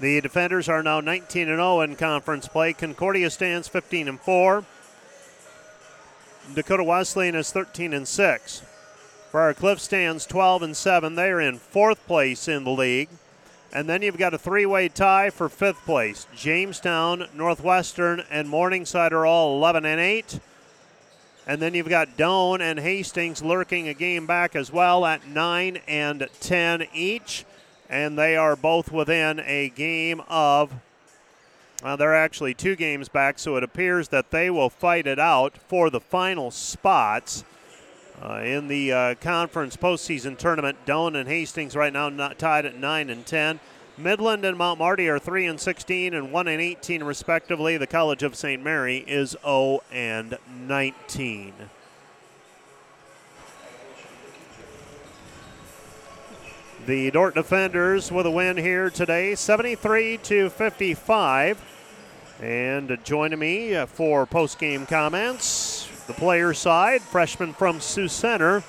[0.00, 2.72] The defenders are now 19 and 0 in conference play.
[2.72, 4.64] Concordia stands 15 and 4.
[6.52, 8.62] Dakota Wesleyan is 13 and 6.
[9.30, 11.14] Briar Cliff stands 12 and 7.
[11.14, 13.10] They are in fourth place in the league.
[13.72, 16.26] And then you've got a three way tie for fifth place.
[16.34, 20.40] Jamestown, Northwestern, and Morningside are all 11 and 8.
[21.48, 25.78] And then you've got Doane and Hastings lurking a game back as well at 9
[25.88, 27.46] and 10 each.
[27.88, 30.74] And they are both within a game of.
[31.82, 35.56] Uh, they're actually two games back, so it appears that they will fight it out
[35.56, 37.44] for the final spots.
[38.20, 42.76] Uh, in the uh, conference postseason tournament, Doane and Hastings right now not tied at
[42.76, 43.60] 9 and 10.
[43.98, 47.76] Midland and Mount Marty are 3 and 16 and 1 and 18 respectively.
[47.76, 48.62] The College of St.
[48.62, 51.52] Mary is 0 and 19.
[56.86, 61.60] The Dordt defenders with a win here today, 73 to 55.
[62.40, 68.62] And joining me for post-game comments, the player side, freshman from Sioux Center,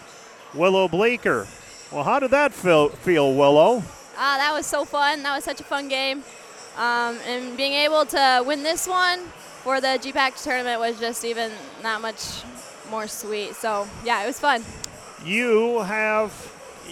[0.56, 1.45] Willow Bleeker.
[1.91, 3.84] Well, how did that feel, feel Willow?
[4.21, 5.23] Ah, that was so fun.
[5.23, 6.23] That was such a fun game.
[6.77, 9.19] Um, and being able to win this one
[9.63, 11.51] for the GPAC tournament was just even
[11.81, 12.43] that much
[12.91, 13.55] more sweet.
[13.55, 14.63] So, yeah, it was fun.
[15.23, 16.31] You have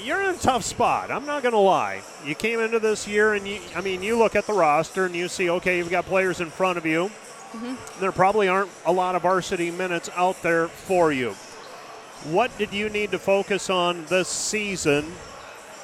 [0.03, 1.11] you're in a tough spot.
[1.11, 2.01] I'm not going to lie.
[2.23, 5.15] You came into this year, and you, I mean, you look at the roster and
[5.15, 7.05] you see, okay, you've got players in front of you.
[7.53, 7.99] Mm-hmm.
[7.99, 11.31] There probably aren't a lot of varsity minutes out there for you.
[12.25, 15.11] What did you need to focus on this season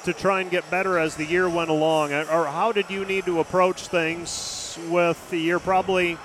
[0.04, 2.12] to try and get better as the year went along?
[2.12, 6.18] Or how did you need to approach things with the year probably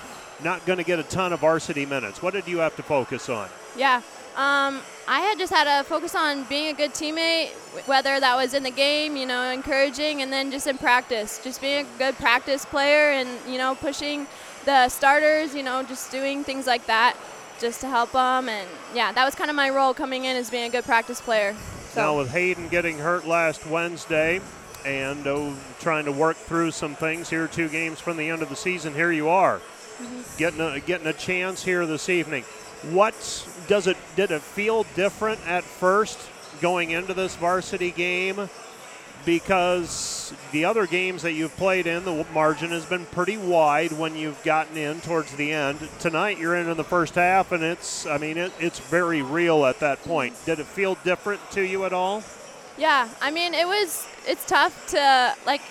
[0.43, 2.21] not going to get a ton of varsity minutes?
[2.21, 3.49] What did you have to focus on?
[3.75, 4.01] Yeah.
[4.35, 7.49] Um, I had just had to focus on being a good teammate,
[7.87, 11.59] whether that was in the game, you know, encouraging, and then just in practice, just
[11.59, 14.27] being a good practice player and, you know, pushing
[14.65, 17.17] the starters, you know, just doing things like that
[17.59, 18.47] just to help them.
[18.47, 21.19] And yeah, that was kind of my role coming in as being a good practice
[21.19, 21.55] player.
[21.91, 22.01] So.
[22.01, 24.41] Now, with Hayden getting hurt last Wednesday
[24.85, 28.49] and oh, trying to work through some things here, two games from the end of
[28.49, 30.37] the season, here you are, mm-hmm.
[30.37, 32.43] getting, a, getting a chance here this evening.
[32.91, 33.13] What
[33.67, 36.19] does it did it feel different at first
[36.61, 38.49] going into this varsity game?
[39.25, 44.15] Because the other games that you've played in, the margin has been pretty wide when
[44.15, 45.87] you've gotten in towards the end.
[45.99, 49.65] Tonight, you're in in the first half, and it's, I mean, it, it's very real
[49.65, 50.35] at that point.
[50.45, 52.23] Did it feel different to you at all?
[52.77, 55.61] Yeah, I mean, it was, it's tough to, like,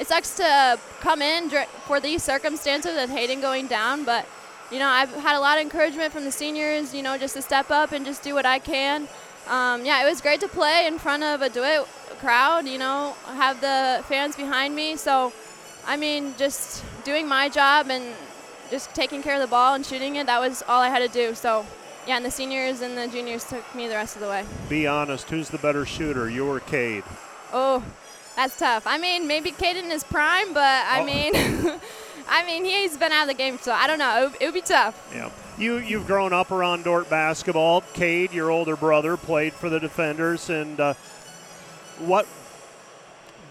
[0.00, 1.50] it sucks to come in
[1.86, 4.26] for these circumstances with Hayden going down, but
[4.72, 7.42] you know, I've had a lot of encouragement from the seniors, you know, just to
[7.42, 9.06] step up and just do what I can.
[9.46, 11.86] Um, yeah, it was great to play in front of a DeWitt
[12.22, 14.96] crowd, you know, have the fans behind me.
[14.96, 15.32] So,
[15.86, 18.14] I mean, just doing my job and
[18.70, 21.08] just taking care of the ball and shooting it, that was all I had to
[21.08, 21.34] do.
[21.34, 21.66] So,
[22.06, 24.44] yeah, and the seniors and the juniors took me the rest of the way.
[24.68, 27.04] Be honest, who's the better shooter, you or Cade?
[27.52, 27.84] Oh,
[28.36, 28.86] that's tough.
[28.86, 31.04] I mean, maybe Cade in his prime, but I oh.
[31.04, 31.80] mean.
[32.28, 34.30] I mean, he's been out of the game, so I don't know.
[34.40, 35.10] It would, be tough.
[35.12, 35.30] Yeah.
[35.58, 37.82] You, you've grown up around Dordt basketball.
[37.92, 40.48] Cade, your older brother, played for the Defenders.
[40.48, 40.94] And uh,
[42.06, 42.26] what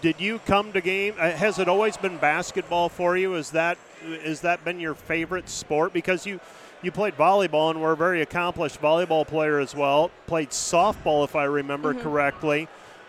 [0.00, 1.14] did you come to game?
[1.18, 3.34] Uh, has it always been basketball for you?
[3.34, 5.92] Is that is that been your favorite sport?
[5.92, 6.40] Because you
[6.82, 10.10] you played volleyball and were a very accomplished volleyball player as well.
[10.26, 12.02] Played softball, if I remember mm-hmm.
[12.02, 12.68] correctly.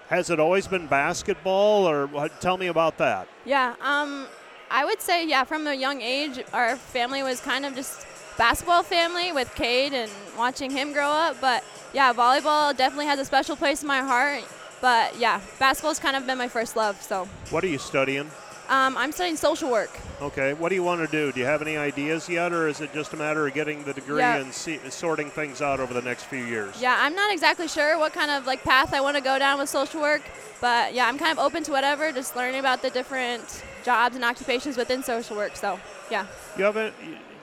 [0.09, 3.27] Has it always been basketball, or tell me about that?
[3.45, 3.73] Yeah.
[3.81, 4.27] Um,
[4.69, 8.05] I would say, yeah, from a young age, our family was kind of just
[8.37, 11.37] basketball family with Cade and watching him grow up.
[11.41, 11.63] But
[11.93, 14.43] yeah, volleyball definitely has a special place in my heart.
[14.84, 17.01] But yeah, basketball's kind of been my first love.
[17.01, 17.23] So.
[17.51, 18.30] What are you studying?
[18.68, 19.89] Um, I'm studying social work.
[20.22, 20.53] Okay.
[20.53, 21.31] What do you want to do?
[21.31, 23.93] Do you have any ideas yet, or is it just a matter of getting the
[23.93, 26.81] degree and see, sorting things out over the next few years?
[26.81, 29.57] Yeah, I'm not exactly sure what kind of like path I want to go down
[29.57, 30.22] with social work,
[30.60, 32.11] but yeah, I'm kind of open to whatever.
[32.11, 35.55] Just learning about the different jobs and occupations within social work.
[35.55, 35.80] So,
[36.11, 36.26] yeah.
[36.57, 36.91] You have a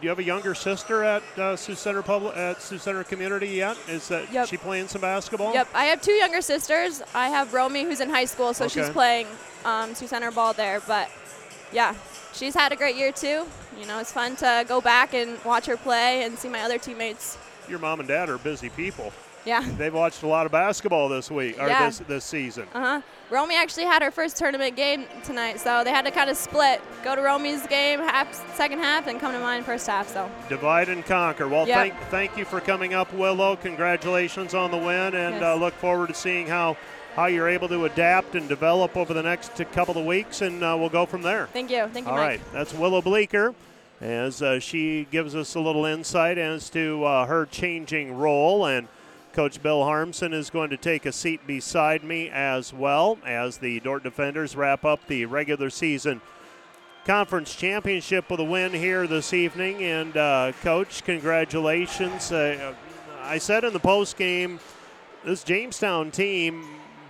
[0.00, 3.48] do you have a younger sister at uh, Sioux Center Public at Sioux Center Community
[3.48, 3.76] yet?
[3.86, 4.48] Is that yep.
[4.48, 5.52] she playing some basketball?
[5.52, 7.02] Yep, I have two younger sisters.
[7.14, 8.80] I have Romy who's in high school, so okay.
[8.80, 9.26] she's playing
[9.66, 10.80] um, Sioux Center ball there.
[10.86, 11.10] But
[11.70, 11.94] yeah,
[12.32, 13.46] she's had a great year too.
[13.78, 16.78] You know, it's fun to go back and watch her play and see my other
[16.78, 17.36] teammates.
[17.68, 19.12] Your mom and dad are busy people.
[19.44, 19.64] Yeah.
[19.76, 21.86] They've watched a lot of basketball this week or yeah.
[21.86, 22.66] this this season.
[22.72, 23.00] Uh huh.
[23.30, 26.80] Romy actually had her first tournament game tonight, so they had to kind of split.
[27.04, 30.12] Go to Romy's game half second half and come to mine first half.
[30.12, 31.46] So divide and conquer.
[31.46, 31.76] Well, yep.
[31.76, 33.56] thank thank you for coming up, Willow.
[33.56, 35.42] Congratulations on the win, and yes.
[35.42, 36.76] uh, look forward to seeing how
[37.14, 40.76] how you're able to adapt and develop over the next couple of weeks, and uh,
[40.78, 41.46] we'll go from there.
[41.52, 41.86] Thank you.
[41.92, 42.12] Thank you.
[42.12, 42.40] All Mike.
[42.40, 43.54] right, that's Willow Bleeker
[44.00, 48.88] as uh, she gives us a little insight as to uh, her changing role and
[49.32, 53.78] Coach Bill Harmsen is going to take a seat beside me as well as the
[53.80, 56.20] Dordt Defenders wrap up the regular season
[57.04, 59.82] conference championship with a win here this evening.
[59.82, 62.30] And, uh, Coach, congratulations.
[62.30, 62.74] Uh,
[63.22, 64.60] I said in the post game,
[65.24, 66.64] this Jamestown team,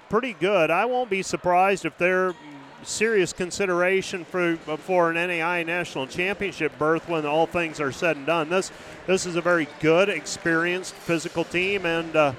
[0.08, 0.70] pretty good.
[0.70, 2.34] I won't be surprised if they're
[2.82, 8.26] serious consideration for for an NAI national championship berth when all things are said and
[8.26, 8.48] done.
[8.48, 8.70] This
[9.06, 12.32] this is a very good, experienced, physical team, and uh,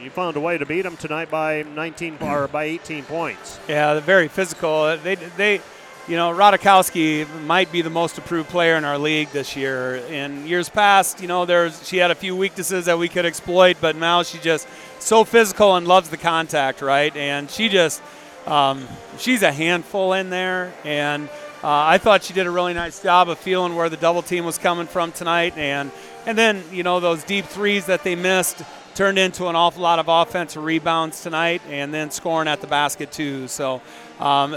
[0.00, 3.60] you found a way to beat them tonight by 19 or by 18 points.
[3.68, 4.96] Yeah, very physical.
[4.96, 5.60] They they.
[6.08, 9.94] You know, Rodakowski might be the most approved player in our league this year.
[10.10, 13.76] In years past, you know, there's she had a few weaknesses that we could exploit,
[13.80, 14.66] but now she just
[14.98, 17.14] so physical and loves the contact, right?
[17.14, 18.02] And she just
[18.46, 18.86] um,
[19.18, 21.28] she's a handful in there, and
[21.64, 24.44] uh, I thought she did a really nice job of feeling where the double team
[24.44, 25.90] was coming from tonight, and
[26.26, 28.62] and then you know those deep threes that they missed
[28.94, 33.12] turned into an awful lot of offensive rebounds tonight, and then scoring at the basket
[33.12, 33.48] too.
[33.48, 33.80] So
[34.18, 34.54] um,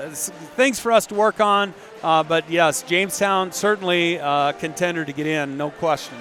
[0.55, 1.73] things for us to work on.
[2.03, 6.17] Uh, but yes, Jamestown certainly a contender to get in, no question.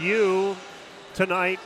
[0.00, 0.56] You
[1.14, 1.60] tonight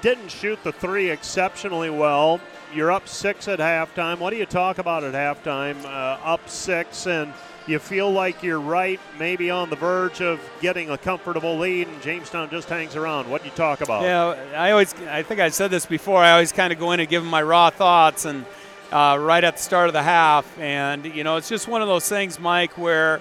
[0.00, 2.40] didn't shoot the three exceptionally well.
[2.76, 4.18] You're up six at halftime.
[4.18, 5.82] What do you talk about at halftime?
[5.82, 7.32] Uh, up six, and
[7.66, 12.02] you feel like you're right, maybe on the verge of getting a comfortable lead, and
[12.02, 13.30] Jamestown just hangs around.
[13.30, 14.02] What do you talk about?
[14.02, 16.22] Yeah, I always, I think I said this before.
[16.22, 18.44] I always kind of go in and give them my raw thoughts, and
[18.92, 21.88] uh, right at the start of the half, and you know, it's just one of
[21.88, 23.20] those things, Mike, where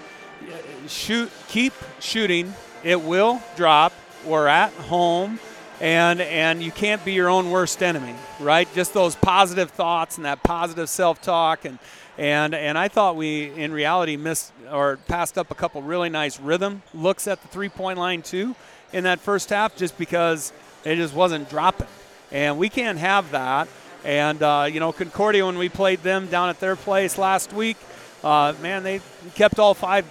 [0.51, 1.71] uh, shoot, keep
[2.01, 2.53] shooting.
[2.83, 3.93] It will drop.
[4.25, 5.39] We're at home
[5.81, 8.67] and and you can't be your own worst enemy, right?
[8.73, 11.79] Just those positive thoughts and that positive self-talk and
[12.17, 16.39] and and I thought we in reality missed or passed up a couple really nice
[16.39, 18.55] rhythm looks at the three-point line too
[18.93, 20.53] in that first half just because
[20.85, 21.87] it just wasn't dropping,
[22.31, 23.67] and we can't have that.
[24.05, 27.77] And uh, you know Concordia when we played them down at their place last week,
[28.23, 29.01] uh, man, they
[29.33, 30.05] kept all five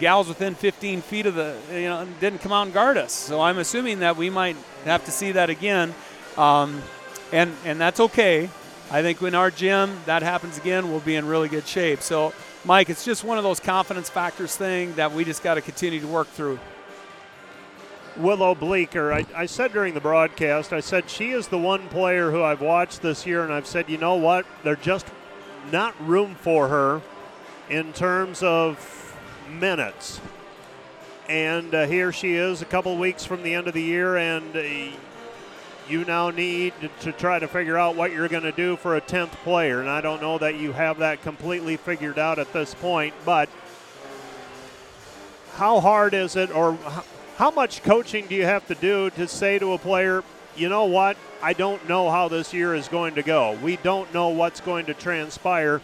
[0.00, 3.12] gals within 15 feet of the, you know, didn't come out and guard us.
[3.12, 5.94] So I'm assuming that we might have to see that again.
[6.36, 6.82] Um,
[7.32, 8.50] and, and that's okay.
[8.90, 12.00] I think in our gym, that happens again, we'll be in really good shape.
[12.00, 12.32] So,
[12.64, 16.00] Mike, it's just one of those confidence factors thing that we just got to continue
[16.00, 16.58] to work through.
[18.16, 22.32] Willow Bleeker, I, I, said during the broadcast, I said she is the one player
[22.32, 24.44] who I've watched this year, and I've said, you know what?
[24.64, 25.06] There's just
[25.70, 27.00] not room for her
[27.68, 28.99] in terms of
[29.50, 30.20] minutes.
[31.28, 34.56] And uh, here she is a couple weeks from the end of the year, and
[34.56, 34.62] uh,
[35.88, 39.00] you now need to try to figure out what you're going to do for a
[39.00, 39.80] 10th player.
[39.80, 43.48] And I don't know that you have that completely figured out at this point, but
[45.54, 46.78] how hard is it, or
[47.36, 50.22] how much coaching do you have to do to say to a player,
[50.56, 53.58] you know what, I don't know how this year is going to go.
[53.62, 55.80] We don't know what's going to transpire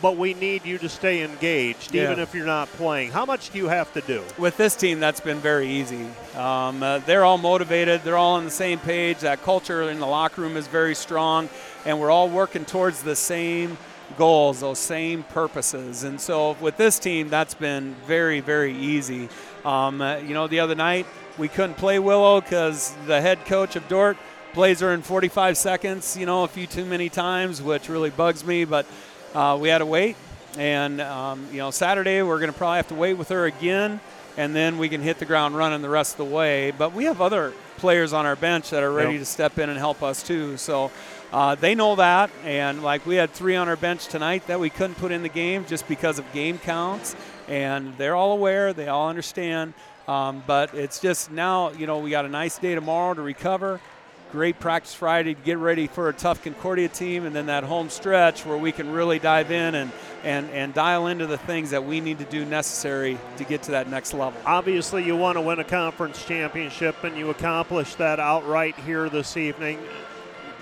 [0.00, 2.04] but we need you to stay engaged, yeah.
[2.04, 3.10] even if you're not playing.
[3.10, 4.22] How much do you have to do?
[4.38, 6.06] With this team, that's been very easy.
[6.36, 9.20] Um, uh, they're all motivated, they're all on the same page.
[9.20, 11.48] That culture in the locker room is very strong,
[11.84, 13.76] and we're all working towards the same
[14.16, 16.04] goals, those same purposes.
[16.04, 19.28] And so with this team, that's been very, very easy.
[19.64, 21.06] Um, uh, you know, the other night,
[21.36, 24.16] we couldn't play Willow because the head coach of Dordt
[24.52, 28.44] plays her in 45 seconds, you know, a few too many times, which really bugs
[28.44, 28.64] me.
[28.64, 28.86] But
[29.34, 30.16] uh, we had to wait.
[30.56, 34.00] And, um, you know, Saturday we're going to probably have to wait with her again,
[34.36, 36.72] and then we can hit the ground running the rest of the way.
[36.72, 39.20] But we have other players on our bench that are ready yep.
[39.20, 40.56] to step in and help us too.
[40.56, 40.90] So
[41.32, 42.30] uh, they know that.
[42.44, 45.28] And, like, we had three on our bench tonight that we couldn't put in the
[45.28, 47.14] game just because of game counts.
[47.46, 49.74] And they're all aware, they all understand.
[50.08, 53.80] Um, but it's just now, you know, we got a nice day tomorrow to recover
[54.30, 57.88] great practice Friday to get ready for a tough Concordia team, and then that home
[57.88, 59.90] stretch where we can really dive in and,
[60.22, 63.70] and, and dial into the things that we need to do necessary to get to
[63.72, 64.40] that next level.
[64.44, 69.36] Obviously, you want to win a conference championship, and you accomplished that outright here this
[69.36, 69.78] evening.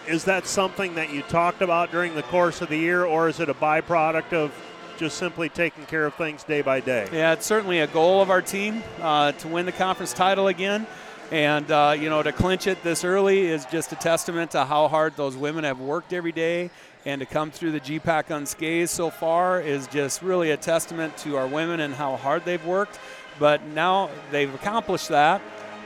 [0.07, 3.41] Is that something that you talked about during the course of the year, or is
[3.41, 4.55] it a byproduct of
[4.97, 7.09] just simply taking care of things day by day?
[7.13, 10.87] Yeah, it's certainly a goal of our team uh, to win the conference title again.
[11.33, 14.87] And, uh, you know, to clinch it this early is just a testament to how
[14.87, 16.71] hard those women have worked every day.
[17.05, 21.37] And to come through the GPAC unscathed so far is just really a testament to
[21.37, 22.99] our women and how hard they've worked.
[23.39, 25.41] But now they've accomplished that.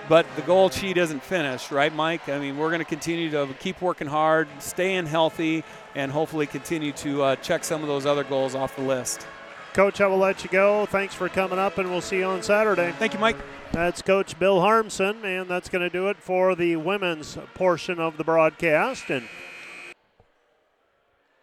[0.08, 2.28] But the goal sheet isn't finished, right, Mike?
[2.28, 5.62] I mean, we're going to continue to keep working hard, staying healthy,
[5.94, 9.26] and hopefully continue to uh, check some of those other goals off the list.
[9.72, 10.84] Coach, I will let you go.
[10.86, 12.92] Thanks for coming up, and we'll see you on Saturday.
[12.98, 13.36] Thank you, Mike.
[13.72, 18.16] That's Coach Bill Harmsen, and that's going to do it for the women's portion of
[18.16, 19.10] the broadcast.
[19.10, 19.28] And